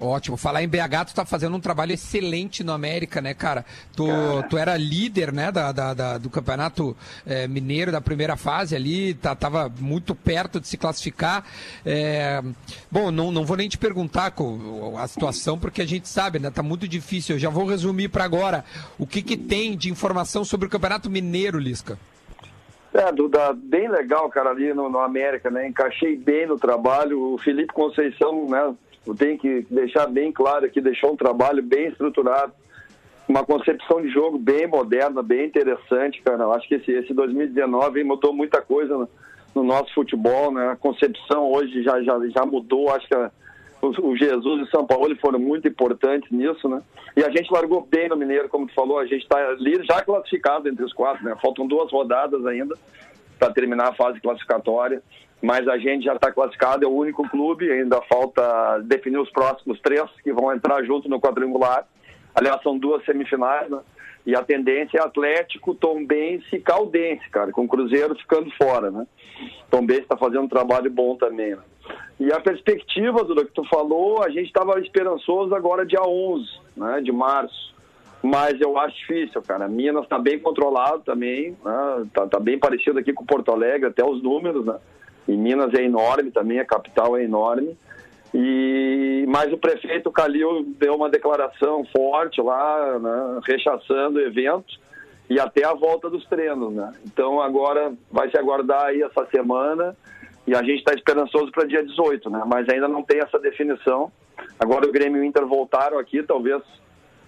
Ótimo. 0.01 0.37
Falar 0.37 0.63
em 0.63 0.67
BH, 0.67 1.07
tu 1.07 1.13
tá 1.15 1.25
fazendo 1.25 1.57
um 1.57 1.59
trabalho 1.59 1.91
excelente 1.91 2.63
no 2.63 2.71
América, 2.71 3.19
né, 3.21 3.33
cara? 3.33 3.65
Tu, 3.95 4.05
tu 4.49 4.57
era 4.57 4.77
líder, 4.77 5.33
né, 5.33 5.51
da, 5.51 5.73
da- 5.73 5.93
da- 5.93 6.17
do 6.17 6.29
campeonato 6.29 6.95
eh, 7.27 7.47
mineiro 7.49 7.91
da 7.91 7.99
primeira 7.99 8.37
fase 8.37 8.75
ali, 8.77 9.13
tá, 9.13 9.35
tava 9.35 9.69
muito 9.79 10.15
perto 10.15 10.59
de 10.61 10.67
se 10.69 10.77
classificar. 10.77 11.43
Eh, 11.85 12.41
bom, 12.89 13.11
não, 13.11 13.29
não 13.29 13.45
vou 13.45 13.57
nem 13.57 13.67
te 13.67 13.77
perguntar 13.77 14.33
a 14.97 15.07
situação, 15.07 15.59
porque 15.59 15.81
a 15.81 15.85
gente 15.85 16.07
sabe, 16.07 16.39
né, 16.39 16.49
tá 16.49 16.63
muito 16.63 16.87
difícil. 16.87 17.35
Eu 17.35 17.39
já 17.39 17.49
vou 17.49 17.65
resumir 17.65 18.07
para 18.07 18.23
agora. 18.23 18.63
O 18.97 19.05
que 19.05 19.21
que 19.21 19.35
tem 19.35 19.75
de 19.75 19.89
informação 19.91 20.45
sobre 20.45 20.67
o 20.67 20.69
campeonato 20.69 21.09
mineiro, 21.09 21.59
Lisca? 21.59 21.99
É, 22.93 23.11
Duda, 23.11 23.53
bem 23.53 23.87
legal, 23.89 24.29
cara, 24.29 24.49
ali 24.51 24.73
no, 24.73 24.89
no 24.89 24.99
América, 24.99 25.51
né? 25.51 25.67
Encaixei 25.67 26.15
bem 26.15 26.47
no 26.47 26.57
trabalho. 26.57 27.33
O 27.33 27.37
Felipe 27.37 27.71
Conceição, 27.73 28.47
né? 28.49 28.73
Tenho 29.17 29.37
que 29.37 29.65
deixar 29.69 30.07
bem 30.07 30.31
claro 30.31 30.65
aqui, 30.65 30.81
deixou 30.81 31.13
um 31.13 31.15
trabalho 31.15 31.63
bem 31.63 31.87
estruturado, 31.87 32.53
uma 33.27 33.43
concepção 33.43 34.01
de 34.01 34.09
jogo 34.09 34.37
bem 34.37 34.67
moderna, 34.67 35.21
bem 35.21 35.45
interessante, 35.45 36.21
cara. 36.21 36.43
Eu 36.43 36.53
acho 36.53 36.67
que 36.67 36.75
esse, 36.75 36.91
esse 36.91 37.13
2019 37.13 38.03
mudou 38.03 38.33
muita 38.33 38.61
coisa 38.61 38.97
no, 38.97 39.09
no 39.55 39.63
nosso 39.63 39.93
futebol, 39.93 40.51
né? 40.51 40.69
A 40.71 40.75
concepção 40.75 41.51
hoje 41.51 41.83
já, 41.83 42.01
já, 42.01 42.19
já 42.27 42.45
mudou, 42.45 42.89
acho 42.89 43.07
que 43.07 43.15
a, 43.15 43.31
o, 43.81 44.09
o 44.09 44.17
Jesus 44.17 44.59
e 44.59 44.63
o 44.63 44.69
São 44.69 44.85
Paulo 44.85 45.15
foram 45.17 45.39
muito 45.39 45.67
importantes 45.67 46.29
nisso, 46.31 46.67
né? 46.67 46.81
E 47.15 47.23
a 47.23 47.29
gente 47.29 47.51
largou 47.51 47.81
bem 47.81 48.09
no 48.09 48.17
Mineiro, 48.17 48.49
como 48.49 48.67
tu 48.67 48.73
falou, 48.73 48.99
a 48.99 49.05
gente 49.05 49.23
está 49.23 49.37
ali 49.49 49.79
já 49.83 50.01
classificado 50.03 50.67
entre 50.67 50.83
os 50.83 50.93
quatro, 50.93 51.23
né? 51.23 51.35
Faltam 51.41 51.67
duas 51.67 51.91
rodadas 51.91 52.45
ainda 52.45 52.75
para 53.37 53.53
terminar 53.53 53.89
a 53.89 53.93
fase 53.93 54.19
classificatória, 54.19 55.01
mas 55.41 55.67
a 55.67 55.77
gente 55.77 56.05
já 56.05 56.15
está 56.15 56.31
classificado, 56.31 56.83
é 56.83 56.87
o 56.87 56.91
único 56.91 57.27
clube, 57.29 57.71
ainda 57.71 58.01
falta 58.01 58.79
definir 58.83 59.19
os 59.19 59.29
próximos 59.31 59.79
três 59.81 60.09
que 60.23 60.33
vão 60.33 60.53
entrar 60.53 60.83
junto 60.83 61.07
no 61.07 61.19
quadrangular. 61.19 61.87
Aliás, 62.35 62.61
são 62.61 62.77
duas 62.77 63.03
semifinais, 63.05 63.69
né? 63.69 63.79
E 64.25 64.35
a 64.35 64.43
tendência 64.43 64.97
é 64.97 65.01
Atlético, 65.01 65.73
Tombense 65.73 66.55
e 66.55 66.59
Caldense, 66.59 67.27
cara, 67.29 67.51
com 67.51 67.63
o 67.63 67.67
Cruzeiro 67.67 68.15
ficando 68.15 68.51
fora, 68.61 68.91
né? 68.91 69.07
Tombense 69.71 70.01
está 70.01 70.17
fazendo 70.17 70.43
um 70.43 70.49
trabalho 70.49 70.91
bom 70.91 71.15
também, 71.15 71.55
né? 71.55 71.63
E 72.19 72.31
a 72.31 72.39
perspectiva, 72.39 73.23
Duda, 73.23 73.45
que 73.45 73.53
tu 73.53 73.63
falou, 73.69 74.21
a 74.21 74.29
gente 74.29 74.47
estava 74.47 74.79
esperançoso 74.79 75.55
agora 75.55 75.85
dia 75.85 76.03
11, 76.03 76.45
né, 76.75 77.01
de 77.01 77.11
março. 77.11 77.73
Mas 78.21 78.59
eu 78.59 78.77
acho 78.77 78.97
difícil, 78.97 79.41
cara. 79.41 79.67
Minas 79.69 80.03
está 80.03 80.19
bem 80.19 80.37
controlado 80.37 81.01
também, 81.03 81.57
né? 81.63 82.07
tá, 82.13 82.27
tá 82.27 82.39
bem 82.39 82.59
parecido 82.59 82.99
aqui 82.99 83.13
com 83.13 83.25
Porto 83.25 83.51
Alegre, 83.51 83.87
até 83.87 84.03
os 84.03 84.21
números, 84.21 84.65
né? 84.65 84.75
E 85.29 85.37
Minas 85.37 85.71
é 85.75 85.83
enorme 85.83 86.31
também, 86.31 86.59
a 86.59 86.65
capital 86.65 87.15
é 87.15 87.23
enorme. 87.23 87.77
E 88.33 89.25
mas 89.27 89.53
o 89.53 89.57
prefeito 89.57 90.11
Calil 90.11 90.65
deu 90.79 90.95
uma 90.95 91.09
declaração 91.09 91.85
forte 91.95 92.41
lá, 92.41 92.97
né, 92.97 93.39
rechaçando 93.45 94.17
o 94.17 94.21
evento 94.21 94.79
e 95.29 95.39
até 95.39 95.63
a 95.65 95.73
volta 95.73 96.09
dos 96.09 96.25
treinos, 96.25 96.73
né? 96.73 96.91
Então 97.05 97.39
agora 97.39 97.93
vai 98.11 98.29
se 98.31 98.37
aguardar 98.37 98.85
aí 98.85 99.03
essa 99.03 99.25
semana 99.27 99.95
e 100.47 100.55
a 100.55 100.63
gente 100.63 100.79
está 100.79 100.93
esperançoso 100.95 101.51
para 101.51 101.67
dia 101.67 101.83
18, 101.83 102.27
né? 102.29 102.43
Mas 102.47 102.67
ainda 102.69 102.87
não 102.87 103.03
tem 103.03 103.19
essa 103.19 103.37
definição. 103.37 104.11
Agora 104.59 104.87
o 104.87 104.91
Grêmio 104.91 105.21
e 105.21 105.21
o 105.21 105.23
Inter 105.23 105.45
voltaram 105.45 105.99
aqui, 105.99 106.23
talvez 106.23 106.63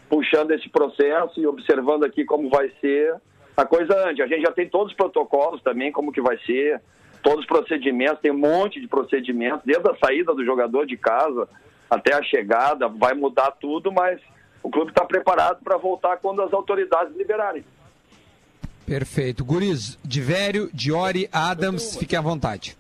puxando 0.10 0.52
esse 0.52 0.68
processo 0.70 1.40
e 1.40 1.46
observando 1.46 2.04
aqui 2.04 2.26
como 2.26 2.50
vai 2.50 2.72
ser 2.82 3.16
a 3.56 3.66
coisa 3.66 4.08
antes. 4.08 4.26
A 4.26 4.28
gente 4.28 4.42
já 4.42 4.52
tem 4.52 4.68
todos 4.68 4.92
os 4.92 4.98
protocolos 4.98 5.62
também, 5.62 5.92
como 5.92 6.12
que 6.12 6.22
vai 6.22 6.38
ser, 6.40 6.82
todos 7.22 7.42
os 7.42 7.46
procedimentos, 7.46 8.20
tem 8.22 8.32
um 8.32 8.38
monte 8.38 8.80
de 8.80 8.88
procedimentos, 8.88 9.62
desde 9.66 9.90
a 9.90 9.96
saída 10.04 10.34
do 10.34 10.44
jogador 10.46 10.86
de 10.86 10.98
casa 10.98 11.48
até 11.90 12.14
a 12.14 12.24
chegada, 12.24 12.88
vai 12.88 13.14
mudar 13.14 13.52
tudo, 13.52 13.92
mas 13.92 14.20
o 14.64 14.70
clube 14.70 14.92
está 14.92 15.04
preparado 15.06 15.62
para 15.64 15.78
voltar 15.78 16.18
quando 16.18 16.42
as 16.42 16.54
autoridades 16.54 17.16
liberarem. 17.16 17.64
Perfeito. 18.86 19.44
Guris, 19.44 19.98
Divério, 20.04 20.70
Diori, 20.74 21.30
Adams, 21.32 21.96
fiquem 21.98 22.18
à 22.18 22.22
vontade. 22.22 22.76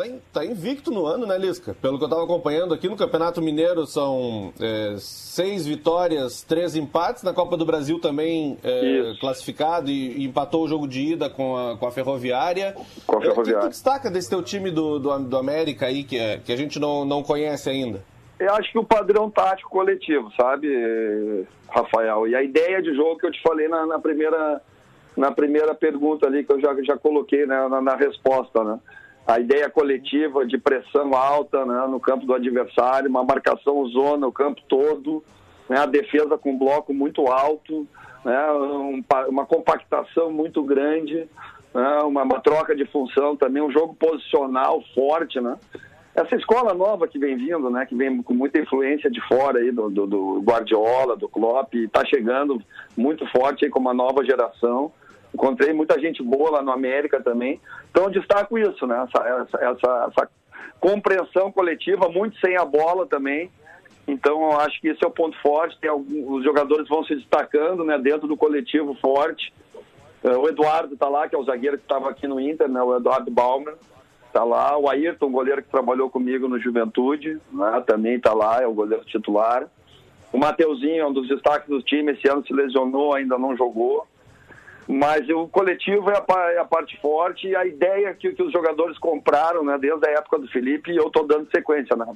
Tá, 0.00 0.06
in- 0.06 0.20
tá 0.32 0.44
invicto 0.44 0.90
no 0.90 1.04
ano, 1.04 1.26
né, 1.26 1.36
Lisca? 1.36 1.76
Pelo 1.82 1.98
que 1.98 2.04
eu 2.04 2.08
tava 2.08 2.24
acompanhando 2.24 2.72
aqui 2.72 2.88
no 2.88 2.96
Campeonato 2.96 3.42
Mineiro, 3.42 3.86
são 3.86 4.52
é, 4.58 4.94
seis 4.98 5.66
vitórias, 5.66 6.42
três 6.42 6.74
empates. 6.74 7.22
Na 7.22 7.34
Copa 7.34 7.56
do 7.56 7.66
Brasil 7.66 7.98
também 8.00 8.56
é, 8.64 9.12
classificado 9.20 9.90
e, 9.90 10.22
e 10.22 10.24
empatou 10.24 10.64
o 10.64 10.68
jogo 10.68 10.88
de 10.88 11.12
ida 11.12 11.28
com 11.28 11.56
a, 11.56 11.76
com 11.76 11.86
a 11.86 11.90
Ferroviária. 11.90 12.74
Com 13.06 13.16
a 13.16 13.16
É, 13.16 13.18
O 13.18 13.20
que 13.20 13.28
Ferroviária. 13.28 13.60
tu 13.66 13.68
destaca 13.70 14.10
desse 14.10 14.30
teu 14.30 14.42
time 14.42 14.70
do, 14.70 14.98
do, 14.98 15.18
do 15.18 15.36
América 15.36 15.86
aí, 15.86 16.02
que, 16.02 16.16
é- 16.16 16.38
que 16.38 16.50
a 16.52 16.56
gente 16.56 16.78
não, 16.78 17.04
não 17.04 17.22
conhece 17.22 17.68
ainda? 17.68 18.02
Eu 18.38 18.54
acho 18.54 18.72
que 18.72 18.78
o 18.78 18.84
padrão 18.84 19.30
tático 19.30 19.68
coletivo, 19.68 20.30
sabe, 20.34 21.44
Rafael? 21.68 22.26
E 22.26 22.34
a 22.34 22.42
ideia 22.42 22.80
de 22.82 22.94
jogo 22.94 23.18
que 23.18 23.26
eu 23.26 23.30
te 23.32 23.42
falei 23.42 23.68
na, 23.68 23.84
na 23.86 23.98
primeira, 23.98 24.62
na 25.14 25.30
primeira 25.30 25.74
pergunta 25.74 26.26
ali, 26.26 26.42
que 26.42 26.50
eu 26.52 26.58
já, 26.58 26.74
já 26.82 26.96
coloquei 26.96 27.44
né, 27.44 27.68
na, 27.68 27.82
na 27.82 27.96
resposta, 27.96 28.64
né? 28.64 28.78
A 29.30 29.38
ideia 29.38 29.70
coletiva 29.70 30.44
de 30.44 30.58
pressão 30.58 31.14
alta 31.14 31.64
né, 31.64 31.86
no 31.88 32.00
campo 32.00 32.26
do 32.26 32.34
adversário, 32.34 33.08
uma 33.08 33.22
marcação 33.22 33.86
zona 33.86 34.26
o 34.26 34.32
campo 34.32 34.60
todo, 34.68 35.22
né, 35.68 35.78
a 35.78 35.86
defesa 35.86 36.36
com 36.36 36.58
bloco 36.58 36.92
muito 36.92 37.26
alto, 37.28 37.86
né, 38.24 38.52
um 38.52 39.02
uma 39.28 39.46
compactação 39.46 40.32
muito 40.32 40.62
grande, 40.62 41.28
né, 41.72 41.98
uma, 42.02 42.22
uma 42.24 42.40
troca 42.40 42.74
de 42.74 42.84
função 42.86 43.36
também, 43.36 43.62
um 43.62 43.70
jogo 43.70 43.94
posicional 43.94 44.82
forte, 44.94 45.40
né? 45.40 45.56
essa 46.14 46.34
escola 46.34 46.74
nova 46.74 47.06
que 47.06 47.18
vem 47.18 47.36
vindo, 47.36 47.70
né, 47.70 47.86
que 47.86 47.94
vem 47.94 48.22
com 48.22 48.34
muita 48.34 48.58
influência 48.58 49.10
de 49.10 49.20
fora 49.28 49.60
aí 49.60 49.70
do, 49.70 49.88
do, 49.88 50.06
do 50.06 50.40
Guardiola, 50.40 51.16
do 51.16 51.28
Klopp, 51.28 51.72
está 51.74 52.04
chegando 52.04 52.60
muito 52.96 53.24
forte 53.28 53.64
aí 53.64 53.70
com 53.70 53.78
uma 53.78 53.94
nova 53.94 54.24
geração. 54.24 54.92
Encontrei 55.32 55.72
muita 55.72 55.98
gente 55.98 56.22
boa 56.22 56.50
lá 56.50 56.62
no 56.62 56.72
América 56.72 57.20
também. 57.20 57.60
Então 57.90 58.10
destaco 58.10 58.58
isso, 58.58 58.86
né, 58.86 59.06
essa, 59.06 59.28
essa, 59.28 59.58
essa, 59.58 60.08
essa 60.10 60.30
compreensão 60.80 61.52
coletiva, 61.52 62.08
muito 62.08 62.38
sem 62.40 62.56
a 62.56 62.64
bola 62.64 63.06
também. 63.06 63.50
Então 64.08 64.50
eu 64.50 64.60
acho 64.60 64.80
que 64.80 64.88
esse 64.88 65.04
é 65.04 65.06
o 65.06 65.12
ponto 65.12 65.40
forte. 65.40 65.78
Tem 65.80 65.90
alguns, 65.90 66.38
os 66.38 66.44
jogadores 66.44 66.88
vão 66.88 67.04
se 67.04 67.14
destacando, 67.14 67.84
né, 67.84 67.96
dentro 67.98 68.26
do 68.26 68.36
coletivo 68.36 68.94
forte. 68.94 69.52
Eh, 70.24 70.36
O 70.36 70.48
Eduardo 70.48 70.94
está 70.94 71.08
lá, 71.08 71.28
que 71.28 71.34
é 71.36 71.38
o 71.38 71.44
zagueiro 71.44 71.78
que 71.78 71.84
estava 71.84 72.10
aqui 72.10 72.26
no 72.26 72.40
Inter, 72.40 72.68
né, 72.68 72.82
o 72.82 72.96
Eduardo 72.96 73.30
Balmer 73.30 73.74
tá 74.32 74.44
lá. 74.44 74.76
O 74.76 74.88
Ayrton, 74.88 75.30
goleiro 75.30 75.62
que 75.62 75.70
trabalhou 75.70 76.10
comigo 76.10 76.48
no 76.48 76.58
Juventude, 76.58 77.38
né, 77.52 77.82
também 77.86 78.18
tá 78.18 78.32
lá, 78.32 78.62
é 78.62 78.66
o 78.66 78.74
goleiro 78.74 79.04
titular. 79.04 79.68
O 80.32 80.38
Mateuzinho 80.38 81.02
é 81.02 81.06
um 81.06 81.12
dos 81.12 81.28
destaques 81.28 81.68
do 81.68 81.82
time, 81.82 82.12
esse 82.12 82.28
ano 82.28 82.44
se 82.46 82.52
lesionou, 82.52 83.14
ainda 83.14 83.36
não 83.36 83.56
jogou. 83.56 84.06
Mas 84.90 85.28
o 85.28 85.46
coletivo 85.46 86.10
é 86.10 86.16
a, 86.16 86.50
é 86.50 86.58
a 86.58 86.64
parte 86.64 87.00
forte 87.00 87.46
e 87.46 87.54
a 87.54 87.64
ideia 87.64 88.12
que, 88.12 88.32
que 88.32 88.42
os 88.42 88.52
jogadores 88.52 88.98
compraram, 88.98 89.64
né, 89.64 89.78
desde 89.80 90.04
a 90.08 90.12
época 90.18 90.40
do 90.40 90.48
Felipe, 90.48 90.90
e 90.90 90.96
eu 90.96 91.08
tô 91.10 91.22
dando 91.22 91.48
sequência, 91.54 91.94
né? 91.94 92.06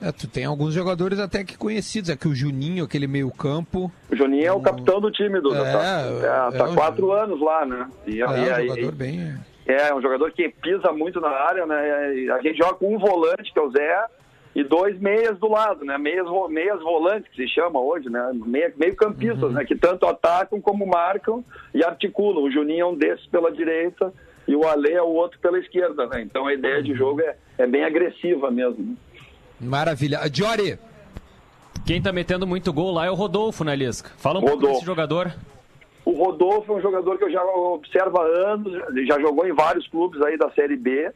É, 0.00 0.10
tu 0.10 0.26
tem 0.26 0.44
alguns 0.46 0.72
jogadores 0.72 1.18
até 1.18 1.44
que 1.44 1.58
conhecidos, 1.58 2.08
aqui 2.08 2.28
o 2.28 2.34
Juninho, 2.34 2.84
aquele 2.84 3.06
meio 3.06 3.30
campo. 3.30 3.92
O 4.10 4.16
Juninho 4.16 4.46
é 4.46 4.52
o 4.52 4.60
capitão 4.60 5.00
do 5.00 5.10
time, 5.10 5.38
Duda. 5.40 5.58
É, 5.58 5.72
tá, 5.72 6.50
é 6.54 6.56
tá 6.56 6.64
um 6.64 6.74
quatro 6.74 7.12
anos 7.12 7.40
lá, 7.40 7.66
né? 7.66 7.90
E, 8.06 8.22
É, 8.22 8.24
e- 8.24 8.64
um 8.64 8.68
jogador 8.68 8.92
bem... 8.92 9.38
É, 9.66 9.94
um 9.94 10.00
jogador 10.00 10.32
que 10.32 10.48
pisa 10.48 10.92
muito 10.92 11.20
na 11.20 11.28
área, 11.28 11.66
né? 11.66 11.76
A 12.32 12.40
gente 12.40 12.56
joga 12.56 12.74
com 12.74 12.94
um 12.94 12.98
volante, 12.98 13.52
que 13.52 13.58
é 13.58 13.62
o 13.62 13.70
Zé, 13.70 14.06
e 14.58 14.64
dois 14.64 14.98
meias 14.98 15.38
do 15.38 15.48
lado, 15.48 15.84
né? 15.84 15.96
Meias, 15.96 16.26
meias 16.50 16.80
volantes, 16.82 17.30
que 17.30 17.36
se 17.46 17.48
chama 17.54 17.78
hoje, 17.80 18.10
né? 18.10 18.32
Meia, 18.34 18.72
meio 18.76 18.96
campistas, 18.96 19.52
né? 19.52 19.64
Que 19.64 19.76
tanto 19.76 20.04
atacam 20.06 20.60
como 20.60 20.84
marcam 20.84 21.44
e 21.72 21.84
articulam. 21.84 22.42
O 22.42 22.50
Juninho 22.50 22.80
é 22.80 22.86
um 22.86 22.96
desses 22.96 23.24
pela 23.26 23.52
direita 23.52 24.12
e 24.48 24.56
o 24.56 24.66
Ale 24.66 24.92
é 24.92 25.02
o 25.02 25.06
outro 25.06 25.38
pela 25.38 25.58
esquerda, 25.60 26.06
né? 26.08 26.22
Então 26.22 26.46
a 26.46 26.52
ideia 26.54 26.82
de 26.82 26.92
jogo 26.94 27.20
é, 27.20 27.36
é 27.56 27.66
bem 27.68 27.84
agressiva 27.84 28.50
mesmo. 28.50 28.84
né? 28.84 28.96
Maravilha. 29.60 30.18
Diori, 30.28 30.76
Quem 31.86 32.02
tá 32.02 32.12
metendo 32.12 32.46
muito 32.46 32.72
gol 32.72 32.92
lá 32.92 33.06
é 33.06 33.10
o 33.10 33.14
Rodolfo, 33.14 33.62
né, 33.64 33.76
Lisca? 33.76 34.10
Fala 34.18 34.38
um 34.38 34.42
pouco 34.42 34.56
Rodolfo. 34.56 34.74
desse 34.74 34.86
jogador. 34.86 35.32
O 36.04 36.12
Rodolfo 36.12 36.72
é 36.72 36.76
um 36.76 36.80
jogador 36.82 37.16
que 37.16 37.24
eu 37.24 37.30
já 37.30 37.44
observo 37.44 38.18
há 38.18 38.24
anos, 38.52 38.72
já 39.06 39.20
jogou 39.20 39.46
em 39.46 39.52
vários 39.52 39.86
clubes 39.88 40.20
aí 40.22 40.36
da 40.36 40.50
Série 40.50 40.76
B. 40.76 41.12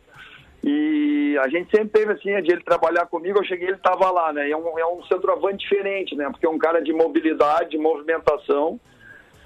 E 0.64 1.37
a 1.38 1.48
gente 1.48 1.70
sempre 1.75 1.88
teve 1.88 2.12
assim, 2.12 2.40
de 2.42 2.53
ele 2.53 2.62
trabalhar 2.62 3.07
comigo, 3.07 3.38
eu 3.38 3.44
cheguei 3.44 3.68
ele 3.68 3.77
estava 3.77 4.11
lá, 4.11 4.33
né? 4.33 4.48
É 4.48 4.57
um, 4.57 4.79
é 4.79 4.87
um 4.87 5.03
centroavante 5.05 5.59
diferente, 5.59 6.14
né? 6.14 6.29
Porque 6.31 6.46
é 6.46 6.48
um 6.48 6.59
cara 6.59 6.81
de 6.81 6.92
mobilidade, 6.92 7.70
de 7.70 7.79
movimentação. 7.79 8.79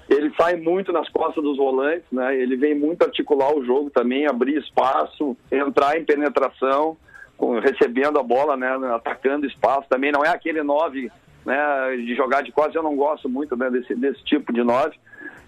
Ele 0.07 0.31
sai 0.39 0.55
muito 0.55 0.93
nas 0.93 1.09
costas 1.09 1.43
dos 1.43 1.57
volantes, 1.57 2.05
né? 2.11 2.35
Ele 2.39 2.55
vem 2.55 2.75
muito 2.75 3.01
articular 3.01 3.53
o 3.53 3.65
jogo 3.65 3.89
também, 3.89 4.27
abrir 4.27 4.57
espaço, 4.57 5.35
entrar 5.51 5.97
em 5.97 6.05
penetração, 6.05 6.95
com- 7.35 7.59
recebendo 7.59 8.19
a 8.19 8.23
bola, 8.23 8.55
né? 8.55 8.69
Atacando 8.93 9.47
espaço. 9.47 9.89
Também 9.89 10.11
não 10.11 10.23
é 10.23 10.29
aquele 10.29 10.61
nove, 10.61 11.11
né? 11.43 11.95
De 11.97 12.15
jogar 12.15 12.43
de 12.43 12.51
costas, 12.51 12.75
eu 12.75 12.83
não 12.83 12.95
gosto 12.95 13.27
muito 13.27 13.55
né? 13.57 13.71
desse, 13.71 13.95
desse 13.95 14.23
tipo 14.23 14.53
de 14.53 14.63
nove. 14.63 14.95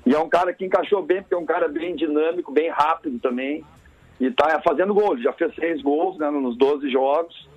E 0.05 0.15
é 0.15 0.19
um 0.19 0.27
cara 0.29 0.51
que 0.51 0.65
encaixou 0.65 1.03
bem, 1.03 1.21
porque 1.21 1.36
é 1.36 1.38
um 1.38 1.45
cara 1.45 1.67
bem 1.67 1.95
dinâmico, 1.95 2.51
bem 2.51 2.69
rápido 2.69 3.19
também. 3.19 3.63
E 4.19 4.29
tá 4.32 4.62
fazendo 4.63 4.93
gols. 4.93 5.21
Já 5.21 5.32
fez 5.34 5.53
seis 5.55 5.82
gols 5.82 6.17
né, 6.17 6.29
nos 6.29 6.58
12 6.58 6.89
jogos. 6.89 7.47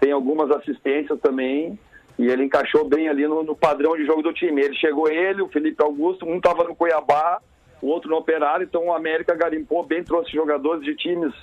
Tem 0.00 0.12
algumas 0.12 0.50
assistências 0.50 1.18
também. 1.20 1.78
E 2.18 2.26
ele 2.26 2.44
encaixou 2.44 2.88
bem 2.88 3.08
ali 3.08 3.26
no, 3.26 3.42
no 3.42 3.56
padrão 3.56 3.96
de 3.96 4.04
jogo 4.04 4.22
do 4.22 4.32
time. 4.32 4.62
Ele 4.62 4.74
chegou 4.74 5.08
ele, 5.08 5.42
o 5.42 5.48
Felipe 5.48 5.82
Augusto, 5.82 6.26
um 6.26 6.36
estava 6.36 6.64
no 6.64 6.74
Cuiabá, 6.74 7.40
o 7.80 7.88
outro 7.88 8.10
no 8.10 8.16
Operário. 8.16 8.64
Então 8.64 8.86
o 8.86 8.94
América 8.94 9.34
garimpou 9.34 9.84
bem, 9.84 10.04
trouxe 10.04 10.32
jogadores 10.32 10.84
de 10.84 10.94
times 10.94 11.34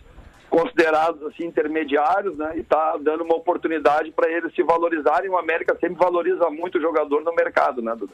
considerados 0.49 1.21
assim 1.23 1.45
intermediários, 1.45 2.37
né? 2.37 2.53
E 2.57 2.63
tá 2.63 2.97
dando 2.99 3.23
uma 3.23 3.35
oportunidade 3.35 4.11
para 4.11 4.29
eles 4.29 4.53
se 4.53 4.63
valorizarem. 4.63 5.29
O 5.29 5.37
América 5.37 5.77
sempre 5.79 5.97
valoriza 5.97 6.49
muito 6.49 6.77
o 6.77 6.81
jogador 6.81 7.21
no 7.23 7.33
mercado, 7.33 7.81
né, 7.81 7.95
Duda? 7.95 8.13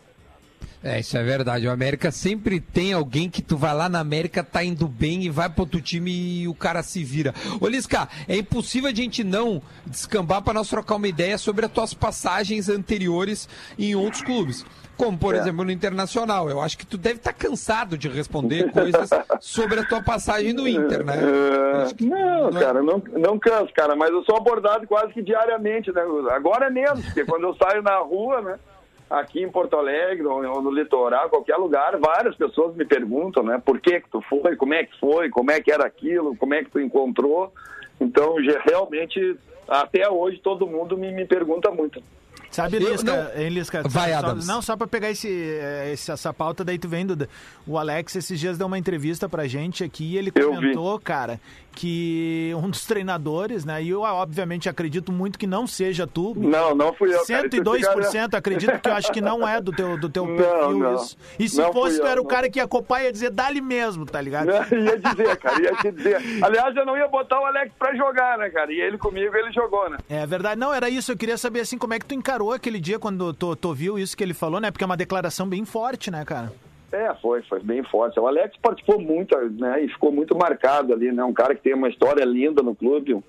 É, 0.88 1.00
isso 1.00 1.18
é 1.18 1.24
verdade. 1.24 1.68
O 1.68 1.72
América 1.72 2.12
sempre 2.12 2.60
tem 2.60 2.94
alguém 2.94 3.28
que 3.28 3.42
tu 3.42 3.58
vai 3.58 3.74
lá 3.74 3.90
na 3.90 4.00
América, 4.00 4.44
tá 4.44 4.64
indo 4.64 4.88
bem 4.88 5.24
e 5.24 5.30
vai 5.32 5.50
pro 5.50 5.62
outro 5.64 5.82
time 5.82 6.12
e 6.44 6.48
o 6.48 6.54
cara 6.54 6.84
se 6.84 7.04
vira. 7.04 7.34
Ô, 7.60 7.68
Lisca, 7.68 8.08
é 8.28 8.38
impossível 8.38 8.88
a 8.92 8.94
gente 8.94 9.24
não 9.24 9.60
descambar 9.84 10.44
para 10.44 10.54
nós 10.54 10.70
trocar 10.70 10.98
uma 10.98 11.08
ideia 11.08 11.40
sobre 11.40 11.66
as 11.66 11.72
tuas 11.72 11.96
passagens 11.96 12.70
anteriores 12.70 13.50
em 13.80 13.96
outros 13.96 14.22
clubes. 14.22 14.64
Como, 14.96 15.18
por 15.18 15.34
É. 15.34 15.40
exemplo, 15.40 15.66
no 15.66 15.72
Internacional. 15.72 16.52
Eu 16.52 16.62
acho 16.62 16.78
que 16.78 16.86
tu 16.86 17.00
deve 17.00 17.16
estar 17.16 17.34
cansado 17.34 17.98
de 17.98 18.08
responder 18.08 18.72
coisas 18.72 19.10
sobre 19.42 19.80
a 19.80 19.84
tua 19.88 20.04
passagem 20.04 20.54
no 20.54 20.68
Inter, 20.68 21.04
né? 21.04 21.16
É, 21.90 21.94
que 21.96 22.06
não, 22.06 22.52
não 22.52 22.58
é- 22.60 22.64
cara, 22.64 22.84
não, 22.84 23.04
não 23.18 23.40
canso, 23.40 23.74
cara, 23.74 23.96
mas 23.96 24.12
eu 24.12 24.24
sou 24.24 24.38
abordado 24.38 24.86
quase 24.88 25.12
que 25.14 25.24
diariamente, 25.24 25.92
né? 25.92 26.02
Agora 26.30 26.68
é 26.68 26.70
menos, 26.70 27.04
porque 27.06 27.26
quando 27.26 27.44
eu 27.48 27.56
saio 27.56 27.82
na 27.82 27.98
rua, 27.98 28.40
né? 28.42 28.56
Aqui 29.10 29.42
em 29.44 29.50
Porto 29.52 29.76
Alegre, 29.78 30.26
ou 30.26 30.62
no 30.62 30.72
litoral, 30.72 31.30
qualquer 31.30 31.58
lugar, 31.58 31.96
várias 32.00 32.36
pessoas 32.36 32.76
me 32.76 32.84
perguntam, 32.86 33.44
né? 33.44 33.62
Por 33.64 33.80
que 33.80 34.02
que 34.02 34.10
tu 34.10 34.20
foi, 34.22 34.56
como 34.56 34.74
é 34.74 34.84
que 34.84 35.00
foi, 35.00 35.30
como 35.30 35.52
é 35.52 35.62
que 35.62 35.72
era 35.72 35.86
aquilo, 35.86 36.36
como 36.38 36.54
é 36.56 36.64
que 36.64 36.72
tu 36.72 36.80
encontrou. 36.80 37.54
Então, 38.02 38.42
já- 38.44 38.60
realmente, 38.66 39.38
até 39.68 40.10
hoje, 40.10 40.40
todo 40.40 40.66
mundo 40.68 40.98
me, 40.98 41.12
me 41.12 41.24
pergunta 41.26 41.70
muito. 41.72 42.02
Sabe, 42.56 42.80
Lisca, 42.80 43.32
não- 43.36 43.48
Lisca? 43.50 43.84
Vai, 43.88 44.12
só, 44.12 44.18
Adams. 44.20 44.48
Não, 44.48 44.62
só 44.62 44.78
pra 44.78 44.88
pegar 44.88 45.10
esse, 45.12 45.28
eh, 45.30 45.92
esse- 45.94 46.12
essa 46.12 46.34
pauta, 46.34 46.64
daí 46.64 46.78
tu 46.80 46.88
vendo. 46.88 47.28
O 47.68 47.78
Alex 47.78 48.16
esses 48.16 48.40
dias 48.40 48.58
deu 48.58 48.68
uma 48.68 48.78
entrevista 48.78 49.28
pra 49.28 49.48
gente 49.48 49.84
aqui 49.84 50.14
e 50.14 50.18
ele 50.18 50.32
comentou, 50.32 51.00
cara, 51.00 51.40
que 51.74 52.54
um 52.56 52.70
dos 52.70 52.86
treinadores, 52.86 53.66
né? 53.66 53.84
E 53.84 53.90
eu, 53.90 54.02
obviamente, 54.02 54.70
acredito 54.70 55.12
muito 55.12 55.38
que 55.38 55.46
não 55.46 55.68
seja 55.68 56.08
tu. 56.08 56.34
Não, 56.38 56.74
não 56.74 56.94
fui 56.94 57.10
eu. 57.14 57.26
cara, 57.26 57.48
isso 57.48 57.58
102% 57.64 58.34
acredito 58.36 58.80
que 58.80 58.90
eu 58.90 58.94
acho 58.94 59.12
que 59.12 59.20
não 59.22 59.46
é 59.48 59.60
do 59.60 59.72
teu, 59.74 59.98
do 60.00 60.08
teu 60.10 60.26
Não, 60.26 60.36
perfil 60.38 60.80
não. 60.80 60.96
isso. 60.96 61.18
E 61.38 61.50
se 61.50 61.58
Não 61.58 61.74
fosse, 61.74 61.98
tu 62.00 62.06
eu, 62.06 62.08
era 62.12 62.22
o 62.22 62.26
cara 62.26 62.50
que 62.50 62.60
ia 62.60 62.68
copar 62.68 63.02
e 63.02 63.06
ia 63.06 63.12
dizer, 63.12 63.30
dá-lhe 63.32 63.60
mesmo, 63.62 64.06
tá 64.06 64.22
ligado? 64.22 64.46
Não, 64.48 64.54
ia 64.80 64.98
dizer, 64.98 65.36
cara, 65.38 65.62
ia 65.62 65.76
te 65.76 65.92
dizer. 65.92 66.22
Aliás, 66.42 66.76
eu 66.76 66.86
não 66.86 66.98
ia 66.98 67.08
botar 67.08 67.40
o 67.42 67.46
Alex 67.46 67.72
pra 67.78 67.94
jogar, 67.96 68.38
né, 68.38 68.50
cara? 68.50 68.72
E 68.72 68.80
ele 68.80 68.98
comigo, 68.98 69.36
ele 69.36 69.52
jogou, 69.52 69.90
né? 69.90 69.98
É 70.10 70.26
verdade. 70.26 70.60
Não, 70.60 70.74
era 70.74 70.90
isso. 70.90 71.12
Eu 71.12 71.18
queria 71.18 71.38
saber, 71.38 71.60
assim, 71.62 71.78
como 71.78 71.94
é 71.94 72.00
que 72.00 72.06
tu 72.06 72.14
encarou 72.16 72.45
aquele 72.52 72.80
dia 72.80 73.00
quando 73.00 73.34
tu, 73.34 73.56
tu 73.56 73.74
viu 73.74 73.98
isso 73.98 74.16
que 74.16 74.24
ele 74.24 74.34
falou, 74.34 74.60
né? 74.60 74.72
Porque 74.72 74.84
é 74.84 74.88
uma 74.88 74.98
declaração 74.98 75.48
bem 75.48 75.66
forte, 75.66 76.10
né, 76.12 76.24
cara? 76.26 76.52
É, 76.92 77.14
foi, 77.16 77.42
foi 77.44 77.60
bem 77.60 77.84
forte. 77.84 78.20
O 78.20 78.28
Alex 78.28 78.56
participou 78.62 79.00
muito, 79.00 79.38
né, 79.38 79.84
e 79.84 79.90
ficou 79.90 80.12
muito 80.12 80.36
marcado 80.36 80.94
ali, 80.94 81.12
né? 81.12 81.24
Um 81.24 81.34
cara 81.34 81.54
que 81.54 81.62
tem 81.62 81.74
uma 81.74 81.90
história 81.90 82.24
linda 82.24 82.62
no 82.64 82.74
clube, 82.74 83.14
um 83.14 83.24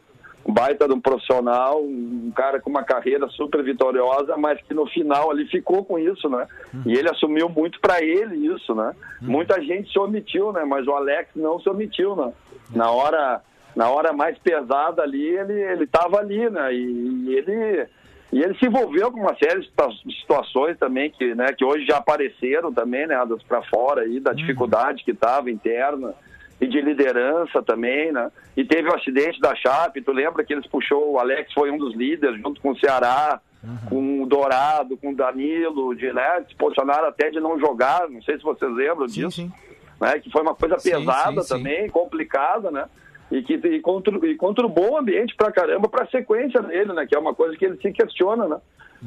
baita 0.53 0.87
de 0.87 0.95
um 0.95 1.01
profissional, 1.01 1.83
um 1.83 2.31
cara 2.35 2.61
com 2.61 2.71
uma 2.71 2.85
carreira 2.85 3.27
super 3.29 3.65
vitoriosa, 3.65 4.37
mas 4.37 4.61
que 4.63 4.73
no 4.73 4.87
final 4.87 5.31
ali 5.31 5.47
ficou 5.49 5.85
com 5.85 5.99
isso, 5.99 6.29
né? 6.29 6.47
E 6.87 6.93
ele 6.93 7.11
assumiu 7.11 7.49
muito 7.49 7.81
para 7.81 8.03
ele 8.03 8.47
isso, 8.47 8.73
né? 8.73 8.95
Muita 9.21 9.61
gente 9.61 9.91
se 9.91 9.99
omitiu, 9.99 10.53
né? 10.53 10.65
Mas 10.65 10.87
o 10.87 10.93
Alex 10.93 11.31
não 11.35 11.59
se 11.59 11.69
omitiu, 11.69 12.15
né? 12.15 12.33
Na 12.71 12.91
hora, 12.93 13.43
na 13.75 13.91
hora 13.91 14.13
mais 14.13 14.39
pesada 14.39 15.03
ali, 15.03 15.27
ele 15.27 15.55
ele 15.55 15.85
estava 15.85 16.19
ali, 16.19 16.49
né? 16.49 16.73
E, 16.73 17.25
e 17.27 17.35
ele 17.35 17.89
e 18.33 18.41
ele 18.43 18.57
se 18.59 18.67
envolveu 18.67 19.11
com 19.13 19.21
uma 19.21 19.37
série 19.37 19.61
de 19.61 19.67
situa- 19.67 19.93
situações 20.21 20.79
também 20.79 21.11
que, 21.11 21.35
né, 21.35 21.53
que 21.53 21.65
hoje 21.65 21.87
já 21.87 21.99
apareceram 21.99 22.73
também, 22.73 23.07
né, 23.07 23.17
para 23.49 23.63
fora 23.63 24.03
aí, 24.03 24.19
da 24.21 24.33
dificuldade 24.33 25.05
que 25.05 25.13
estava 25.13 25.51
interna 25.51 26.13
e 26.61 26.67
de 26.67 26.81
liderança 26.81 27.63
também, 27.63 28.11
né? 28.13 28.31
E 28.57 28.65
teve 28.65 28.89
o 28.89 28.95
acidente 28.95 29.39
da 29.41 29.55
Chape, 29.55 30.01
tu 30.01 30.11
lembra 30.11 30.43
que 30.43 30.53
eles 30.55 30.67
puxou, 30.67 31.13
o 31.13 31.19
Alex 31.19 31.53
foi 31.53 31.71
um 31.71 31.77
dos 31.77 31.95
líderes 31.95 32.41
junto 32.41 32.61
com 32.63 32.71
o 32.71 32.79
Ceará, 32.79 33.41
com 33.89 34.23
o 34.23 34.27
Dourado, 34.27 34.97
com 34.97 35.11
o 35.11 35.15
Danilo, 35.15 35.95
de, 35.95 36.13
né, 36.13 36.45
se 36.49 36.55
posicionaram 36.57 37.09
até 37.09 37.31
de 37.31 37.41
não 37.41 37.59
jogar, 37.61 38.09
não 38.09 38.23
sei 38.23 38.39
se 38.39 38.43
vocês 38.45 38.73
lembram 38.73 39.07
Sim, 39.09 39.15
disso 39.27 39.43
sim. 39.43 39.53
né, 40.01 40.19
que 40.19 40.31
foi 40.31 40.41
uma 40.43 40.55
coisa 40.55 40.79
Sim, 40.79 40.91
pesada 40.93 41.45
também, 41.45 41.89
complicada, 41.91 42.71
né? 42.71 42.87
E 43.31 43.43
que 43.43 43.55
e 43.55 43.83
e 44.31 44.37
conturbou 44.37 44.93
o 44.93 44.97
ambiente 44.99 45.35
pra 45.35 45.51
caramba 45.51 45.89
pra 45.89 46.07
sequência 46.07 46.63
dele, 46.63 46.93
né? 46.93 47.07
Que 47.07 47.17
é 47.17 47.19
uma 47.19 47.35
coisa 47.35 47.57
que 47.57 47.65
ele 47.65 47.77
se 47.79 47.93
questiona, 47.93 48.47
né? 48.47 48.57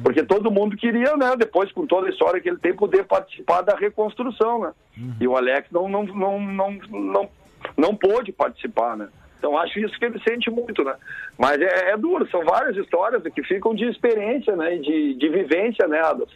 Porque 0.02 0.22
todo 0.22 0.50
mundo 0.50 0.76
queria, 0.76 1.16
né? 1.16 1.34
Depois, 1.36 1.72
com 1.72 1.86
toda 1.86 2.06
a 2.06 2.10
história 2.10 2.40
que 2.40 2.48
ele 2.48 2.58
tem, 2.58 2.74
poder 2.74 3.04
participar 3.04 3.62
da 3.62 3.74
reconstrução, 3.74 4.60
né? 4.60 4.72
E 5.20 5.26
o 5.26 5.36
Alex 5.36 5.68
não, 5.70 5.88
não, 5.88 6.04
não, 6.04 6.40
não, 6.40 6.78
não, 6.90 7.28
não 7.76 7.96
pôde 7.96 8.32
participar, 8.32 8.96
né? 8.96 9.08
Então, 9.40 9.56
acho 9.56 9.78
isso 9.80 9.98
que 9.98 10.04
ele 10.04 10.20
sente 10.20 10.50
muito, 10.50 10.84
né? 10.84 10.94
Mas 11.38 11.58
é, 11.58 11.92
é 11.92 11.96
duro, 11.96 12.28
são 12.30 12.44
várias 12.44 12.76
histórias 12.76 13.22
que 13.34 13.42
ficam 13.42 13.74
de 13.74 13.86
experiência, 13.86 14.54
né? 14.54 14.76
E 14.76 14.80
de, 14.80 15.14
de 15.14 15.28
vivência, 15.30 15.88
né, 15.88 15.98
Adas? 15.98 16.28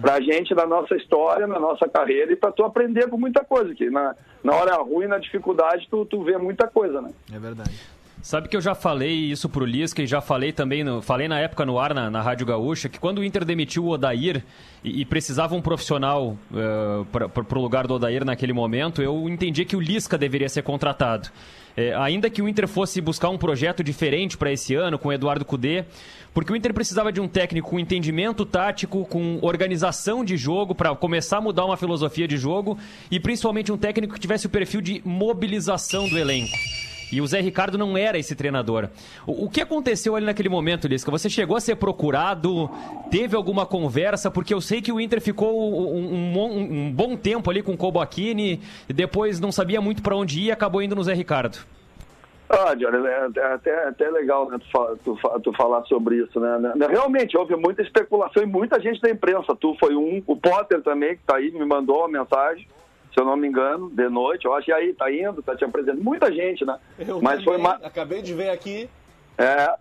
Pra 0.00 0.20
gente, 0.20 0.52
na 0.56 0.66
nossa 0.66 0.96
história, 0.96 1.46
na 1.46 1.60
nossa 1.60 1.88
carreira, 1.88 2.32
e 2.32 2.36
pra 2.36 2.50
tu 2.50 2.64
aprender 2.64 3.08
com 3.08 3.16
muita 3.16 3.44
coisa. 3.44 3.72
Que 3.72 3.88
na, 3.88 4.16
na 4.42 4.56
hora 4.56 4.74
ruim, 4.74 5.06
na 5.06 5.18
dificuldade, 5.18 5.86
tu, 5.88 6.04
tu 6.04 6.24
vê 6.24 6.36
muita 6.36 6.66
coisa, 6.66 7.00
né? 7.00 7.12
É 7.32 7.38
verdade. 7.38 7.78
Sabe 8.20 8.48
que 8.48 8.56
eu 8.56 8.60
já 8.60 8.74
falei 8.74 9.12
isso 9.12 9.48
pro 9.48 9.64
Lisca 9.64 10.02
e 10.02 10.06
já 10.06 10.20
falei 10.20 10.52
também, 10.52 10.82
no, 10.82 11.00
falei 11.00 11.28
na 11.28 11.38
época 11.38 11.64
no 11.64 11.78
ar 11.78 11.94
na, 11.94 12.10
na 12.10 12.20
Rádio 12.20 12.44
Gaúcha, 12.44 12.88
que 12.88 12.98
quando 12.98 13.18
o 13.18 13.24
Inter 13.24 13.44
demitiu 13.44 13.84
o 13.84 13.90
Odair 13.90 14.44
e, 14.82 15.02
e 15.02 15.04
precisava 15.04 15.54
um 15.54 15.62
profissional 15.62 16.36
uh, 16.50 17.04
para 17.06 17.58
o 17.58 17.62
lugar 17.62 17.86
do 17.86 17.94
Odair 17.94 18.24
naquele 18.24 18.52
momento, 18.52 19.00
eu 19.00 19.28
entendi 19.28 19.64
que 19.64 19.76
o 19.76 19.80
Lisca 19.80 20.18
deveria 20.18 20.48
ser 20.48 20.62
contratado. 20.62 21.28
É, 21.76 21.94
ainda 21.94 22.28
que 22.28 22.42
o 22.42 22.48
Inter 22.48 22.66
fosse 22.66 23.00
buscar 23.00 23.28
um 23.28 23.38
projeto 23.38 23.84
diferente 23.84 24.36
para 24.36 24.50
esse 24.50 24.74
ano, 24.74 24.98
com 24.98 25.10
o 25.10 25.12
Eduardo 25.12 25.44
Cudê, 25.44 25.84
porque 26.34 26.52
o 26.52 26.56
Inter 26.56 26.74
precisava 26.74 27.12
de 27.12 27.20
um 27.20 27.28
técnico 27.28 27.70
com 27.70 27.78
entendimento 27.78 28.44
tático, 28.44 29.04
com 29.04 29.38
organização 29.42 30.24
de 30.24 30.36
jogo, 30.36 30.74
para 30.74 30.92
começar 30.96 31.36
a 31.36 31.40
mudar 31.40 31.64
uma 31.64 31.76
filosofia 31.76 32.26
de 32.26 32.36
jogo, 32.36 32.76
e 33.12 33.20
principalmente 33.20 33.70
um 33.70 33.78
técnico 33.78 34.14
que 34.14 34.20
tivesse 34.20 34.46
o 34.46 34.50
perfil 34.50 34.80
de 34.80 35.00
mobilização 35.04 36.08
do 36.08 36.18
elenco. 36.18 36.58
E 37.12 37.20
o 37.20 37.26
Zé 37.26 37.40
Ricardo 37.40 37.78
não 37.78 37.96
era 37.96 38.18
esse 38.18 38.34
treinador. 38.34 38.88
O, 39.26 39.46
o 39.46 39.50
que 39.50 39.60
aconteceu 39.60 40.14
ali 40.14 40.26
naquele 40.26 40.48
momento, 40.48 40.86
Lisca? 40.86 41.10
Você 41.10 41.30
chegou 41.30 41.56
a 41.56 41.60
ser 41.60 41.76
procurado? 41.76 42.70
Teve 43.10 43.36
alguma 43.36 43.64
conversa? 43.64 44.30
Porque 44.30 44.52
eu 44.52 44.60
sei 44.60 44.82
que 44.82 44.92
o 44.92 45.00
Inter 45.00 45.20
ficou 45.20 45.72
um, 45.72 46.38
um, 46.38 46.86
um, 46.86 46.92
bom 46.92 47.16
tempo 47.16 47.50
ali 47.50 47.62
com 47.62 47.72
o 47.72 47.76
Coboachini, 47.76 48.60
e 48.88 48.92
depois 48.92 49.40
não 49.40 49.50
sabia 49.50 49.80
muito 49.80 50.02
para 50.02 50.16
onde 50.16 50.40
ir 50.40 50.44
e 50.44 50.52
acabou 50.52 50.82
indo 50.82 50.94
no 50.94 51.02
Zé 51.02 51.14
Ricardo. 51.14 51.58
Ah, 52.48 52.74
Johnny, 52.74 53.06
é, 53.06 53.52
até, 53.52 53.88
até 53.88 54.10
legal 54.10 54.48
né, 54.48 54.58
tu, 54.58 54.98
tu, 55.04 55.40
tu, 55.40 55.52
falar 55.52 55.84
sobre 55.84 56.16
isso, 56.16 56.40
né? 56.40 56.72
Realmente, 56.88 57.36
houve 57.36 57.54
muita 57.56 57.82
especulação 57.82 58.42
e 58.42 58.46
muita 58.46 58.80
gente 58.80 59.02
da 59.02 59.10
imprensa. 59.10 59.54
Tu 59.54 59.76
foi 59.78 59.94
um, 59.94 60.22
o 60.26 60.34
Potter 60.34 60.82
também, 60.82 61.16
que 61.16 61.22
tá 61.26 61.36
aí, 61.36 61.50
me 61.50 61.66
mandou 61.66 61.98
uma 61.98 62.08
mensagem, 62.08 62.66
se 63.18 63.22
eu 63.22 63.24
não 63.24 63.36
me 63.36 63.48
engano, 63.48 63.90
de 63.90 64.08
noite. 64.08 64.44
Eu 64.44 64.54
acho 64.54 64.66
que 64.66 64.72
aí, 64.72 64.94
tá 64.94 65.10
indo, 65.10 65.42
tá 65.42 65.56
te 65.56 65.64
apresentando. 65.64 66.02
Muita 66.02 66.32
gente, 66.32 66.64
né? 66.64 66.78
Eu 66.96 67.20
Mas 67.20 67.44
também, 67.44 67.60
foi 67.60 67.72
Acabei 67.82 68.22
de 68.22 68.32
ver 68.32 68.50
aqui. 68.50 68.88
É, 69.36 69.74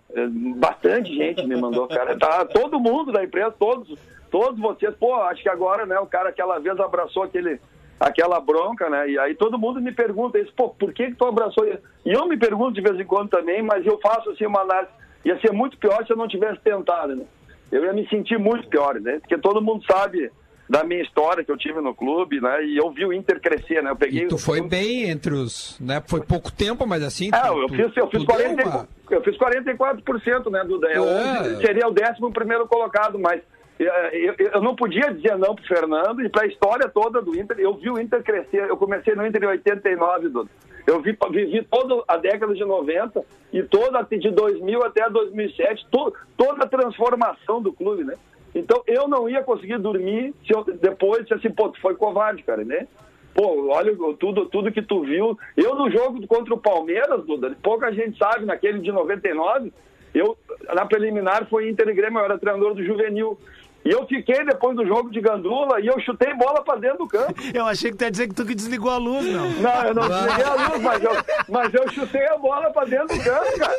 bastante 0.55 1.15
gente 1.15 1.45
me 1.45 1.55
mandou, 1.55 1.87
cara. 1.87 2.17
Tá, 2.17 2.45
todo 2.45 2.79
mundo 2.79 3.11
da 3.11 3.23
imprensa, 3.23 3.55
todos, 3.59 3.97
todos 4.31 4.59
vocês. 4.59 4.93
Pô, 4.95 5.13
acho 5.15 5.43
que 5.43 5.49
agora, 5.49 5.85
né, 5.85 5.99
o 5.99 6.07
cara 6.07 6.29
aquela 6.29 6.57
vez 6.59 6.79
abraçou 6.79 7.23
aquele 7.23 7.59
aquela 7.99 8.39
bronca, 8.39 8.89
né? 8.89 9.09
E 9.09 9.19
aí 9.19 9.35
todo 9.35 9.57
mundo 9.57 9.81
me 9.81 9.91
pergunta 9.91 10.39
isso, 10.39 10.53
pô, 10.55 10.69
por 10.69 10.93
que, 10.93 11.07
que 11.07 11.15
tu 11.15 11.25
abraçou 11.25 11.67
isso? 11.67 11.81
E 12.05 12.13
eu 12.13 12.27
me 12.27 12.37
pergunto 12.37 12.73
de 12.73 12.81
vez 12.81 12.99
em 12.99 13.05
quando 13.05 13.29
também, 13.29 13.61
mas 13.63 13.85
eu 13.85 13.99
faço 13.99 14.29
assim 14.31 14.45
uma 14.45 14.61
análise. 14.61 14.91
Ia 15.25 15.39
ser 15.39 15.51
muito 15.51 15.77
pior 15.77 16.05
se 16.05 16.13
eu 16.13 16.17
não 16.17 16.27
tivesse 16.27 16.59
tentado, 16.61 17.15
né? 17.15 17.25
Eu 17.71 17.83
ia 17.83 17.93
me 17.93 18.07
sentir 18.07 18.37
muito 18.37 18.67
pior, 18.67 18.99
né? 18.99 19.19
Porque 19.19 19.37
todo 19.37 19.61
mundo 19.61 19.83
sabe 19.91 20.31
da 20.69 20.83
minha 20.83 21.01
história 21.01 21.43
que 21.43 21.51
eu 21.51 21.57
tive 21.57 21.79
no 21.79 21.95
clube, 21.95 22.41
né? 22.41 22.63
E 22.65 22.77
eu 22.77 22.91
vi 22.91 23.05
o 23.05 23.13
Inter 23.13 23.39
crescer, 23.39 23.81
né? 23.81 23.91
Eu 23.91 23.95
peguei. 23.95 24.23
E 24.23 24.27
tu 24.27 24.37
foi 24.37 24.61
bem 24.61 25.09
entre 25.09 25.33
os, 25.33 25.79
né? 25.79 26.01
Foi 26.05 26.21
pouco 26.21 26.51
tempo, 26.51 26.85
mas 26.85 27.03
assim. 27.03 27.29
É, 27.33 27.41
tu, 27.41 27.61
eu 27.61 27.69
fiz, 27.69 27.97
eu 27.97 28.09
fiz 28.09 28.23
40, 28.23 28.67
uma... 28.67 28.87
eu 29.09 29.21
fiz 29.23 29.37
44%, 29.37 30.51
né? 30.51 30.65
Eu 30.93 31.05
É. 31.07 31.55
seria 31.61 31.87
o 31.87 31.91
décimo 31.91 32.31
primeiro 32.31 32.67
colocado, 32.67 33.17
mas 33.17 33.41
eh, 33.79 34.11
eu, 34.13 34.35
eu 34.53 34.61
não 34.61 34.75
podia 34.75 35.13
dizer 35.13 35.37
não 35.37 35.55
pro 35.55 35.65
Fernando 35.65 36.21
e 36.21 36.29
para 36.29 36.43
a 36.43 36.47
história 36.47 36.89
toda 36.89 37.21
do 37.21 37.37
Inter. 37.39 37.57
Eu 37.59 37.75
vi 37.75 37.89
o 37.89 37.99
Inter 37.99 38.21
crescer. 38.23 38.67
Eu 38.69 38.77
comecei 38.77 39.15
no 39.15 39.25
Inter 39.25 39.43
em 39.43 39.47
89, 39.47 40.29
Duda. 40.29 40.49
Eu 40.85 41.01
vi, 41.01 41.17
vivi 41.31 41.63
toda 41.69 42.01
a 42.07 42.15
década 42.15 42.53
de 42.53 42.63
90 42.63 43.21
e 43.51 43.61
toda 43.63 44.01
de 44.03 44.31
2000 44.31 44.83
até 44.85 45.09
2007, 45.09 45.85
to, 45.91 46.13
toda 46.37 46.63
a 46.63 46.67
transformação 46.67 47.61
do 47.61 47.73
clube, 47.73 48.05
né? 48.05 48.15
Então 48.57 48.81
eu 48.87 49.07
não 49.07 49.29
ia 49.29 49.43
conseguir 49.43 49.77
dormir 49.77 50.33
se 50.45 50.53
eu, 50.53 50.63
depois 50.63 51.27
se 51.27 51.33
assim, 51.33 51.51
pô, 51.51 51.69
tu 51.69 51.79
foi 51.79 51.95
covarde, 51.95 52.41
cara, 52.41 52.63
né? 52.63 52.87
Pô, 53.35 53.69
olha 53.71 53.95
tudo, 54.19 54.47
tudo 54.47 54.71
que 54.71 54.81
tu 54.81 55.01
viu. 55.01 55.37
Eu 55.55 55.75
no 55.75 55.91
jogo 55.91 56.25
contra 56.25 56.55
o 56.55 56.59
Palmeiras, 56.59 57.23
Duda, 57.23 57.55
pouca 57.61 57.91
gente 57.91 58.17
sabe, 58.17 58.45
naquele 58.45 58.79
de 58.79 58.91
99, 58.91 59.71
eu, 60.11 60.35
na 60.73 60.87
preliminar 60.87 61.47
foi 61.47 61.69
Inter 61.69 61.87
e 61.89 61.93
Grêmio, 61.93 62.19
eu 62.19 62.25
era 62.25 62.39
treinador 62.39 62.73
do 62.73 62.83
juvenil. 62.83 63.37
E 63.85 63.89
eu 63.89 64.05
fiquei 64.05 64.43
depois 64.43 64.75
do 64.75 64.85
jogo 64.85 65.09
de 65.09 65.21
Gandula 65.21 65.79
e 65.79 65.87
eu 65.87 65.99
chutei 66.01 66.33
bola 66.33 66.63
pra 66.63 66.75
dentro 66.75 66.99
do 66.99 67.07
campo. 67.07 67.33
Eu 67.53 67.65
achei 67.65 67.91
que 67.91 67.97
tu 67.97 68.03
ia 68.03 68.11
dizer 68.11 68.27
que 68.27 68.35
tu 68.35 68.45
que 68.45 68.53
desligou 68.53 68.91
a 68.91 68.97
luz, 68.97 69.25
não. 69.25 69.49
Não, 69.49 69.83
eu 69.85 69.93
não 69.93 70.07
desliguei 70.07 70.43
a 70.43 70.53
luz, 70.55 70.81
mas 70.81 71.03
eu, 71.03 71.11
mas 71.49 71.73
eu 71.73 71.91
chutei 71.91 72.27
a 72.27 72.37
bola 72.37 72.69
pra 72.71 72.85
dentro 72.85 73.07
do 73.07 73.23
campo, 73.23 73.59
cara. 73.59 73.77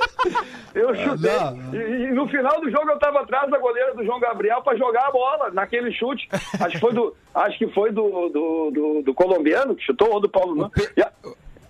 Eu 0.75 0.95
chutei. 0.95 1.31
não. 1.31 1.75
E, 1.75 2.05
e 2.05 2.13
no 2.13 2.27
final 2.29 2.61
do 2.61 2.71
jogo 2.71 2.91
eu 2.91 2.99
tava 2.99 3.21
atrás 3.21 3.51
da 3.51 3.59
goleira 3.59 3.95
do 3.95 4.05
João 4.05 4.19
Gabriel 4.19 4.63
pra 4.63 4.77
jogar 4.77 5.09
a 5.09 5.13
bola, 5.13 5.51
naquele 5.51 5.93
chute. 5.93 6.29
Acho 6.59 6.71
que 6.71 6.81
foi 6.81 6.93
do, 6.93 7.15
acho 7.35 7.59
que 7.59 7.69
foi 7.69 7.93
do, 7.93 8.29
do, 8.29 8.71
do, 8.71 9.03
do 9.03 9.15
colombiano 9.15 9.75
que 9.75 9.85
chutou, 9.85 10.13
ou 10.13 10.21
do 10.21 10.29
Paulo. 10.29 10.55
Não. 10.55 10.71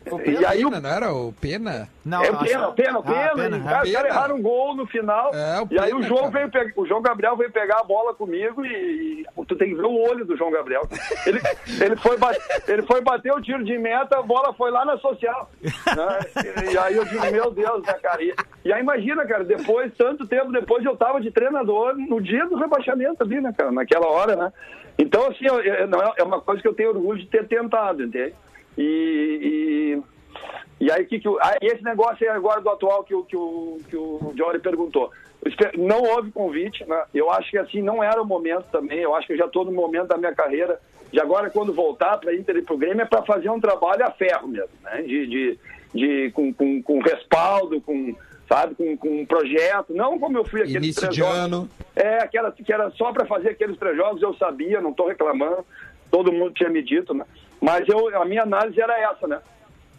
E, 0.09 0.14
O 0.14 0.40
e 0.40 0.44
aí 0.46 0.64
o 0.64 0.70
Pena, 0.70 0.80
não 0.80 0.90
era 0.90 1.12
o 1.12 1.32
Pena? 1.32 1.88
Não, 2.04 2.22
é 2.24 2.28
acho- 2.28 2.38
pena, 2.44 2.72
pena, 2.72 2.98
Ah, 2.98 3.02
pena. 3.02 3.30
pena, 3.34 3.56
e, 3.56 3.61
é. 3.61 3.62
cara, 3.64 3.82
os 3.82 3.90
Pena. 3.90 3.92
caras 4.02 4.11
erraram 4.16 4.36
um 4.36 4.42
gol 4.42 4.74
no 4.74 4.86
final. 4.86 5.30
É, 5.34 5.61
o 5.61 5.68
e 5.70 5.78
aí 5.78 5.92
o 5.92 5.96
pena, 5.96 6.09
João 6.09 6.30
cara. 6.30 6.48
veio 6.48 6.50
pe- 6.50 6.72
o 6.80 6.86
João 6.86 7.02
Gabriel 7.02 7.36
veio 7.36 7.52
pegar 7.52 7.80
a 7.80 7.84
bola 7.84 8.14
comigo 8.14 8.64
e, 8.64 9.26
tu 9.46 9.56
tem 9.56 9.68
que 9.70 9.74
ver 9.74 9.84
o 9.86 9.94
olho 10.09 10.24
do 10.24 10.36
João 10.36 10.50
Gabriel. 10.50 10.82
Ele, 11.26 11.40
ele, 11.84 11.96
foi, 11.96 12.16
ele 12.66 12.82
foi 12.82 13.00
bater 13.02 13.32
o 13.32 13.40
tiro 13.42 13.62
de 13.64 13.76
meta, 13.78 14.18
a 14.18 14.22
bola 14.22 14.52
foi 14.54 14.70
lá 14.70 14.84
na 14.84 14.96
social. 14.98 15.50
né? 15.62 16.18
E, 16.72 16.78
aí 16.78 16.96
eu 16.96 17.04
digo, 17.04 17.30
meu 17.30 17.50
Deus, 17.50 17.82
né, 17.84 17.92
cara? 18.02 18.22
E, 18.22 18.34
e 18.64 18.72
aí 18.72 18.80
imagina, 18.82 19.26
cara, 19.26 19.44
depois, 19.44 19.92
tanto 19.96 20.26
tempo 20.26 20.50
depois, 20.50 20.84
eu 20.84 20.96
tava 20.96 21.20
de 21.20 21.30
treinador 21.30 21.94
no 21.96 22.20
dia 22.20 22.46
do 22.46 22.56
rebaixamento 22.56 23.22
ali, 23.22 23.40
né, 23.40 23.52
cara? 23.56 23.70
Naquela 23.70 24.06
hora, 24.06 24.34
né? 24.36 24.52
Então, 24.98 25.26
assim, 25.26 25.46
eu- 25.46 25.61
eu- 25.61 25.86
não 25.86 26.00
é, 26.02 26.12
é 26.16 26.24
uma 26.24 26.40
coisa 26.40 26.61
que 26.61 26.66
eu 26.68 26.74
tenho 26.74 26.88
orgulho 26.90 27.18
de 27.20 27.26
ter 27.26 27.46
tentado, 27.46 28.02
entende? 28.02 28.34
E, 28.79 30.01
e, 30.81 30.87
e 30.87 30.91
aí, 30.93 31.05
que, 31.05 31.18
que, 31.18 31.29
aí 31.41 31.59
esse 31.62 31.83
negócio 31.83 32.18
aí 32.31 32.37
agora 32.37 32.61
do 32.61 32.70
atual 32.70 33.03
que, 33.05 33.14
o- 33.14 33.24
que, 33.24 33.37
o, 33.37 33.79
que 33.91 33.97
o 33.97 34.33
Johnny 34.37 34.61
perguntou. 34.61 35.11
Não 35.76 36.03
houve 36.03 36.31
convite, 36.33 36.85
né? 36.87 37.05
Eu 37.14 37.31
acho 37.31 37.51
que 37.51 37.59
assim 37.59 37.83
não 37.83 38.03
era 38.03 38.20
o 38.22 38.26
momento 38.26 38.66
também. 38.70 38.99
Eu 39.01 39.14
acho 39.14 39.26
que 39.26 39.33
eu 39.33 39.39
já 39.39 39.47
estou 39.47 39.64
no 39.64 39.72
momento 39.72 40.09
da 40.09 40.16
minha 40.16 40.35
carreira. 40.35 40.81
De 41.12 41.20
agora, 41.20 41.49
quando 41.49 41.72
voltar 41.72 42.18
para 42.18 42.35
Inter 42.35 42.57
e 42.57 42.62
para 42.62 42.74
o 42.74 42.79
Grêmio, 42.79 43.03
é 43.03 43.07
para 43.07 43.22
fazer 43.22 43.49
um 43.51 43.61
trabalho 43.61 44.05
a 44.05 44.11
ferro 44.11 44.47
mesmo, 44.47 44.68
né? 44.83 45.01
De, 45.03 45.26
de, 45.26 45.59
de, 45.95 46.31
com, 46.33 46.53
com, 46.53 46.83
com 46.83 46.99
respaldo, 47.01 47.81
com, 47.81 48.14
sabe, 48.49 48.74
com, 48.74 48.97
com 48.97 49.20
um 49.22 49.26
projeto. 49.26 49.95
Não 49.95 50.18
como 50.18 50.37
eu 50.39 50.45
fui 50.45 50.61
aqueles 50.61 50.76
Início 50.85 51.01
três 51.03 51.14
de 51.14 51.20
jogos. 51.20 51.37
ano. 51.39 51.70
É, 51.97 52.18
aquela 52.22 52.53
que 52.53 52.70
era 52.72 52.91
só 52.91 53.11
para 53.12 53.24
fazer 53.26 53.51
aqueles 53.51 53.79
três 53.79 53.97
jogos, 53.97 54.20
eu 54.20 54.35
sabia, 54.35 54.81
não 54.81 54.91
estou 54.91 55.09
reclamando, 55.09 55.64
todo 56.11 56.33
mundo 56.33 56.53
tinha 56.53 56.68
me 56.68 56.83
dito, 56.83 57.14
né? 57.14 57.24
Mas 57.47 57.47
eu, 57.88 58.20
a 58.20 58.24
minha 58.24 58.42
análise 58.42 58.80
era 58.80 58.98
essa, 58.98 59.26
né? 59.26 59.40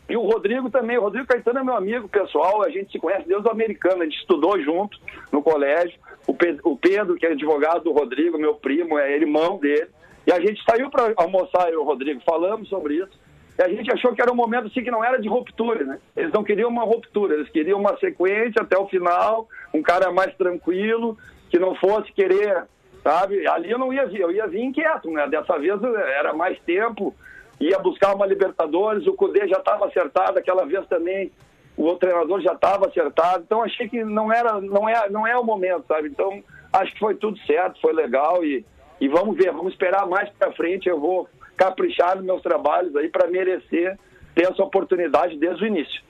E 0.10 0.18
o 0.18 0.22
Rodrigo 0.22 0.72
também, 0.72 0.98
o 0.98 1.02
Rodrigo 1.02 1.28
Caetano 1.28 1.60
é 1.60 1.64
meu 1.64 1.76
amigo 1.76 2.10
pessoal, 2.10 2.64
a 2.64 2.70
gente 2.70 2.92
se 2.92 2.98
conhece 2.98 3.28
desde 3.28 3.48
o 3.48 3.52
americano, 3.52 4.02
a 4.02 4.06
gente 4.06 4.18
estudou 4.18 4.60
junto 4.60 4.98
no 5.32 5.44
colégio. 5.44 6.00
O 6.26 6.34
Pedro, 6.34 6.62
o 6.64 6.76
Pedro, 6.76 7.16
que 7.16 7.28
é 7.28 7.32
advogado 7.32 7.84
do 7.84 7.92
Rodrigo, 7.92 8.40
meu 8.40 8.56
primo, 8.56 8.98
é 8.98 9.16
irmão 9.16 9.58
dele. 9.58 9.88
E 10.26 10.32
a 10.32 10.40
gente 10.40 10.64
saiu 10.64 10.90
para 10.90 11.14
almoçar, 11.16 11.70
eu 11.70 11.74
e 11.74 11.78
o 11.78 11.84
Rodrigo, 11.84 12.22
falamos 12.26 12.68
sobre 12.70 12.96
isso. 12.96 13.20
E 13.58 13.62
a 13.62 13.70
gente 13.70 13.92
achou 13.92 14.14
que 14.14 14.22
era 14.22 14.32
um 14.32 14.36
momento 14.36 14.68
assim 14.68 14.84
que 14.84 14.90
não 14.90 15.04
era 15.04 15.20
de 15.20 15.28
ruptura, 15.28 15.84
né? 15.84 16.00
Eles 16.16 16.32
não 16.32 16.44
queriam 16.44 16.70
uma 16.70 16.84
ruptura, 16.84 17.36
eles 17.36 17.50
queriam 17.50 17.80
uma 17.80 17.98
sequência 17.98 18.62
até 18.62 18.78
o 18.78 18.88
final, 18.88 19.48
um 19.74 19.82
cara 19.82 20.12
mais 20.12 20.34
tranquilo, 20.36 21.18
que 21.50 21.60
não 21.60 21.76
fosse 21.76 22.12
querer, 22.14 22.64
sabe? 23.04 23.46
Ali 23.48 23.70
eu 23.70 23.78
não 23.78 23.94
ia 23.94 24.06
vir, 24.06 24.22
eu 24.22 24.32
ia 24.32 24.48
vir 24.48 24.62
inquieto, 24.62 25.12
né? 25.12 25.28
Dessa 25.28 25.60
vez 25.60 25.82
era 25.84 26.34
mais 26.34 26.58
tempo, 26.62 27.14
ia 27.60 27.78
buscar 27.80 28.16
uma 28.16 28.26
Libertadores, 28.26 29.06
o 29.08 29.14
Cudê 29.14 29.48
já 29.48 29.58
estava 29.58 29.88
acertado, 29.88 30.40
aquela 30.40 30.66
vez 30.66 30.86
também 30.88 31.32
o 31.78 31.96
treinador 31.96 32.42
já 32.42 32.54
estava 32.54 32.88
acertado, 32.88 33.44
então 33.46 33.64
achei 33.64 33.88
que 33.88 34.04
não 34.04 34.32
era, 34.32 34.60
não 34.60 34.88
é, 34.88 35.10
não 35.10 35.26
é 35.26 35.38
o 35.38 35.44
momento, 35.44 35.86
sabe? 35.88 36.10
Então 36.10 36.44
acho 36.74 36.94
que 36.94 37.00
foi 37.00 37.16
tudo 37.16 37.38
certo, 37.46 37.80
foi 37.80 37.94
legal 37.94 38.44
e, 38.44 38.66
e 39.00 39.08
vamos 39.08 39.38
ver, 39.38 39.52
vamos 39.52 39.74
esperar 39.74 40.06
mais 40.08 40.30
para 40.32 40.52
frente, 40.52 40.90
eu 40.90 41.00
vou 41.00 41.28
caprichar 41.56 42.16
nos 42.18 42.26
meus 42.26 42.42
trabalhos 42.42 42.96
aí 42.96 43.10
para 43.10 43.30
merecer 43.30 43.98
ter 44.36 44.52
essa 44.52 44.64
oportunidade 44.64 45.38
desde 45.38 45.64
o 45.64 45.68
início. 45.68 46.02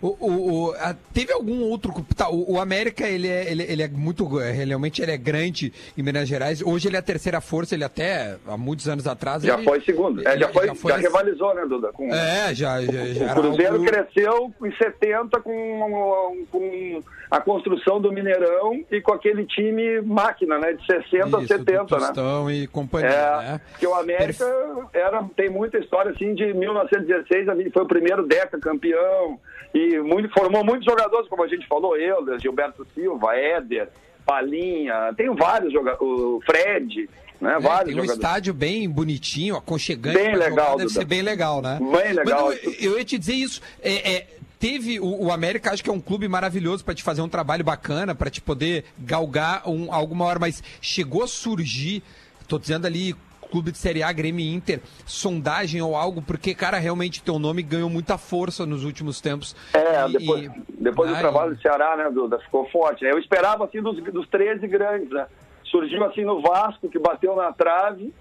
O, 0.00 0.08
o- 0.20 0.52
o- 0.68 0.72
a- 0.74 0.94
teve 1.12 1.32
algum 1.32 1.62
outro. 1.62 1.92
Tá, 2.16 2.28
o, 2.30 2.54
o 2.54 2.60
América, 2.60 3.06
ele 3.08 3.28
é, 3.28 3.50
ele, 3.50 3.62
ele 3.64 3.82
é 3.82 3.88
muito. 3.88 4.40
é, 4.40 4.52
Realmente 4.52 5.02
ele 5.02 5.12
é 5.12 5.16
grande 5.16 5.72
em 5.96 6.02
Minas 6.02 6.28
Gerais. 6.28 6.62
Hoje 6.62 6.88
ele 6.88 6.96
é 6.96 6.98
a 6.98 7.02
terceira 7.02 7.40
força, 7.40 7.74
ele 7.74 7.84
até, 7.84 8.36
há 8.46 8.56
muitos 8.56 8.88
anos 8.88 9.06
atrás. 9.06 9.42
Já 9.42 9.54
ele- 9.54 9.64
foi 9.64 9.80
segundo, 9.82 10.26
é, 10.26 10.38
já, 10.38 10.48
foi, 10.48 10.66
já, 10.66 10.74
foi- 10.74 10.92
rivalizou, 11.00 11.54
né, 11.54 11.64
Duda? 11.66 11.92
Com, 11.92 12.12
É, 12.14 12.54
já, 12.54 12.80
já, 12.82 13.06
já 13.06 13.32
O 13.32 13.34
Cruzeiro 13.34 13.74
algo- 13.74 13.84
cresceu 13.86 14.52
em 14.64 14.72
70 14.76 15.40
com, 15.40 16.46
com 16.50 17.02
a 17.30 17.40
construção 17.40 18.00
do 18.00 18.10
Mineirão 18.12 18.84
e 18.90 19.00
com 19.00 19.12
aquele 19.12 19.44
time 19.46 20.00
máquina, 20.02 20.58
né? 20.58 20.72
De 20.72 20.86
60 20.86 21.36
a 21.36 21.40
Isso, 21.40 21.48
70, 21.48 21.84
do 21.84 21.96
né? 21.96 22.06
Tostão 22.06 22.50
e 22.50 22.66
companhia, 22.66 23.08
É, 23.10 23.36
né? 23.52 23.60
que 23.78 23.86
o 23.86 23.94
América 23.94 24.44
era, 24.92 25.22
tem 25.36 25.48
muita 25.50 25.78
história 25.78 26.10
assim 26.12 26.34
de 26.34 26.52
1916, 26.54 27.48
a 27.48 27.54
gente 27.54 27.70
foi 27.70 27.82
o 27.82 27.86
primeiro 27.88 28.26
Deca 28.26 28.58
campeão 28.58 29.38
e 29.74 29.98
muito, 29.98 30.28
formou 30.30 30.64
muitos 30.64 30.84
jogadores, 30.84 31.28
como 31.28 31.42
a 31.42 31.48
gente 31.48 31.66
falou, 31.66 31.96
eu, 31.96 32.38
Gilberto 32.38 32.86
Silva, 32.94 33.36
Éder, 33.36 33.88
Palinha, 34.24 35.12
tem 35.16 35.34
vários 35.34 35.72
jogadores, 35.72 36.00
o 36.02 36.40
Fred, 36.44 37.08
né? 37.40 37.54
É, 37.54 37.60
vários 37.60 37.94
tem 37.94 38.02
um 38.02 38.06
jogadores. 38.06 38.12
estádio 38.12 38.54
bem 38.54 38.88
bonitinho, 38.88 39.56
aconchegante. 39.56 40.18
Bem 40.18 40.34
legal, 40.34 40.72
jogar, 40.72 40.76
deve 40.76 40.90
ser 40.90 41.04
bem 41.04 41.22
legal, 41.22 41.62
né? 41.62 41.78
Bem 41.80 42.12
legal. 42.12 42.48
Mas 42.48 42.64
eu, 42.64 42.72
eu 42.92 42.98
ia 42.98 43.04
te 43.04 43.18
dizer 43.18 43.34
isso. 43.34 43.62
É, 43.80 44.12
é, 44.12 44.26
teve 44.58 44.98
o, 44.98 45.24
o 45.24 45.32
América, 45.32 45.72
acho 45.72 45.82
que 45.82 45.90
é 45.90 45.92
um 45.92 46.00
clube 46.00 46.28
maravilhoso 46.28 46.84
para 46.84 46.94
te 46.94 47.02
fazer 47.02 47.22
um 47.22 47.28
trabalho 47.28 47.64
bacana, 47.64 48.14
para 48.14 48.30
te 48.30 48.40
poder 48.40 48.84
galgar 48.98 49.68
um, 49.68 49.92
algo 49.92 50.14
maior, 50.14 50.38
mas 50.38 50.62
chegou 50.80 51.22
a 51.22 51.28
surgir, 51.28 52.02
tô 52.46 52.58
dizendo 52.58 52.86
ali. 52.86 53.14
Clube 53.50 53.72
de 53.72 53.78
Série 53.78 54.02
A, 54.02 54.12
Grêmio 54.12 54.44
e 54.44 54.52
Inter, 54.54 54.80
sondagem 55.06 55.80
ou 55.82 55.96
algo, 55.96 56.22
porque, 56.22 56.54
cara, 56.54 56.78
realmente 56.78 57.22
teu 57.22 57.38
nome 57.38 57.62
ganhou 57.62 57.88
muita 57.90 58.16
força 58.18 58.64
nos 58.66 58.84
últimos 58.84 59.20
tempos. 59.20 59.54
É, 59.74 60.06
E- 60.08 60.12
depois, 60.18 60.50
depois 60.68 61.10
do 61.10 61.18
trabalho 61.18 61.54
do 61.54 61.60
Ceará, 61.62 61.96
né, 61.96 62.10
Duda? 62.10 62.38
Ficou 62.40 62.68
forte. 62.70 63.04
né? 63.04 63.10
Eu 63.12 63.18
esperava, 63.18 63.64
assim, 63.64 63.80
dos, 63.82 64.02
dos 64.12 64.28
13 64.28 64.66
grandes, 64.66 65.10
né? 65.10 65.26
Surgiu, 65.64 66.02
assim, 66.04 66.24
no 66.24 66.40
Vasco, 66.40 66.88
que 66.88 66.98
bateu 66.98 67.34
na 67.36 67.52
trave. 67.52 68.12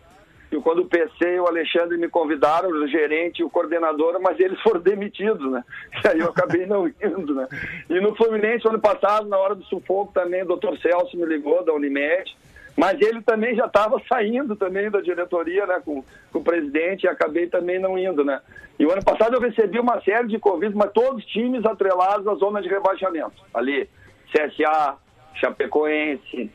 e 0.51 0.55
quando 0.61 0.79
o 0.79 0.85
PC 0.85 1.35
e 1.35 1.39
o 1.39 1.47
Alexandre 1.47 1.97
me 1.97 2.07
convidaram, 2.09 2.69
o 2.69 2.87
gerente 2.87 3.39
e 3.39 3.43
o 3.43 3.49
coordenador, 3.49 4.17
mas 4.21 4.39
eles 4.39 4.59
foram 4.61 4.79
demitidos, 4.81 5.51
né? 5.51 5.63
E 6.03 6.07
aí 6.07 6.19
eu 6.19 6.29
acabei 6.29 6.65
não 6.65 6.87
indo, 6.87 7.33
né? 7.35 7.47
E 7.89 7.99
no 7.99 8.15
Fluminense, 8.15 8.67
ano 8.67 8.79
passado, 8.79 9.27
na 9.27 9.37
hora 9.37 9.55
do 9.55 9.63
sufoco 9.65 10.11
também, 10.13 10.43
o 10.43 10.47
doutor 10.47 10.77
Celso 10.79 11.17
me 11.17 11.25
ligou 11.25 11.63
da 11.65 11.73
Unimed, 11.73 12.35
mas 12.77 13.01
ele 13.01 13.21
também 13.23 13.55
já 13.55 13.65
estava 13.65 13.99
saindo 14.07 14.55
também 14.55 14.89
da 14.91 15.01
diretoria, 15.01 15.65
né, 15.65 15.81
com, 15.83 16.03
com 16.31 16.39
o 16.39 16.43
presidente, 16.43 17.05
e 17.05 17.09
acabei 17.09 17.47
também 17.47 17.79
não 17.79 17.97
indo, 17.97 18.23
né? 18.23 18.39
E 18.79 18.85
o 18.85 18.91
ano 18.91 19.03
passado 19.03 19.35
eu 19.35 19.41
recebi 19.41 19.79
uma 19.79 19.99
série 20.01 20.27
de 20.27 20.37
convites, 20.37 20.75
mas 20.75 20.91
todos 20.91 21.25
times 21.25 21.65
atrelados 21.65 22.27
à 22.27 22.35
zona 22.35 22.61
de 22.61 22.69
rebaixamento. 22.69 23.43
Ali, 23.51 23.89
CSA, 24.31 24.95
Chapecoense, 25.33 26.51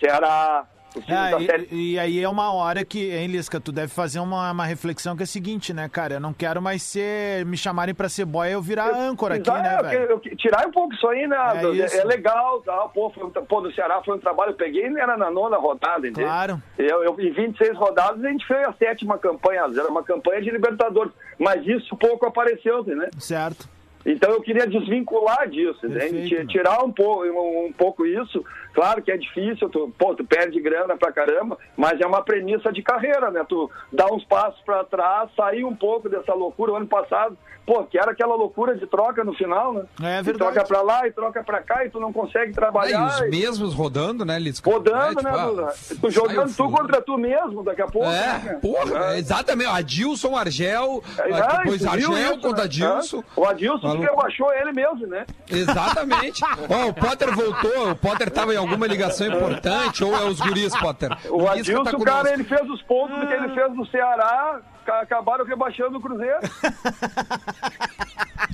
Ceará, 0.00 0.66
É, 1.08 1.30
da 1.30 1.40
série 1.40 1.68
e, 1.72 1.92
e 1.94 1.98
aí 1.98 2.20
é 2.22 2.28
uma 2.28 2.52
hora 2.52 2.84
que, 2.84 3.10
hein, 3.14 3.26
Lisca, 3.26 3.60
tu 3.60 3.72
deve 3.72 3.88
fazer 3.88 4.20
uma, 4.20 4.50
uma 4.52 4.64
reflexão 4.64 5.16
que 5.16 5.22
é 5.22 5.24
a 5.24 5.26
seguinte, 5.26 5.72
né, 5.72 5.88
cara? 5.88 6.14
Eu 6.14 6.20
não 6.20 6.32
quero 6.32 6.62
mais 6.62 6.82
ser, 6.82 7.44
me 7.46 7.56
chamarem 7.56 7.94
pra 7.94 8.08
ser 8.08 8.24
boy 8.24 8.48
e 8.48 8.52
eu 8.52 8.62
virar 8.62 8.90
âncora 8.94 9.34
aqui, 9.34 9.50
né, 9.50 9.76
eu 9.78 9.84
velho? 9.84 10.10
eu 10.10 10.20
que- 10.20 10.36
tirar 10.36 10.66
um 10.66 10.70
pouco 10.70 10.94
isso 10.94 11.06
aí, 11.08 11.26
né? 11.26 11.36
É 11.36 11.96
É, 11.96 12.00
é 12.00 12.04
legal, 12.04 12.60
tá? 12.60 12.76
Pô, 12.94 13.10
foi 13.10 13.28
pô, 13.30 13.60
do 13.60 13.72
Ceará 13.72 14.00
foi 14.04 14.16
um 14.16 14.20
trabalho, 14.20 14.50
eu 14.52 14.56
peguei 14.56 14.84
ele 14.84 15.00
era 15.00 15.16
na 15.16 15.30
nona 15.30 15.56
rodada, 15.56 16.06
entendeu? 16.06 16.28
Claro. 16.28 16.62
Eu, 16.78 17.02
eu, 17.02 17.20
em 17.20 17.32
26 17.32 17.76
rodadas 17.76 18.24
a 18.24 18.28
gente 18.28 18.46
fez 18.46 18.66
a 18.66 18.72
sétima 18.74 19.18
campanha, 19.18 19.62
era 19.62 19.88
uma 19.88 20.02
campanha 20.02 20.40
de 20.42 20.50
Libertadores, 20.50 21.12
mas 21.38 21.66
isso 21.66 21.96
pouco 21.96 22.26
apareceu, 22.26 22.84
né? 22.84 23.08
Certo. 23.18 23.68
Então 24.06 24.30
eu 24.32 24.42
queria 24.42 24.66
desvincular 24.66 25.48
disso, 25.48 25.80
Perfeito, 25.80 26.14
entende? 26.16 26.28
Ti- 26.28 26.34
mano. 26.36 26.48
tirar 26.48 26.84
um 26.84 26.92
pouco, 26.92 27.24
um, 27.24 27.66
um 27.68 27.72
pouco 27.72 28.04
isso. 28.04 28.44
Claro 28.74 29.00
que 29.02 29.12
é 29.12 29.16
difícil, 29.16 29.68
tu, 29.70 29.92
pô, 29.98 30.14
tu 30.14 30.24
perde 30.24 30.60
grana 30.60 30.96
pra 30.96 31.12
caramba, 31.12 31.56
mas 31.76 32.00
é 32.00 32.06
uma 32.06 32.22
premissa 32.22 32.72
de 32.72 32.82
carreira, 32.82 33.30
né? 33.30 33.44
Tu 33.48 33.70
dá 33.92 34.06
uns 34.12 34.24
passos 34.24 34.60
pra 34.66 34.82
trás, 34.84 35.30
sair 35.36 35.64
um 35.64 35.74
pouco 35.76 36.08
dessa 36.08 36.34
loucura. 36.34 36.72
O 36.72 36.76
ano 36.76 36.86
passado, 36.86 37.38
pô, 37.64 37.84
que 37.84 37.98
era 37.98 38.10
aquela 38.10 38.34
loucura 38.34 38.74
de 38.76 38.86
troca 38.86 39.22
no 39.22 39.32
final, 39.34 39.72
né? 39.72 39.84
É 40.02 40.22
verdade. 40.22 40.38
troca 40.38 40.64
pra 40.64 40.82
lá 40.82 41.06
e 41.06 41.12
troca 41.12 41.42
pra 41.44 41.62
cá 41.62 41.84
e 41.84 41.90
tu 41.90 42.00
não 42.00 42.12
consegue 42.12 42.46
É, 42.46 42.50
e 42.50 42.52
trabalhar. 42.52 43.06
os 43.06 43.20
e- 43.20 43.28
mesmos 43.30 43.74
rodando, 43.74 44.24
né, 44.24 44.38
Lisca? 44.38 44.68
Rodando, 44.70 45.20
É, 45.20 45.22
né, 45.22 45.30
tipo, 45.30 45.40
ah, 45.40 45.46
Duda? 45.46 45.74
Tu 46.00 46.10
jogando 46.10 46.56
tu 46.56 46.70
contra 46.70 47.00
tu 47.00 47.16
mesmo 47.16 47.62
daqui 47.62 47.82
a 47.82 47.86
pouco. 47.86 48.08
É, 48.08 48.38
né? 48.38 48.58
porra, 48.60 49.16
exatamente. 49.16 49.70
Adilson, 49.70 50.36
Argel, 50.36 51.02
Ah, 51.18 51.56
depois 51.58 51.80
tu 51.82 51.88
Argel 51.88 52.12
isso, 52.18 52.40
contra 52.40 52.56
né? 52.58 52.64
Adilson. 52.64 53.20
Ah, 53.20 53.32
O 53.36 53.46
Adilson 53.46 53.86
Maluco. 53.86 54.04
que 54.04 54.10
rebaixou 54.10 54.52
ele 54.52 54.72
mesmo, 54.72 55.06
né? 55.06 55.24
Exatamente. 55.48 56.42
Ó, 56.68 56.88
o 56.88 56.94
Potter 56.94 57.34
voltou, 57.34 57.90
o 57.90 57.96
Potter 57.96 58.30
tava 58.30 58.52
em 58.52 58.56
alguma 58.64 58.86
ligação 58.86 59.26
importante, 59.28 60.02
ou 60.04 60.14
é 60.16 60.24
os 60.24 60.40
guris, 60.40 60.76
Potter? 60.76 61.10
O 61.30 61.48
Adilson, 61.48 61.84
tá 61.84 61.96
o 61.96 62.02
cara, 62.04 62.32
ele 62.32 62.44
fez 62.44 62.68
os 62.68 62.82
pontos 62.82 63.18
que 63.26 63.32
ele 63.34 63.48
fez 63.54 63.74
no 63.74 63.86
Ceará, 63.86 64.60
ca- 64.84 65.00
acabaram 65.00 65.44
rebaixando 65.44 65.98
o 65.98 66.00
Cruzeiro. 66.00 66.38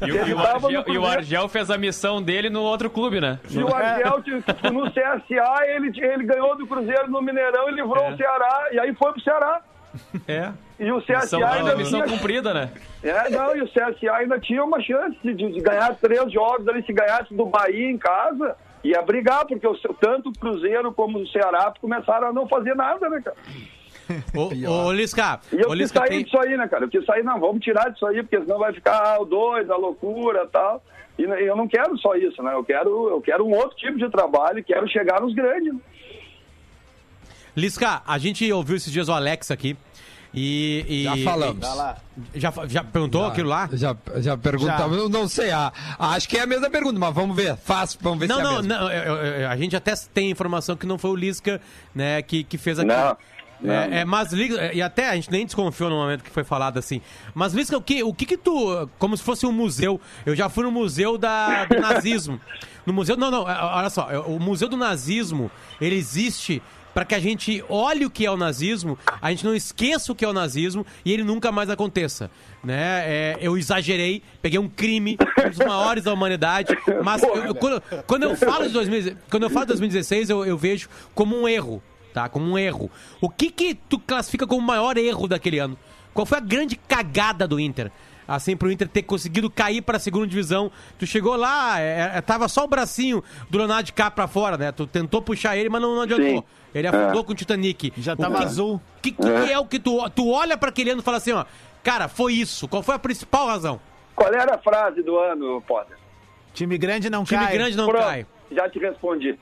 E, 0.07 0.13
o- 0.13 0.29
e 0.29 0.35
o 0.35 0.39
Argel, 0.39 0.85
e 0.89 0.99
o. 0.99 1.07
Argel 1.07 1.49
fez 1.49 1.71
a 1.71 1.77
missão 1.79 2.23
dele 2.23 2.49
no 2.49 2.63
outro 2.63 2.89
clube, 2.89 3.21
né? 3.21 3.39
E 3.51 3.59
o 3.63 3.75
Argel, 3.75 4.23
tipo, 4.23 4.71
no 4.73 4.91
CSA, 4.91 5.67
ele, 5.67 5.93
ele 6.01 6.25
ganhou 6.25 6.57
do 6.57 6.67
Cruzeiro 6.67 7.11
no 7.11 7.21
Mineirão 7.21 7.69
e 7.69 7.73
livrou 7.73 8.05
É. 8.05 8.13
o 8.13 8.17
Ceará, 8.17 8.69
e 8.73 8.79
aí 8.81 8.95
foi 8.95 9.13
pro 9.13 9.21
Ceará. 9.23 9.61
É. 10.29 10.51
E 10.79 10.91
o 10.93 10.97
Missão, 10.97 11.17
CSA 11.41 11.49
ainda 11.51 11.77
missão 11.77 12.01
tinha... 12.03 12.17
cumprida, 12.17 12.55
né? 12.55 12.71
É, 13.03 13.29
não, 13.29 13.57
e 13.57 13.63
o 13.63 13.69
CSA 13.69 14.13
ainda 14.15 14.39
tinha 14.39 14.63
uma 14.65 14.81
chance 14.81 15.17
de, 15.23 15.35
de 15.35 15.61
ganhar 15.61 15.95
três 15.97 16.33
jogos 16.33 16.67
ali, 16.69 16.83
se 16.85 16.93
ganhasse 16.93 17.35
do 17.35 17.45
Bahia 17.47 17.91
em 17.91 17.99
casa, 17.99 18.57
ia 18.85 19.03
brigar, 19.03 19.47
porque 19.47 19.67
o, 19.67 19.77
seu- 19.79 19.95
tanto 19.95 20.31
o 20.31 20.33
Cruzeiro 20.39 20.93
como 20.93 21.19
o 21.19 21.27
Ceará 21.29 21.73
começaram 21.81 22.29
a 22.29 22.33
não 22.33 22.47
fazer 22.49 22.75
nada, 22.75 23.09
né, 23.09 23.21
cara? 23.23 23.37
Ô, 24.35 24.49
ô, 24.89 24.93
Lisca, 24.93 25.41
E 25.53 25.57
eu 25.61 25.67
ô, 25.69 25.71
quis 25.71 25.79
Lisca, 25.79 25.99
sair 26.01 26.09
tem... 26.09 26.25
disso 26.25 26.39
aí, 26.41 26.57
né, 26.57 26.67
cara? 26.69 26.85
Eu 26.85 26.89
quis 26.89 27.05
sair, 27.05 27.23
não, 27.23 27.39
vamos 27.39 27.63
tirar 27.63 27.91
disso 27.91 28.07
aí, 28.07 28.23
porque 28.23 28.41
senão 28.41 28.59
vai 28.59 28.73
ficar 28.73 28.99
ah, 29.17 29.21
o 29.21 29.25
dois, 29.25 29.69
a 29.71 29.77
loucura 29.77 30.45
e 30.45 30.49
tal. 30.49 30.83
E 31.19 31.23
n- 31.27 31.41
eu 31.43 31.55
não 31.55 31.69
quero 31.69 31.97
só 31.99 32.15
isso, 32.17 32.43
né? 32.43 32.53
Eu 32.55 32.65
quero, 32.65 33.09
eu 33.09 33.21
quero 33.21 33.47
um 33.47 33.55
outro 33.55 33.77
tipo 33.77 33.99
de 33.99 34.09
trabalho, 34.11 34.65
quero 34.65 34.89
chegar 34.89 35.21
nos 35.21 35.35
grandes. 35.35 35.73
né? 35.75 35.81
Lisca, 37.57 38.03
a 38.07 38.17
gente 38.19 38.51
ouviu 38.53 38.77
esses 38.77 38.93
dias 38.93 39.09
o 39.09 39.13
Alex 39.13 39.51
aqui. 39.51 39.77
E, 40.33 40.85
e- 40.89 41.03
Já 41.05 41.17
falamos. 41.31 41.67
e- 42.35 42.39
já, 42.41 42.53
já 42.69 42.85
perguntou 42.85 43.27
aquilo 43.27 43.49
lá? 43.49 43.69
Já, 43.73 43.97
já 44.19 44.37
perguntava, 44.37 44.95
eu 44.95 45.09
não 45.09 45.27
sei, 45.27 45.51
ah, 45.51 45.73
acho 45.99 46.29
que 46.29 46.37
é 46.37 46.43
a 46.43 46.47
mesma 46.47 46.71
pergunta, 46.71 46.99
mas 46.99 47.13
vamos 47.15 47.35
ver, 47.35 47.57
faz, 47.57 47.99
vamos 48.01 48.21
ver 48.21 48.29
Não, 48.29 48.37
se 48.37 48.41
é 48.41 48.45
a 48.45 48.49
não, 48.49 48.63
mesma. 48.63 48.79
não, 48.79 48.91
eu- 48.93 49.15
eu- 49.17 49.27
eu- 49.43 49.49
a 49.49 49.57
gente 49.57 49.75
até 49.75 49.93
tem 50.15 50.31
informação 50.31 50.77
que 50.77 50.87
não 50.87 50.97
foi 50.99 51.11
o 51.11 51.17
Lisca, 51.17 51.61
né, 51.95 52.23
que, 52.23 52.45
que 52.45 52.57
fez 52.57 52.79
aquilo. 52.79 52.95
Não, 52.95 53.17
não. 53.63 53.75
É, 53.75 54.01
é, 54.01 54.05
mas, 54.07 54.33
Li- 54.33 54.53
e 54.73 54.81
até 54.81 55.11
a 55.11 55.15
gente 55.17 55.31
nem 55.31 55.45
desconfiou 55.45 55.91
no 55.91 55.97
momento 55.97 56.23
que 56.25 56.31
foi 56.31 56.45
falado 56.45 56.79
assim. 56.79 57.03
Mas, 57.35 57.53
Lisca, 57.53 57.77
o 57.77 57.83
que, 57.83 58.03
o 58.03 58.15
que 58.15 58.25
que 58.25 58.37
tu, 58.39 58.89
como 58.99 59.15
se 59.17 59.23
fosse 59.23 59.45
um 59.45 59.53
museu, 59.53 60.01
eu 60.25 60.35
já 60.35 60.49
fui 60.49 60.65
no 60.65 60.71
museu 60.71 61.19
da, 61.19 61.65
do 61.67 61.79
nazismo. 61.79 62.41
No 62.87 62.93
museu, 62.95 63.17
não, 63.19 63.31
não, 63.31 63.51
é, 63.51 63.59
olha 63.63 63.91
só, 63.91 64.11
é, 64.11 64.19
o 64.19 64.39
museu 64.39 64.67
do 64.69 64.77
nazismo, 64.79 65.51
ele 65.79 65.97
existe 65.97 66.63
para 66.95 67.05
que 67.05 67.15
a 67.15 67.21
gente 67.21 67.65
olhe 67.69 68.05
o 68.05 68.11
que 68.11 68.27
é 68.27 68.31
o 68.31 68.37
nazismo, 68.37 68.99
a 69.23 69.31
gente 69.31 69.45
não 69.45 69.55
esqueça 69.55 70.11
o 70.11 70.15
que 70.15 70.25
é 70.25 70.29
o 70.29 70.33
nazismo 70.33 70.85
e 71.05 71.13
ele 71.13 71.23
nunca 71.25 71.53
mais 71.53 71.71
aconteça. 71.71 72.31
Né? 72.63 72.75
É, 73.07 73.39
eu 73.41 73.57
exagerei, 73.57 74.23
peguei 74.43 74.59
um 74.59 74.69
crime, 74.69 75.17
um 75.47 75.49
dos 75.49 75.59
maiores 75.59 76.05
da 76.05 76.13
humanidade, 76.13 76.77
mas 77.03 77.23
eu- 77.23 77.35
eu- 77.37 77.55
quando, 77.55 77.83
quando 78.07 78.23
eu 78.25 78.37
falo 78.37 78.67
de 78.67 78.73
2000, 78.73 79.17
quando 79.31 79.45
eu 79.45 79.51
falo 79.51 79.65
de 79.67 79.69
2016, 79.69 80.29
eu, 80.31 80.45
eu 80.45 80.59
vejo 80.59 80.89
como 81.15 81.41
um 81.41 81.49
erro, 81.49 81.83
tá? 82.13 82.29
Como 82.29 82.45
um 82.45 82.59
erro. 82.59 82.91
O 83.21 83.31
que 83.31 83.51
que 83.51 83.75
tu 83.75 83.99
classifica 83.99 84.47
como 84.47 84.61
o 84.61 84.67
maior 84.67 84.99
erro 84.99 85.27
daquele 85.27 85.59
ano? 85.59 85.79
Qual 86.13 86.27
foi 86.27 86.39
a 86.39 86.41
grande 86.43 86.77
cagada 86.77 87.47
do 87.49 87.59
Inter? 87.61 87.91
Assim, 88.29 88.57
pro 88.57 88.71
Inter 88.71 88.87
ter 88.89 89.03
conseguido 89.03 89.51
cair 89.51 89.81
pra 89.83 89.99
segunda 89.99 90.25
divisão. 90.27 90.71
Tu 90.99 91.07
chegou 91.07 91.35
lá, 91.35 91.81
é, 91.81 92.13
é, 92.15 92.21
tava 92.21 92.47
só 92.49 92.65
o 92.65 92.69
bracinho 92.69 93.25
do 93.49 93.59
Leonardo 93.59 93.85
de 93.87 93.93
cá 93.93 94.09
pra 94.11 94.29
fora, 94.29 94.57
né? 94.57 94.71
Tu 94.71 94.87
tentou 94.87 95.21
puxar 95.23 95.57
ele, 95.57 95.69
mas 95.69 95.81
não, 95.83 95.95
não 95.97 96.03
adiantou. 96.03 96.27
Sim. 96.39 96.45
Ele 96.75 96.87
afundou 96.87 97.25
com 97.25 97.33
o 97.33 97.35
Titanic. 97.35 97.93
Já 97.99 98.15
tava 98.17 98.39
que- 98.39 98.45
azul. 98.45 98.75
O 98.77 98.81
que, 99.03 99.13
que 99.13 99.29
é 99.53 99.59
o 99.59 99.67
que 99.67 99.79
tu, 99.79 100.09
tu 100.11 100.31
olha 100.31 100.57
pra 100.57 100.69
aquele 100.69 100.91
ano 100.91 101.01
e 101.01 101.05
fala 101.05 101.17
assim, 101.17 101.33
ó, 101.33 101.45
cara, 101.83 102.07
foi 102.09 102.35
isso. 102.35 102.69
Qual 102.69 102.83
foi 102.83 102.95
a 102.95 102.99
principal 102.99 103.47
razão? 103.47 103.81
Qual 104.15 104.33
era 104.33 104.55
a 104.55 104.59
frase 104.59 105.03
do 105.03 105.19
ano, 105.19 105.61
Potter? 105.67 105.97
Time 106.55 106.77
grande 106.79 107.09
não 107.11 107.25
Time 107.25 107.45
cai. 107.45 107.53
grande 107.55 107.77
não 107.77 107.87
Pronto, 107.89 108.05
cai. 108.05 108.27
já 108.53 108.69
te 108.69 108.79
respondi. 108.79 109.39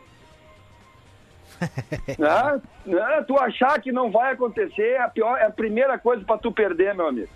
Ah, 2.22 2.58
não, 2.86 3.24
tu 3.24 3.36
achar 3.38 3.80
que 3.80 3.90
não 3.90 4.10
vai 4.10 4.32
acontecer 4.32 4.90
é 4.92 5.00
a, 5.02 5.08
pior, 5.08 5.36
é 5.38 5.46
a 5.46 5.50
primeira 5.50 5.98
coisa 5.98 6.24
pra 6.24 6.38
tu 6.38 6.52
perder, 6.52 6.94
meu 6.94 7.08
amigo. 7.08 7.28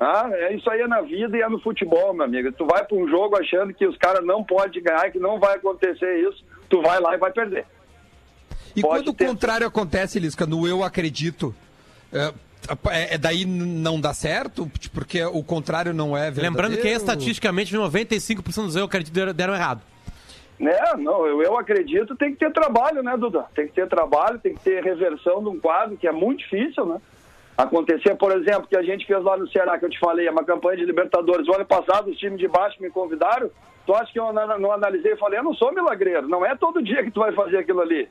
Ah, 0.00 0.28
é 0.32 0.54
isso 0.54 0.68
aí 0.70 0.80
é 0.80 0.86
na 0.86 1.00
vida 1.02 1.36
e 1.36 1.42
é 1.42 1.48
no 1.48 1.60
futebol, 1.60 2.12
meu 2.14 2.24
amigo. 2.24 2.50
Tu 2.52 2.66
vai 2.66 2.84
pra 2.84 2.96
um 2.96 3.08
jogo 3.08 3.36
achando 3.36 3.72
que 3.74 3.86
os 3.86 3.96
caras 3.96 4.24
não 4.24 4.42
podem 4.44 4.82
ganhar, 4.82 5.10
que 5.10 5.18
não 5.18 5.38
vai 5.38 5.56
acontecer 5.56 6.18
isso, 6.28 6.44
tu 6.68 6.80
vai 6.82 7.00
lá 7.00 7.14
e 7.14 7.18
vai 7.18 7.30
perder. 7.32 7.64
E 8.78 8.82
Pode 8.82 9.02
quando 9.02 9.08
o 9.08 9.14
ter. 9.14 9.26
contrário 9.26 9.66
acontece, 9.66 10.20
Lisca, 10.20 10.46
no 10.46 10.66
eu 10.66 10.84
acredito, 10.84 11.52
é, 12.12 12.32
é- 12.90 13.14
é 13.14 13.18
daí 13.18 13.44
não 13.44 14.00
dá 14.00 14.14
certo? 14.14 14.70
Porque 14.92 15.24
o 15.24 15.42
contrário 15.42 15.92
não 15.92 16.16
é 16.16 16.30
verdadeiro? 16.30 16.50
Lembrando 16.50 16.76
que 16.80 16.88
estatisticamente 16.88 17.74
95% 17.74 18.66
dos 18.66 18.76
eu 18.76 18.84
acredito 18.84 19.32
deram, 19.34 19.54
errado. 19.54 19.82
Né? 20.60 20.76
Não, 20.98 21.26
eu, 21.26 21.42
eu 21.42 21.58
acredito 21.58 22.16
tem 22.16 22.32
que 22.32 22.38
ter 22.38 22.52
trabalho, 22.52 23.02
né, 23.02 23.16
Duda? 23.16 23.46
Tem 23.54 23.66
que 23.66 23.72
ter 23.72 23.88
trabalho, 23.88 24.38
tem 24.38 24.54
que 24.54 24.60
ter 24.60 24.82
reversão 24.82 25.42
de 25.42 25.48
um 25.48 25.58
quadro 25.58 25.96
que 25.96 26.06
é 26.06 26.12
muito 26.12 26.40
difícil, 26.40 26.86
né? 26.86 27.00
Acontecer, 27.56 28.14
por 28.14 28.30
exemplo, 28.30 28.68
que 28.68 28.76
a 28.76 28.82
gente 28.82 29.04
fez 29.04 29.22
lá 29.24 29.36
no 29.36 29.48
Ceará, 29.48 29.76
que 29.78 29.84
eu 29.84 29.90
te 29.90 29.98
falei, 29.98 30.28
é 30.28 30.30
uma 30.30 30.44
campanha 30.44 30.76
de 30.78 30.84
Libertadores. 30.84 31.48
O 31.48 31.54
ano 31.54 31.66
passado, 31.66 32.08
os 32.10 32.16
times 32.16 32.38
de 32.38 32.46
baixo 32.46 32.80
me 32.80 32.88
convidaram. 32.90 33.50
Tu 33.84 33.94
acha 33.94 34.12
que 34.12 34.20
eu 34.20 34.32
não 34.32 34.70
analisei 34.70 35.12
e 35.12 35.16
falei, 35.16 35.38
eu 35.40 35.42
não 35.42 35.54
sou 35.54 35.72
milagreiro, 35.72 36.28
não 36.28 36.44
é 36.44 36.54
todo 36.54 36.82
dia 36.82 37.02
que 37.02 37.10
tu 37.10 37.20
vai 37.20 37.32
fazer 37.32 37.56
aquilo 37.58 37.80
ali. 37.80 38.08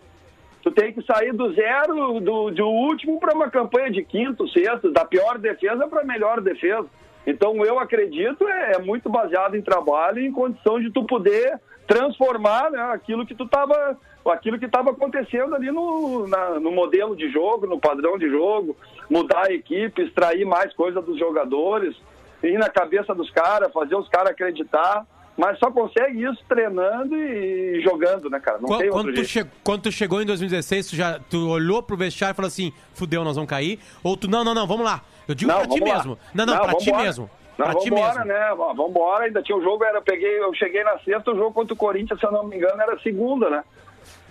Tu 0.64 0.72
tem 0.72 0.92
que 0.94 1.02
sair 1.04 1.32
do 1.34 1.54
zero, 1.54 2.20
do, 2.20 2.52
do 2.52 2.68
último, 2.68 3.20
para 3.20 3.34
uma 3.36 3.50
campanha 3.50 3.90
de 3.92 4.04
quinto, 4.04 4.48
sexto, 4.50 4.92
da 4.92 5.06
pior 5.06 5.38
defesa 5.38 5.88
para 5.88 6.02
a 6.02 6.06
melhor 6.06 6.42
defesa. 6.42 6.86
Então, 7.26 7.64
eu 7.66 7.80
acredito, 7.80 8.48
é, 8.48 8.74
é 8.74 8.80
muito 8.80 9.10
baseado 9.10 9.56
em 9.56 9.62
trabalho 9.62 10.20
e 10.20 10.26
em 10.28 10.32
condição 10.32 10.80
de 10.80 10.90
tu 10.92 11.06
poder 11.06 11.60
transformar 11.86 12.70
né, 12.72 12.82
aquilo 12.94 13.26
que 13.26 13.34
tu 13.36 13.44
estava 13.46 13.98
aquilo 14.30 14.60
que 14.60 14.66
estava 14.66 14.92
acontecendo 14.92 15.56
ali 15.56 15.72
no, 15.72 16.28
na- 16.28 16.60
no 16.60 16.70
modelo 16.70 17.16
de 17.16 17.30
jogo, 17.32 17.66
no 17.66 17.80
padrão 17.80 18.18
de 18.18 18.30
jogo, 18.30 18.76
mudar 19.10 19.46
a 19.48 19.54
equipe, 19.54 20.02
extrair 20.02 20.44
mais 20.44 20.74
coisa 20.74 21.02
dos 21.02 21.18
jogadores, 21.18 21.96
ir 22.44 22.58
na 22.58 22.70
cabeça 22.70 23.16
dos 23.16 23.32
caras, 23.32 23.72
fazer 23.72 23.96
os 23.96 24.10
caras 24.10 24.32
acreditar. 24.32 25.06
Mas 25.38 25.60
só 25.60 25.70
consegue 25.72 26.24
isso 26.24 26.44
treinando 26.50 27.16
e 27.16 27.80
jogando, 27.82 28.28
né, 28.30 28.40
cara? 28.40 28.58
Não 28.58 28.68
Qu- 28.68 28.78
tem 28.80 28.90
Quando 28.90 29.08
outro 29.10 29.22
tu, 29.22 29.24
jeito. 29.28 29.48
che- 29.50 29.56
quando 29.64 29.82
tu 29.84 29.92
chegou 29.92 30.20
em 30.22 30.26
2016, 30.26 30.88
tu 30.90 30.96
já 30.96 31.20
tu 31.30 31.48
olhou 31.50 31.84
pro 31.84 31.96
vestiário 31.96 32.34
e 32.34 32.36
falou 32.36 32.48
assim, 32.48 32.74
fudeu, 32.96 33.24
nós 33.24 33.36
vamos 33.36 33.50
cair? 33.50 33.80
Ou 34.04 34.18
tu, 34.18 34.28
não, 34.28 34.44
não, 34.44 34.56
não, 34.56 34.66
vamos 34.66 34.84
lá. 34.84 35.02
Eu 35.28 35.36
digo 35.36 35.52
pra 35.54 35.68
ti 35.68 35.80
lá. 35.80 35.94
mesmo. 35.96 36.18
Não, 36.34 36.46
não, 36.46 36.58
pra 36.60 36.74
ti 36.74 36.86
vambora. 36.86 37.04
mesmo. 37.04 37.30
Não, 37.58 37.66
pra 37.68 37.76
ti 37.76 37.90
vambora, 37.92 38.26
mesmo. 38.26 38.26
né? 38.34 38.52
Ó, 38.54 38.74
Vambora, 38.74 39.24
ainda 39.26 39.44
tinha 39.44 39.58
um 39.58 39.62
jogo, 39.62 39.84
era, 39.84 40.00
eu 40.00 40.02
peguei, 40.02 40.40
eu 40.40 40.54
cheguei 40.56 40.84
na 40.84 40.98
sexta, 41.00 41.32
o 41.32 41.36
jogo 41.36 41.54
contra 41.54 41.74
o 41.74 41.78
Corinthians, 41.78 42.20
se 42.20 42.26
eu 42.26 42.32
não 42.32 42.44
me 42.48 42.56
engano, 42.58 42.82
era 42.82 42.98
segunda, 43.00 43.50
né? 43.50 43.64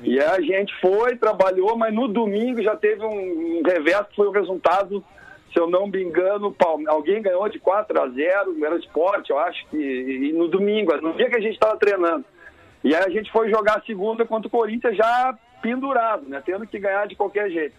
E 0.02 0.18
a 0.20 0.40
gente 0.40 0.74
foi, 0.80 1.16
trabalhou, 1.16 1.76
mas 1.76 1.94
no 1.94 2.08
domingo 2.08 2.60
já 2.62 2.74
teve 2.76 3.04
um, 3.04 3.60
um 3.60 3.62
revés 3.64 4.06
que 4.08 4.16
foi 4.16 4.26
o 4.26 4.32
resultado, 4.32 5.04
se 5.56 5.60
eu 5.62 5.66
não 5.66 5.86
me 5.86 6.02
engano, 6.02 6.54
alguém 6.86 7.22
ganhou 7.22 7.48
de 7.48 7.58
4 7.58 7.98
a 7.98 8.08
0 8.08 8.62
era 8.62 8.76
esporte, 8.76 9.30
eu 9.30 9.38
acho 9.38 9.66
que. 9.68 9.78
E 9.78 10.30
no 10.34 10.48
domingo, 10.48 10.94
no 10.98 11.14
dia 11.14 11.30
que 11.30 11.36
a 11.36 11.40
gente 11.40 11.54
estava 11.54 11.78
treinando. 11.78 12.26
E 12.84 12.94
aí 12.94 13.02
a 13.02 13.08
gente 13.08 13.32
foi 13.32 13.48
jogar 13.48 13.78
a 13.78 13.82
segunda 13.82 14.26
contra 14.26 14.48
o 14.48 14.50
Corinthians 14.50 14.94
já 14.94 15.34
pendurado, 15.62 16.28
né? 16.28 16.42
Tendo 16.44 16.66
que 16.66 16.78
ganhar 16.78 17.06
de 17.06 17.16
qualquer 17.16 17.48
jeito. 17.50 17.74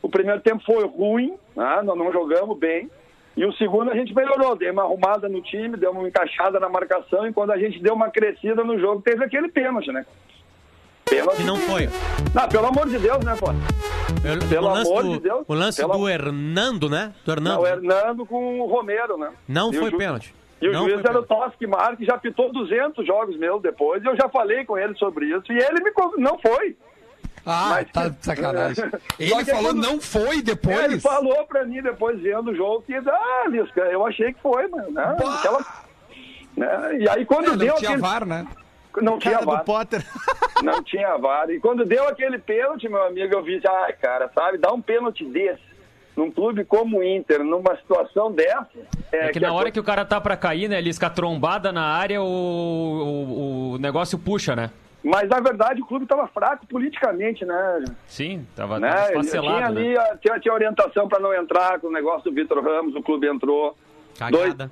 O 0.00 0.08
primeiro 0.08 0.40
tempo 0.40 0.62
foi 0.64 0.86
ruim, 0.86 1.34
né? 1.56 1.82
nós 1.82 1.98
não 1.98 2.12
jogamos 2.12 2.56
bem. 2.56 2.88
E 3.36 3.44
o 3.44 3.52
segundo 3.54 3.90
a 3.90 3.96
gente 3.96 4.14
melhorou, 4.14 4.54
deu 4.54 4.72
uma 4.72 4.84
arrumada 4.84 5.28
no 5.28 5.42
time, 5.42 5.76
deu 5.76 5.90
uma 5.90 6.06
encaixada 6.06 6.60
na 6.60 6.68
marcação. 6.68 7.26
E 7.26 7.32
quando 7.32 7.50
a 7.50 7.58
gente 7.58 7.82
deu 7.82 7.94
uma 7.94 8.10
crescida 8.10 8.62
no 8.62 8.78
jogo, 8.78 9.02
teve 9.02 9.24
aquele 9.24 9.48
pênalti, 9.48 9.90
né? 9.90 10.06
Que 11.36 11.42
não 11.44 11.56
foi. 11.56 11.88
Não, 12.34 12.48
pelo 12.48 12.66
amor 12.66 12.88
de 12.88 12.98
Deus, 12.98 13.24
né, 13.24 13.34
pô? 13.38 13.46
Pelo 14.48 14.66
o 14.66 14.74
lance, 14.74 14.90
amor 14.90 15.02
do, 15.02 15.12
de 15.14 15.20
Deus. 15.20 15.44
o 15.48 15.54
lance 15.54 15.80
Pelo- 15.80 15.98
do 15.98 16.08
Hernando, 16.08 16.88
né? 16.90 17.12
Do 17.24 17.32
Hernando. 17.32 17.54
Não, 17.54 17.62
o 17.62 17.66
Hernando 17.66 18.26
com 18.26 18.60
o 18.60 18.66
Romero, 18.66 19.16
né? 19.16 19.30
Não 19.46 19.70
E 19.72 19.76
foi 19.78 19.90
ju- 19.90 19.96
pênalti. 19.98 20.34
E 20.60 20.68
o 20.68 20.72
Não 20.72 20.88
juiz 20.88 21.04
era 21.04 21.20
o 21.20 21.22
pênalti. 21.24 21.56
Toschi 21.58 21.96
que 21.98 22.04
já 22.04 22.18
pitou 22.18 22.52
200 22.52 23.06
jogos 23.06 23.36
meus 23.38 23.62
depois. 23.62 24.02
E 24.02 24.06
eu 24.06 24.16
já 24.16 24.28
falei 24.28 24.64
com 24.64 24.76
ele 24.76 24.94
sobre 24.96 25.26
isso. 25.26 25.52
E 25.52 25.56
ele 25.58 25.80
me 25.82 25.92
não 26.18 26.38
foi. 26.38 26.76
Ah, 27.46 27.68
Mas- 27.70 27.90
tá 27.92 28.08
de 28.08 28.24
sacanagem. 28.24 28.84
Ele 29.18 29.44
falou 29.46 29.62
quando- 29.72 29.80
não 29.82 30.00
foi 30.00 30.42
depois? 30.42 30.78
Ele 30.84 31.00
falou 31.00 31.46
pra 31.46 31.64
mim 31.64 31.80
depois 31.80 32.20
vendo 32.20 32.50
o 32.50 32.54
jogo 32.54 32.82
que, 32.82 32.94
ah, 32.94 33.48
Lisca, 33.48 33.80
eu 33.82 34.04
achei 34.04 34.34
que 34.34 34.42
foi, 34.42 34.66
mano. 34.68 34.90
Né? 34.90 35.16
Aquela- 35.38 35.64
né? 36.56 36.98
E 37.00 37.08
aí 37.08 37.24
quando 37.24 37.52
É, 37.52 37.56
deu 37.56 37.68
não 37.68 37.76
tinha 37.76 37.90
aquele... 37.90 38.02
VAR, 38.02 38.26
né? 38.26 38.46
Não 39.02 39.18
tinha 39.18 39.34
Cara 39.34 39.44
do 39.46 39.52
VAR. 39.52 39.64
Potter. 39.64 40.04
Não 40.62 40.82
tinha 40.82 41.16
VAR. 41.18 41.50
E 41.50 41.60
quando 41.60 41.84
deu 41.84 42.06
aquele 42.08 42.38
pênalti, 42.38 42.88
meu 42.88 43.02
amigo, 43.04 43.32
eu 43.34 43.42
vi, 43.42 43.60
ai, 43.66 43.92
cara, 43.92 44.30
sabe, 44.34 44.58
dá 44.58 44.72
um 44.72 44.80
pênalti 44.82 45.24
desse 45.24 45.68
num 46.16 46.32
clube 46.32 46.64
como 46.64 46.98
o 46.98 47.04
Inter, 47.04 47.44
numa 47.44 47.76
situação 47.76 48.32
dessa. 48.32 48.66
É 49.12 49.28
que 49.28 49.38
na 49.38 49.52
hora 49.52 49.66
co- 49.66 49.72
que 49.74 49.78
o 49.80 49.84
cara 49.84 50.04
tá 50.04 50.20
pra 50.20 50.36
cair, 50.36 50.68
né, 50.68 50.80
Lisca, 50.80 51.06
a 51.06 51.10
trombada 51.10 51.70
na 51.70 51.84
área, 51.84 52.20
o, 52.20 52.24
o, 52.24 53.72
o 53.74 53.78
negócio 53.78 54.18
puxa, 54.18 54.56
né? 54.56 54.70
Mas 55.04 55.28
na 55.28 55.38
verdade 55.38 55.80
o 55.80 55.86
clube 55.86 56.06
estava 56.06 56.26
fraco 56.26 56.66
politicamente, 56.66 57.44
né? 57.44 57.84
Sim, 58.08 58.44
tava, 58.56 58.80
né? 58.80 59.12
Ele 59.12 59.22
tinha 59.28 59.66
ali, 59.66 59.94
né? 59.94 59.96
a- 59.96 60.16
tinha, 60.16 60.40
tinha 60.40 60.52
orientação 60.52 61.08
para 61.08 61.20
não 61.20 61.32
entrar 61.32 61.78
com 61.78 61.86
o 61.86 61.92
negócio 61.92 62.28
do 62.28 62.34
Vitor 62.34 62.64
Ramos, 62.64 62.96
o 62.96 63.02
clube 63.02 63.28
entrou. 63.28 63.76
Cagada. 64.18 64.36
dois 64.36 64.70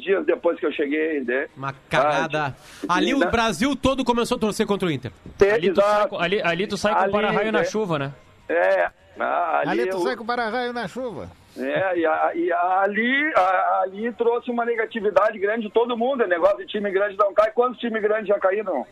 dias 0.00 0.24
depois 0.26 0.58
que 0.58 0.66
eu 0.66 0.72
cheguei, 0.72 1.20
né? 1.22 1.48
Uma 1.56 1.72
cagada. 1.88 2.54
Ah, 2.88 2.94
Ali 2.96 3.14
o 3.14 3.18
Brasil 3.30 3.74
todo 3.76 4.04
começou 4.04 4.36
a 4.36 4.40
torcer 4.40 4.66
contra 4.66 4.88
o 4.88 4.90
Inter. 4.90 5.10
Te- 5.38 5.50
Ali 5.50 5.72
tu, 5.72 5.80
sai, 5.80 6.08
ali, 6.18 6.42
ali 6.42 6.66
tu 6.66 6.76
sai 6.76 6.94
com 6.94 7.08
o 7.08 7.12
para-raio 7.12 7.52
na 7.52 7.60
né? 7.60 7.64
chuva, 7.64 7.98
né? 7.98 8.12
É, 8.48 8.90
ah, 9.18 9.60
ali, 9.66 9.80
Ali 9.82 9.90
tu 9.90 9.96
eu- 9.96 10.00
sai 10.02 10.16
com 10.16 10.24
o 10.24 10.26
para-raio 10.26 10.72
na 10.72 10.86
chuva. 10.88 11.30
É, 11.56 11.98
e, 11.98 12.06
a- 12.06 12.30
e 12.34 12.50
a- 12.52 12.80
ali, 12.80 13.32
a- 13.36 13.80
ali 13.82 14.12
trouxe 14.12 14.50
uma 14.50 14.64
negatividade 14.64 15.38
grande 15.38 15.66
de 15.66 15.70
todo 15.72 15.96
mundo. 15.96 16.22
É 16.22 16.26
negócio 16.26 16.58
de 16.58 16.66
time 16.66 16.90
grande 16.90 17.16
não 17.18 17.32
cai. 17.34 17.50
Quantos 17.52 17.78
times 17.78 18.00
grandes 18.02 18.28
já 18.28 18.38
caíram? 18.38 18.86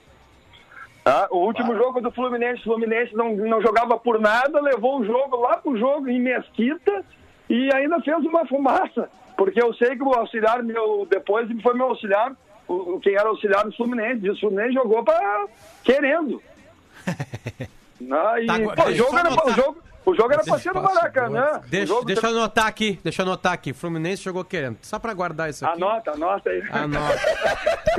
Ah, 1.05 1.27
o 1.31 1.39
último 1.39 1.75
jogo 1.75 2.01
do 2.03 2.11
Fluminense, 2.11 2.61
o 2.61 2.64
Fluminense 2.64 3.14
não, 3.16 3.35
não 3.35 3.62
jogava 3.62 3.99
por 3.99 4.21
nada, 4.21 4.61
levou 4.61 5.01
o 5.01 5.05
jogo 5.05 5.37
lá 5.37 5.57
pro 5.57 5.77
jogo 5.79 6.09
em 6.11 6.21
Mesquita 6.21 7.03
e 7.49 7.71
ainda 7.75 7.99
fez 8.03 8.18
uma 8.18 8.47
fumaça. 8.47 9.09
Porque 9.41 9.62
eu 9.62 9.72
sei 9.72 9.97
que 9.97 10.03
o 10.03 10.12
auxiliar 10.12 10.62
meu, 10.62 11.09
depois 11.09 11.49
foi 11.62 11.72
meu 11.72 11.86
auxiliar, 11.86 12.36
o, 12.68 13.01
quem 13.01 13.14
era 13.14 13.26
auxiliar 13.26 13.64
do 13.64 13.72
Fluminense, 13.72 14.26
e 14.26 14.28
o 14.28 14.38
Fluminense 14.38 14.74
jogou 14.74 15.03
para 15.03 15.47
querendo. 15.82 16.43
Ah, 18.11 18.41
e, 18.41 18.47
Tá, 18.47 18.82
pô, 18.82 18.93
jogo 18.93 19.18
era, 19.18 19.28
o 19.28 19.51
jogo, 19.53 19.82
o 20.05 20.14
jogo 20.14 20.32
era 20.32 20.42
pra 20.42 20.59
ser 20.59 20.74
no 20.74 20.82
Maracanã. 20.82 21.61
Deixa, 21.68 21.94
deixa 22.05 22.26
eu 22.26 22.30
anotar 22.30 22.66
aqui, 22.66 22.98
deixa 23.03 23.22
eu 23.22 23.26
anotar 23.26 23.53
aqui. 23.53 23.72
Fluminense 23.72 24.22
jogou 24.22 24.44
querendo. 24.44 24.76
Só 24.82 24.98
pra 24.98 25.14
guardar 25.14 25.51
isso 25.51 25.64
aqui. 25.64 25.82
Anota, 25.82 26.11
anota 26.12 26.51
aí. 26.51 26.62
Anota. 26.70 27.20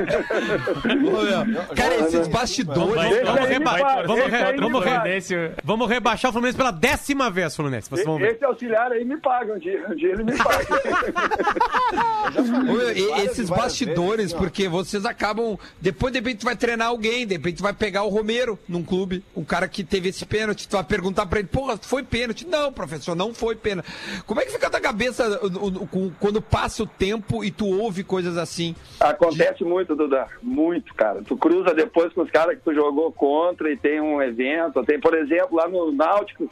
Cara, 1.76 1.94
esses 1.96 2.28
bastidores. 2.28 2.94
Vai, 2.94 3.24
vamos, 3.24 3.40
me 3.40 3.46
reba- 3.46 3.78
faz, 3.78 4.06
vamos, 4.06 4.24
re- 4.26 4.56
vamos. 4.56 4.82
Fluminense- 4.84 5.50
Vamos 5.64 5.88
rebaixar 5.88 6.28
o 6.30 6.32
Fluminense 6.32 6.56
pela 6.56 6.70
décima 6.70 7.30
vez, 7.30 7.54
Fluminense. 7.56 7.88
Vocês 7.90 8.06
vão 8.06 8.18
ver. 8.18 8.34
Esse 8.34 8.44
auxiliar 8.44 8.92
aí 8.92 9.04
me 9.04 9.16
paga 9.18 9.54
um 9.54 9.58
dia, 9.58 9.84
um 9.88 9.94
dia 9.94 10.12
ele 10.12 10.24
me 10.24 10.36
paga. 10.36 10.66
Ô, 12.72 12.90
e- 12.90 13.24
esses 13.26 13.48
bastidores, 13.48 14.32
porque 14.32 14.68
vocês 14.68 15.04
acabam. 15.04 15.58
Depois, 15.80 16.12
de 16.12 16.18
repente, 16.18 16.38
tu 16.38 16.44
vai 16.44 16.56
treinar 16.56 16.88
alguém, 16.88 17.26
de 17.26 17.34
repente, 17.34 17.56
tu 17.58 17.62
vai 17.62 17.72
pegar 17.72 18.02
o 18.04 18.08
Romero 18.08 18.58
num 18.68 18.82
clube, 18.82 19.24
o 19.34 19.44
cara 19.44 19.68
que 19.68 19.84
teve 19.84 20.08
esse 20.08 20.24
pênalti, 20.26 20.68
tu 20.68 20.76
vai 20.76 20.84
perguntar 20.84 21.26
pra 21.26 21.38
ele, 21.38 21.48
porra, 21.48 21.76
foi 21.92 22.02
pênalti? 22.02 22.46
Não, 22.46 22.72
professor, 22.72 23.14
não 23.14 23.34
foi 23.34 23.54
pênalti. 23.54 23.86
Como 24.26 24.40
é 24.40 24.46
que 24.46 24.52
fica 24.52 24.66
a 24.68 24.70
tua 24.70 24.80
cabeça 24.80 25.28
uh, 25.44 25.66
uh, 25.66 25.86
com- 25.88 26.10
quando 26.18 26.40
passa 26.40 26.82
o 26.82 26.86
tempo 26.86 27.44
e 27.44 27.50
tu 27.50 27.66
ouve 27.66 28.02
coisas 28.02 28.38
assim? 28.38 28.74
Acontece 28.98 29.62
muito, 29.62 29.94
Duda. 29.94 30.26
Muito, 30.42 30.94
cara. 30.94 31.20
Tu 31.22 31.36
cruza 31.36 31.74
depois 31.74 32.10
com 32.14 32.22
os 32.22 32.30
caras 32.30 32.56
que 32.56 32.62
tu 32.64 32.72
jogou 32.74 33.12
contra 33.12 33.70
e 33.70 33.76
tem 33.76 34.00
um 34.00 34.22
evento. 34.22 34.82
Tem, 34.84 34.98
por 34.98 35.12
exemplo, 35.14 35.54
lá 35.58 35.68
no 35.68 35.92
Náutico, 35.92 36.50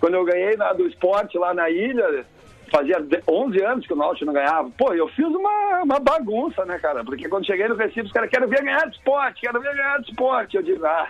quando 0.00 0.14
eu 0.14 0.24
ganhei 0.24 0.56
na- 0.56 0.72
do 0.72 0.86
esporte 0.86 1.36
lá 1.36 1.52
na 1.52 1.68
ilha, 1.68 2.24
fazia 2.72 2.98
de- 3.00 3.22
11 3.28 3.62
anos 3.62 3.86
que 3.86 3.92
o 3.92 3.96
Náutico 3.96 4.24
não 4.24 4.32
ganhava. 4.32 4.70
Pô, 4.70 4.94
eu 4.94 5.06
fiz 5.08 5.26
uma, 5.26 5.82
uma 5.82 5.98
bagunça, 6.00 6.64
né, 6.64 6.78
cara? 6.78 7.04
Porque 7.04 7.28
quando 7.28 7.44
cheguei 7.46 7.68
no 7.68 7.76
Recife, 7.76 8.00
os 8.06 8.12
caras 8.12 8.30
querem 8.30 8.48
ver 8.48 8.62
ganhar 8.64 8.86
do 8.86 8.92
esporte, 8.92 9.42
quero 9.42 9.60
ver 9.60 9.74
ganhar 9.76 9.98
do 9.98 10.08
esporte. 10.08 10.56
Eu 10.56 10.62
digo, 10.62 10.86
ah, 10.86 11.08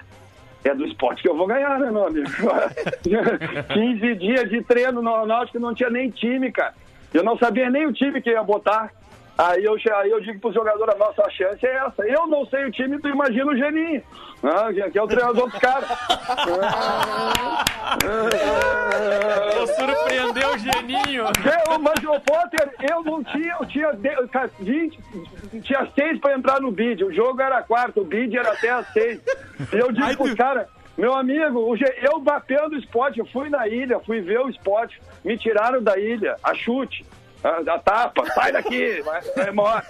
é 0.64 0.74
do 0.74 0.84
esporte 0.84 1.22
que 1.22 1.28
eu 1.28 1.36
vou 1.36 1.46
ganhar, 1.46 1.78
né, 1.78 1.90
meu 1.90 2.06
amigo? 2.06 2.28
15 3.72 4.14
dias 4.16 4.50
de 4.50 4.62
treino 4.62 5.00
no 5.00 5.26
Náutico 5.26 5.58
não 5.58 5.74
tinha 5.74 5.90
nem 5.90 6.10
time, 6.10 6.50
cara. 6.50 6.74
Eu 7.12 7.22
não 7.22 7.38
sabia 7.38 7.70
nem 7.70 7.86
o 7.86 7.92
time 7.92 8.20
que 8.20 8.30
ia 8.30 8.42
botar. 8.42 8.92
Aí 9.38 9.64
eu, 9.64 9.76
aí 9.94 10.10
eu 10.10 10.20
digo 10.20 10.40
pros 10.40 10.52
jogadores, 10.54 10.92
a 10.96 10.98
nossa 10.98 11.30
chance 11.30 11.64
é 11.64 11.76
essa. 11.76 12.02
Eu 12.04 12.26
não 12.26 12.44
sei 12.46 12.64
o 12.64 12.72
time, 12.72 12.98
tu 12.98 13.08
imagina 13.08 13.52
o 13.52 13.56
Geninho. 13.56 14.02
Ah, 14.42 14.68
que 14.90 14.98
é 14.98 15.02
o 15.02 15.06
treinador 15.06 15.48
dos 15.48 15.58
caras. 15.60 15.88
Vou 19.56 19.66
surpreender 19.68 20.46
o 20.48 20.58
Geninho. 20.58 21.24
Eu, 21.68 21.78
mas 21.78 22.02
o 22.04 22.20
Potter, 22.20 22.68
eu 22.90 23.02
não 23.04 23.22
tinha, 23.22 23.56
eu 23.60 23.66
tinha 23.66 23.92
de- 23.92 24.26
cara, 24.28 24.50
20, 24.58 24.98
tinha 25.62 25.86
seis 25.94 26.18
pra 26.20 26.34
entrar 26.36 26.60
no 26.60 26.70
bid. 26.72 27.04
O 27.04 27.12
jogo 27.12 27.40
era 27.40 27.62
quarto, 27.62 28.00
o 28.00 28.04
bid 28.04 28.36
era 28.36 28.52
até 28.52 28.70
às 28.70 28.88
seis. 28.92 29.20
E 29.72 29.76
eu 29.78 29.92
digo 29.92 30.16
pros 30.16 30.34
caras, 30.34 30.66
meu 30.96 31.14
amigo, 31.14 31.76
eu 32.02 32.18
batendo 32.20 32.74
o 32.74 32.78
esporte, 32.78 33.20
eu 33.20 33.26
fui 33.26 33.48
na 33.48 33.68
ilha, 33.68 34.00
fui 34.00 34.20
ver 34.20 34.40
o 34.40 34.48
esporte, 34.50 35.00
me 35.24 35.38
tiraram 35.38 35.80
da 35.82 35.96
ilha, 35.96 36.36
a 36.42 36.54
chute. 36.54 37.06
A, 37.44 37.74
a 37.74 37.78
tapa, 37.78 38.26
sai 38.34 38.50
daqui, 38.52 39.00
vai, 39.02 39.20
embora. 39.48 39.84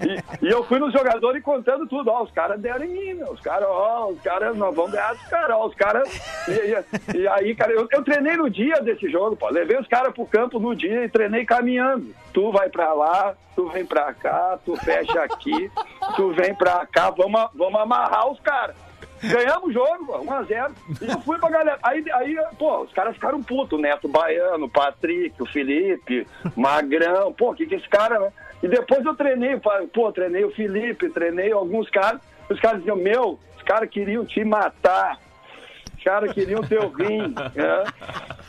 E, 0.00 0.46
e 0.46 0.50
eu 0.50 0.62
fui 0.64 0.78
nos 0.78 0.92
jogadores 0.92 1.42
contando 1.42 1.86
tudo. 1.88 2.10
Ó, 2.10 2.22
os 2.22 2.30
caras 2.30 2.60
deram 2.60 2.84
em 2.84 2.88
mim. 3.14 3.22
Os 3.24 3.40
caras, 3.40 3.66
ó, 3.68 4.08
os 4.08 4.20
caras, 4.20 4.56
nós 4.56 4.74
vamos 4.74 4.92
ganhar 4.92 5.12
dos 5.14 5.26
caras, 5.26 5.56
ó, 5.56 5.66
os 5.66 5.74
caras. 5.74 6.08
E, 6.48 6.52
e- 6.52 7.18
e 7.22 7.28
aí, 7.28 7.54
cara, 7.56 7.72
eu, 7.72 7.88
eu 7.90 8.04
treinei 8.04 8.36
no 8.36 8.48
dia 8.48 8.80
desse 8.80 9.10
jogo, 9.10 9.36
pô. 9.36 9.48
Levei 9.48 9.78
os 9.78 9.88
caras 9.88 10.14
pro 10.14 10.26
campo 10.26 10.58
no 10.60 10.74
dia 10.76 11.04
e 11.04 11.08
treinei 11.08 11.44
caminhando. 11.44 12.14
Tu 12.32 12.50
vai 12.52 12.68
pra 12.70 12.92
lá, 12.94 13.34
tu 13.56 13.68
vem 13.68 13.84
pra 13.84 14.14
cá, 14.14 14.58
tu 14.64 14.74
fecha 14.76 15.22
aqui, 15.22 15.70
tu 16.16 16.32
vem 16.32 16.54
pra 16.54 16.86
cá, 16.86 17.10
vamos, 17.10 17.48
vamos 17.54 17.80
amarrar 17.80 18.30
os 18.30 18.40
caras. 18.40 18.76
Ganhamos 19.22 19.68
o 19.68 19.72
jogo, 19.72 20.06
pô, 20.06 20.18
1x0. 20.20 20.72
E 21.00 21.10
eu 21.10 21.20
fui 21.20 21.38
pra 21.38 21.50
galera. 21.50 21.78
Aí, 21.82 22.04
aí, 22.12 22.36
pô, 22.58 22.82
os 22.82 22.92
caras 22.92 23.14
ficaram 23.14 23.42
putos, 23.42 23.78
o 23.78 23.82
Neto 23.82 24.08
Baiano, 24.08 24.66
o 24.66 24.70
Patrick, 24.70 25.40
o 25.42 25.46
Felipe, 25.46 26.26
Magrão, 26.56 27.32
pô, 27.32 27.54
que 27.54 27.66
que 27.66 27.76
esse 27.76 27.88
cara, 27.88 28.18
né? 28.18 28.32
E 28.62 28.68
depois 28.68 29.04
eu 29.04 29.14
treinei, 29.14 29.58
pô, 29.92 30.12
treinei 30.12 30.44
o 30.44 30.50
Felipe, 30.52 31.08
treinei 31.10 31.52
alguns 31.52 31.88
caras. 31.90 32.20
Os 32.50 32.58
caras 32.60 32.78
diziam, 32.78 32.96
meu, 32.96 33.38
os 33.56 33.62
caras 33.62 33.88
queriam 33.88 34.24
te 34.24 34.44
matar. 34.44 35.18
Os 35.96 36.04
caras 36.04 36.32
queriam 36.32 36.60
teu 36.62 36.88
rim, 36.88 37.28
né? 37.28 37.84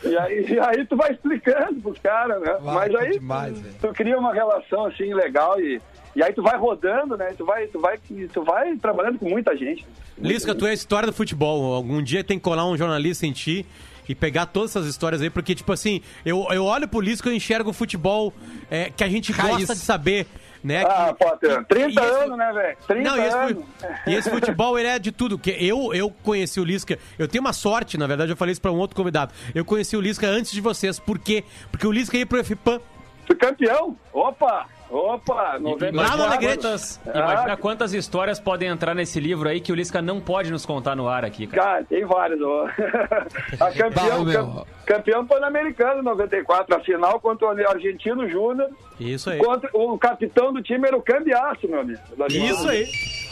E 0.02 0.16
aí, 0.18 0.44
e 0.50 0.58
aí 0.58 0.84
tu 0.86 0.96
vai 0.96 1.12
explicando 1.12 1.80
pros 1.80 1.98
caras, 2.00 2.40
né? 2.42 2.52
Vai, 2.60 2.74
Mas 2.90 2.94
aí 2.96 3.10
demais, 3.12 3.60
velho. 3.60 3.74
tu 3.80 3.88
cria 3.94 4.18
uma 4.18 4.34
relação 4.34 4.86
assim 4.86 5.14
legal 5.14 5.60
e, 5.60 5.80
e 6.16 6.22
aí 6.22 6.32
tu 6.32 6.42
vai 6.42 6.56
rodando, 6.58 7.16
né? 7.16 7.34
Tu 7.36 7.44
vai, 7.44 7.66
tu 7.66 7.80
vai, 7.80 7.98
tu 8.32 8.42
vai 8.44 8.76
trabalhando 8.76 9.18
com 9.18 9.28
muita 9.28 9.56
gente. 9.56 9.86
Lisca, 10.18 10.54
tu 10.54 10.66
é 10.66 10.70
a 10.70 10.74
história 10.74 11.06
do 11.06 11.12
futebol. 11.12 11.74
Algum 11.74 12.02
dia 12.02 12.22
tem 12.22 12.38
que 12.38 12.44
colar 12.44 12.66
um 12.66 12.76
jornalista 12.76 13.26
em 13.26 13.32
ti 13.32 13.66
e 14.08 14.14
pegar 14.14 14.46
todas 14.46 14.70
essas 14.70 14.86
histórias 14.86 15.22
aí, 15.22 15.30
porque, 15.30 15.54
tipo 15.54 15.72
assim, 15.72 16.02
eu, 16.26 16.46
eu 16.50 16.64
olho 16.64 16.86
pro 16.86 17.00
Lisca 17.00 17.28
e 17.28 17.32
eu 17.32 17.36
enxergo 17.36 17.70
o 17.70 17.72
futebol 17.72 18.32
é, 18.70 18.90
que 18.90 19.02
a 19.02 19.08
gente 19.08 19.32
Raiz. 19.32 19.56
gosta 19.58 19.74
de 19.74 19.80
saber, 19.80 20.26
né? 20.62 20.84
Ah, 20.86 21.14
que- 21.18 21.24
Potter, 21.24 21.64
30 21.64 21.88
e 21.88 22.04
esse- 22.06 22.14
anos, 22.22 22.36
né, 22.38 22.52
velho? 22.52 22.76
30 22.86 23.10
Não, 23.10 23.16
e 23.16 23.26
esse, 23.26 23.36
anos. 23.36 23.64
e 24.06 24.14
esse 24.14 24.30
futebol, 24.30 24.78
ele 24.78 24.88
é 24.88 24.98
de 24.98 25.10
tudo. 25.10 25.38
Que 25.38 25.50
eu, 25.52 25.94
eu 25.94 26.10
conheci 26.22 26.60
o 26.60 26.64
Lisca. 26.64 26.98
Eu 27.18 27.26
tenho 27.26 27.42
uma 27.42 27.52
sorte, 27.54 27.96
na 27.96 28.06
verdade, 28.06 28.30
eu 28.30 28.36
falei 28.36 28.52
isso 28.52 28.60
pra 28.60 28.70
um 28.70 28.76
outro 28.76 28.94
convidado. 28.94 29.32
Eu 29.54 29.64
conheci 29.64 29.96
o 29.96 30.00
Lisca 30.02 30.26
antes 30.28 30.52
de 30.52 30.60
vocês. 30.60 30.98
Por 31.00 31.18
quê? 31.18 31.42
Porque 31.70 31.86
o 31.86 31.90
Lisca 31.90 32.16
ia 32.18 32.26
pro 32.26 32.38
FPAM. 32.44 32.80
Fui 33.26 33.36
campeão. 33.36 33.96
Opa! 34.12 34.66
Opa, 34.90 35.58
94. 35.58 35.96
Lá 35.96 36.16
no 36.16 36.22
Alegrete. 36.24 36.58
Quantas, 36.58 37.00
Ah, 37.06 37.18
imagina 37.18 37.56
quantas 37.56 37.92
histórias 37.94 38.38
podem 38.38 38.68
entrar 38.68 38.94
nesse 38.94 39.18
livro 39.18 39.48
aí 39.48 39.60
que 39.60 39.72
o 39.72 39.74
Lisca 39.74 40.00
não 40.00 40.20
pode 40.20 40.50
nos 40.52 40.64
contar 40.64 40.94
no 40.94 41.08
ar 41.08 41.24
aqui, 41.24 41.46
cara. 41.46 41.62
Cara, 41.62 41.84
tem 41.84 42.04
vários. 42.04 42.40
ó. 42.42 42.66
a 43.60 43.72
campeão, 43.72 44.24
cam- 44.24 44.64
campeão 44.86 45.26
pan-americano 45.26 46.00
em 46.00 46.04
94, 46.04 46.76
a 46.76 46.80
final 46.80 47.18
contra 47.20 47.46
o 47.46 47.68
Argentino 47.68 48.28
Júnior. 48.28 48.68
Isso 49.00 49.30
aí. 49.30 49.38
Contra, 49.38 49.68
o 49.72 49.98
capitão 49.98 50.52
do 50.52 50.62
time 50.62 50.86
era 50.86 50.96
o 50.96 51.02
Cambiaço, 51.02 51.66
meu 51.66 51.80
amigo. 51.80 52.00
Isso 52.28 52.68
aí. 52.68 52.86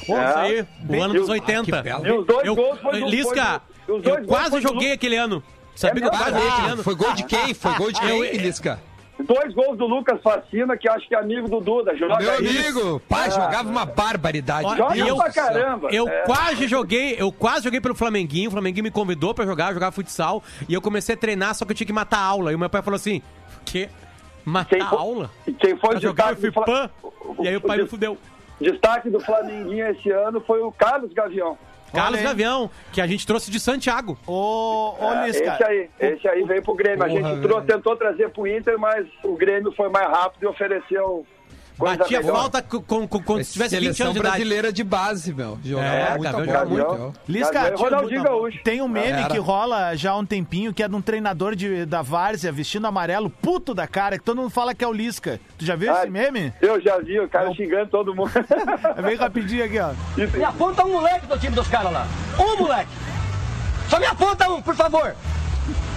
Pô, 0.06 0.16
É. 0.16 0.24
isso 0.28 0.38
aí. 0.38 0.66
O 0.88 1.02
ano 1.02 1.14
dos 1.14 1.28
o- 1.28 1.32
80. 1.32 1.64
que 1.64 1.82
belo. 1.82 2.06
E 2.06 2.12
os 2.12 2.26
dois 2.26 2.44
Eu, 2.46 2.54
gols 2.56 2.80
foi 2.80 2.98
do, 3.00 3.06
Lisca, 3.06 3.60
foi 3.86 3.94
do- 3.94 3.96
os 3.98 4.02
dois 4.02 4.06
eu 4.06 4.14
gols 4.24 4.26
quase 4.26 4.50
foi 4.50 4.60
do 4.60 4.68
joguei 4.68 4.88
Lu- 4.88 4.94
aquele 4.94 5.16
ano. 5.16 5.42
Sabia 5.76 6.04
É 6.04 6.08
que 6.08 6.14
eu 6.14 6.18
quase 6.18 6.30
joguei 6.32 6.48
aquele 6.48 6.66
Ah, 6.68 6.72
ano. 6.72 6.82
foi 6.82 6.94
gol 6.94 7.12
de 7.12 7.24
quem? 7.24 7.54
Foi 7.54 7.74
gol 7.76 7.92
de 7.92 8.00
quem, 8.00 8.36
Lisca? 8.38 8.80
Dois 9.22 9.54
gols 9.54 9.76
do 9.78 9.86
Lucas 9.86 10.20
Facina, 10.22 10.76
que 10.76 10.88
acho 10.88 11.06
que 11.08 11.14
é 11.14 11.18
amigo 11.18 11.48
do 11.48 11.60
Duda. 11.60 11.96
Joga 11.96 12.18
Meu 12.18 12.30
aí. 12.30 12.38
amigo, 12.38 13.00
pai, 13.08 13.26
Ah. 13.28 13.30
jogava 13.30 13.68
uma 13.68 13.84
barbaridade. 13.84 14.66
Olha, 14.66 14.76
Joga 14.76 14.96
eu- 14.98 15.16
pra 15.16 15.32
caramba. 15.32 15.88
Eu 15.92 16.08
É. 16.08 16.22
quase 16.22 16.66
joguei, 16.68 17.16
eu 17.18 17.30
quase 17.32 17.64
joguei 17.64 17.80
pelo 17.80 17.94
Flamenguinho, 17.94 18.48
o 18.48 18.52
Flamenguinho 18.52 18.84
me 18.84 18.90
convidou 18.90 19.34
pra 19.34 19.44
jogar, 19.44 19.72
jogar 19.72 19.90
futsal, 19.92 20.42
e 20.68 20.74
eu 20.74 20.80
comecei 20.80 21.14
a 21.14 21.18
treinar, 21.18 21.54
só 21.54 21.64
que 21.64 21.72
eu 21.72 21.76
tinha 21.76 21.86
que 21.86 21.92
matar 21.92 22.18
a 22.18 22.24
aula. 22.24 22.52
E 22.52 22.54
o 22.54 22.58
meu 22.58 22.70
pai 22.70 22.82
falou 22.82 22.96
assim: 22.96 23.22
"Que? 23.64 23.88
Matar 24.44 24.70
Quem 24.76 24.82
a 24.82 24.88
foi- 24.88 24.98
aula?" 24.98 25.30
Quem 25.58 25.76
foi 25.76 25.90
Pra 25.90 25.98
o 25.98 26.00
jogar 26.00 26.36
pã. 26.64 26.90
E 27.40 27.48
aí 27.48 27.56
o 27.56 27.60
pai 27.60 27.76
me 27.76 27.82
des- 27.84 27.90
fudeu. 27.90 28.18
Destaque 28.60 29.10
do 29.10 29.18
Flamenguinho 29.20 29.86
esse 29.88 30.10
ano 30.10 30.40
foi 30.40 30.60
o 30.60 30.70
Carlos 30.72 31.12
Gavião. 31.12 31.56
Carlos 31.92 32.18
aí. 32.20 32.24
Gavião, 32.24 32.70
que 32.92 33.00
a 33.00 33.06
gente 33.06 33.26
trouxe 33.26 33.50
de 33.50 33.60
Santiago. 33.60 34.16
Ô, 34.26 34.94
ô 35.00 35.12
É, 35.12 35.26
Lisca. 35.26 35.52
esse 35.54 35.64
aí, 35.64 35.90
esse 36.00 36.28
aí 36.28 36.42
veio 36.44 36.62
pro 36.62 36.74
Grêmio. 36.74 37.02
a 37.04 37.08
Porra, 37.08 37.20
gente 37.34 37.42
trou- 37.42 37.60
velho. 37.60 37.72
tentou 37.72 37.96
trazer 37.96 38.30
pro 38.30 38.46
Inter, 38.46 38.78
mas 38.78 39.06
o 39.22 39.34
Grêmio 39.36 39.72
foi 39.72 39.88
mais 39.88 40.08
rápido 40.08 40.42
e 40.44 40.46
ofereceu 40.46 41.26
coisa 41.82 41.98
Batia 41.98 42.20
melhor. 42.20 42.36
falta 42.36 42.62
com, 42.62 42.80
com, 42.82 43.08
com, 43.08 43.22
quando 43.22 43.44
tivesse 43.44 43.76
20 43.76 43.82
Seleção 43.82 44.06
anos 44.06 44.14
de 44.14 44.20
idade. 44.20 44.36
brasileira 44.36 44.72
de 44.72 44.84
base, 44.84 45.34
meu. 45.34 45.58
Jogava 45.64 45.88
É, 45.88 46.10
muito, 46.18 46.22
Gavião 46.22 46.44
jogava 46.46 46.66
muito. 46.70 47.12
Lisca, 47.28 47.70
Gaúcho. 47.70 48.58
tem 48.64 48.80
um 48.80 48.88
meme 48.88 49.24
que 49.28 49.38
rola 49.38 49.94
já 49.96 50.12
há 50.12 50.16
um 50.16 50.24
tempinho, 50.26 50.72
que 50.72 50.82
é 50.82 50.88
de 50.88 50.94
um 50.94 51.02
treinador 51.02 51.54
de, 51.56 51.84
da 51.86 52.02
Várzea 52.02 52.52
vestindo 52.52 52.86
amarelo, 52.86 53.28
puto 53.30 53.74
da 53.74 53.86
cara, 53.86 54.18
que 54.18 54.24
todo 54.24 54.36
mundo 54.36 54.50
fala 54.50 54.74
que 54.74 54.84
é 54.84 54.88
o 54.88 54.92
Lisca. 54.92 55.40
Tu 55.58 55.64
já 55.64 55.76
viu 55.76 55.92
Ah, 55.94 56.00
esse 56.00 56.10
meme? 56.10 56.52
Eu 56.60 56.80
já 56.80 56.98
vi 56.98 57.18
o 57.20 57.28
cara 57.28 57.52
xingando 57.54 57.86
todo 57.90 58.14
mundo. 58.14 58.30
É 58.96 59.02
bem 59.02 59.16
rapidinho 59.16 59.64
aqui, 59.64 59.78
ó. 59.78 59.90
Me 60.36 60.44
aponta 60.44 60.84
um 60.84 60.92
moleque 60.92 61.26
do 61.26 61.38
time 61.38 61.54
dos 61.54 61.66
caras 61.68 61.92
lá. 61.92 62.06
Um 62.38 62.56
moleque. 62.62 62.90
Só 63.88 63.98
me 63.98 64.06
aponta 64.06 64.50
um, 64.50 64.60
por 64.62 64.74
favor. 64.74 65.14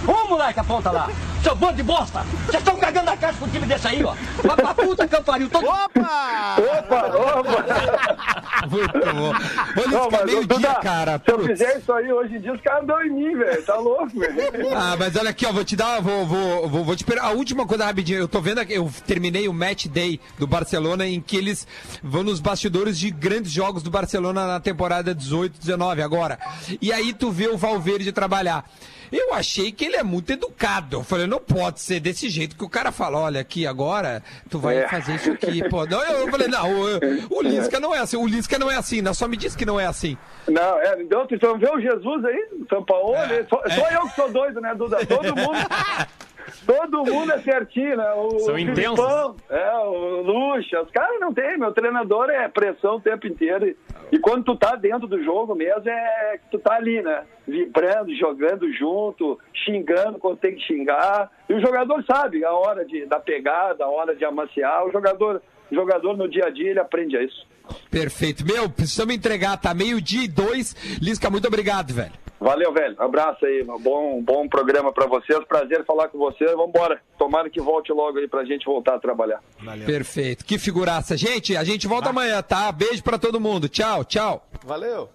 Um 0.06 0.28
moleque 0.28 0.60
aponta 0.60 0.90
lá. 0.90 1.08
Seu 1.46 1.54
bando 1.54 1.74
de 1.74 1.82
bosta. 1.84 2.24
Vocês 2.46 2.56
estão 2.60 2.76
cagando 2.76 3.08
a 3.08 3.16
casa 3.16 3.38
com 3.38 3.44
o 3.44 3.48
time 3.48 3.64
desse 3.66 3.86
aí, 3.86 4.02
ó. 4.02 4.14
Vai 4.42 4.56
pra 4.56 4.74
puta 4.74 5.06
que 5.06 5.14
eu 5.14 5.22
pariu. 5.22 5.48
Todo... 5.48 5.64
Opa! 5.64 6.56
opa, 6.58 7.06
opa! 7.06 8.66
Muito 8.68 8.98
bom. 9.14 9.30
Ô, 9.30 9.88
Não, 9.88 10.04
Lisca, 10.04 10.08
mas, 10.10 10.24
meio 10.24 10.40
Duda, 10.44 10.58
dia, 10.58 10.74
cara. 10.74 11.22
Se 11.24 11.30
eu 11.32 11.38
fizer 11.46 11.78
isso 11.78 11.92
aí 11.92 12.12
hoje 12.12 12.34
em 12.34 12.40
dia, 12.40 12.52
os 12.52 12.60
caras 12.60 12.84
dão 12.84 13.00
em 13.00 13.10
mim, 13.10 13.36
velho. 13.36 13.62
Tá 13.64 13.76
louco, 13.76 14.08
velho. 14.18 14.74
Ah, 14.74 14.96
mas 14.98 15.14
olha 15.14 15.30
aqui, 15.30 15.46
ó, 15.46 15.52
vou 15.52 15.64
te 15.64 15.76
dar, 15.76 16.00
vou, 16.00 16.26
vou, 16.26 16.68
vou, 16.68 16.84
vou 16.84 16.96
te 16.96 17.04
per- 17.04 17.22
a 17.22 17.30
última 17.30 17.64
coisa 17.64 17.84
rapidinho. 17.84 18.18
Eu 18.18 18.26
tô 18.28 18.40
vendo 18.40 18.58
aqui, 18.58 18.74
eu 18.74 18.90
terminei 19.06 19.46
o 19.46 19.52
match 19.54 19.86
day 19.86 20.18
do 20.40 20.48
Barcelona 20.48 21.06
em 21.06 21.20
que 21.20 21.36
eles 21.36 21.64
vão 22.02 22.24
nos 22.24 22.40
bastidores 22.40 22.98
de 22.98 23.08
grandes 23.12 23.52
jogos 23.52 23.84
do 23.84 23.90
Barcelona 23.90 24.48
na 24.48 24.58
temporada 24.58 25.14
18, 25.14 25.60
19 25.60 26.02
agora. 26.02 26.40
E 26.82 26.92
aí 26.92 27.12
tu 27.14 27.30
vê 27.30 27.46
o 27.46 27.56
Valverde 27.56 28.10
trabalhar. 28.10 28.64
Eu 29.12 29.34
achei 29.34 29.70
que 29.72 29.84
ele 29.84 29.96
é 29.96 30.02
muito 30.02 30.32
educado. 30.32 30.96
Eu 30.98 31.04
falei, 31.04 31.26
não 31.26 31.38
pode 31.38 31.80
ser 31.80 32.00
desse 32.00 32.28
jeito 32.28 32.56
que 32.56 32.64
o 32.64 32.68
cara 32.68 32.90
fala, 32.92 33.18
olha 33.18 33.40
aqui 33.40 33.66
agora, 33.66 34.22
tu 34.50 34.58
vai 34.58 34.78
É. 34.78 34.88
fazer 34.88 35.14
isso 35.16 35.32
aqui. 35.32 35.68
Pô, 35.68 35.84
não, 35.86 36.02
eu 36.02 36.30
falei, 36.30 36.48
não, 36.48 36.70
o, 36.70 37.38
o 37.38 37.42
Lisca 37.42 37.78
não 37.80 37.94
é 37.94 37.98
assim, 37.98 38.16
o 38.16 38.26
Lisca 38.26 38.58
não 38.58 38.70
é 38.70 38.76
assim, 38.76 39.00
não, 39.02 39.14
só 39.14 39.26
me 39.28 39.36
diz 39.36 39.54
que 39.56 39.64
não 39.66 39.78
é 39.78 39.86
assim. 39.86 40.16
Não, 40.48 40.78
é, 40.80 41.02
então, 41.02 41.26
tu 41.26 41.36
vê 41.58 41.70
o 41.70 41.80
Jesus 41.80 42.24
aí, 42.24 42.48
São 42.68 42.84
Paulo, 42.84 43.14
É, 43.16 43.44
só, 43.48 43.62
só 43.68 43.90
eu 43.90 44.02
que 44.08 44.14
sou 44.14 44.30
doido, 44.30 44.60
né, 44.60 44.74
Duda? 44.74 45.04
Todo 45.06 45.34
mundo. 45.36 45.56
Todo 46.66 47.04
mundo 47.04 47.32
é 47.32 47.38
certinho, 47.40 47.96
né? 47.96 48.12
O, 48.14 48.38
São 48.40 48.54
o 48.54 48.58
intensos. 48.58 48.98
Filipão, 48.98 49.36
É, 49.50 49.72
o 49.78 50.22
Lucha, 50.22 50.82
os 50.82 50.90
caras 50.90 51.18
não 51.20 51.32
tem, 51.32 51.58
meu 51.58 51.72
treinador 51.72 52.30
é 52.30 52.48
pressão 52.48 52.96
o 52.96 53.00
tempo 53.00 53.26
inteiro. 53.26 53.66
E, 53.66 53.76
e 54.12 54.18
quando 54.18 54.44
tu 54.44 54.56
tá 54.56 54.76
dentro 54.76 55.06
do 55.06 55.22
jogo 55.22 55.54
mesmo, 55.54 55.88
é 55.88 56.38
que 56.38 56.50
tu 56.50 56.58
tá 56.58 56.74
ali, 56.74 57.02
né? 57.02 57.24
Vibrando, 57.46 58.14
jogando 58.16 58.72
junto, 58.72 59.38
xingando 59.64 60.18
quando 60.18 60.38
tem 60.38 60.54
que 60.54 60.62
xingar. 60.62 61.30
E 61.48 61.54
o 61.54 61.60
jogador 61.60 62.04
sabe 62.04 62.44
a 62.44 62.52
hora 62.52 62.84
de, 62.84 63.06
da 63.06 63.20
pegada, 63.20 63.84
a 63.84 63.88
hora 63.88 64.14
de 64.14 64.24
amaciar. 64.24 64.84
O 64.86 64.92
jogador, 64.92 65.42
o 65.70 65.74
jogador 65.74 66.16
no 66.16 66.28
dia 66.28 66.46
a 66.46 66.50
dia, 66.50 66.70
ele 66.70 66.80
aprende 66.80 67.16
a 67.16 67.22
isso. 67.22 67.46
Perfeito. 67.90 68.44
Meu, 68.46 68.68
precisamos 68.68 69.14
entregar, 69.14 69.56
tá? 69.56 69.74
Meio-dia 69.74 70.24
e 70.24 70.28
dois. 70.28 70.74
Lisca, 71.02 71.28
muito 71.30 71.48
obrigado, 71.48 71.92
velho. 71.92 72.12
Valeu, 72.40 72.72
velho. 72.72 72.94
Abraço 72.98 73.44
aí. 73.46 73.64
Bom, 73.80 74.22
bom 74.22 74.48
programa 74.48 74.92
pra 74.92 75.06
vocês. 75.06 75.38
Prazer 75.48 75.84
falar 75.84 76.08
com 76.08 76.18
vocês. 76.18 76.50
Vambora. 76.52 77.00
Tomara 77.18 77.48
que 77.48 77.60
volte 77.60 77.92
logo 77.92 78.18
aí 78.18 78.28
pra 78.28 78.44
gente 78.44 78.66
voltar 78.66 78.96
a 78.96 79.00
trabalhar. 79.00 79.40
Perfeito. 79.84 80.44
Que 80.44 80.58
figuraça. 80.58 81.16
Gente, 81.16 81.56
a 81.56 81.64
gente 81.64 81.86
volta 81.86 82.10
amanhã, 82.10 82.42
tá? 82.42 82.70
Beijo 82.70 83.02
pra 83.02 83.18
todo 83.18 83.40
mundo. 83.40 83.68
Tchau, 83.68 84.04
tchau. 84.04 84.46
Valeu! 84.64 85.08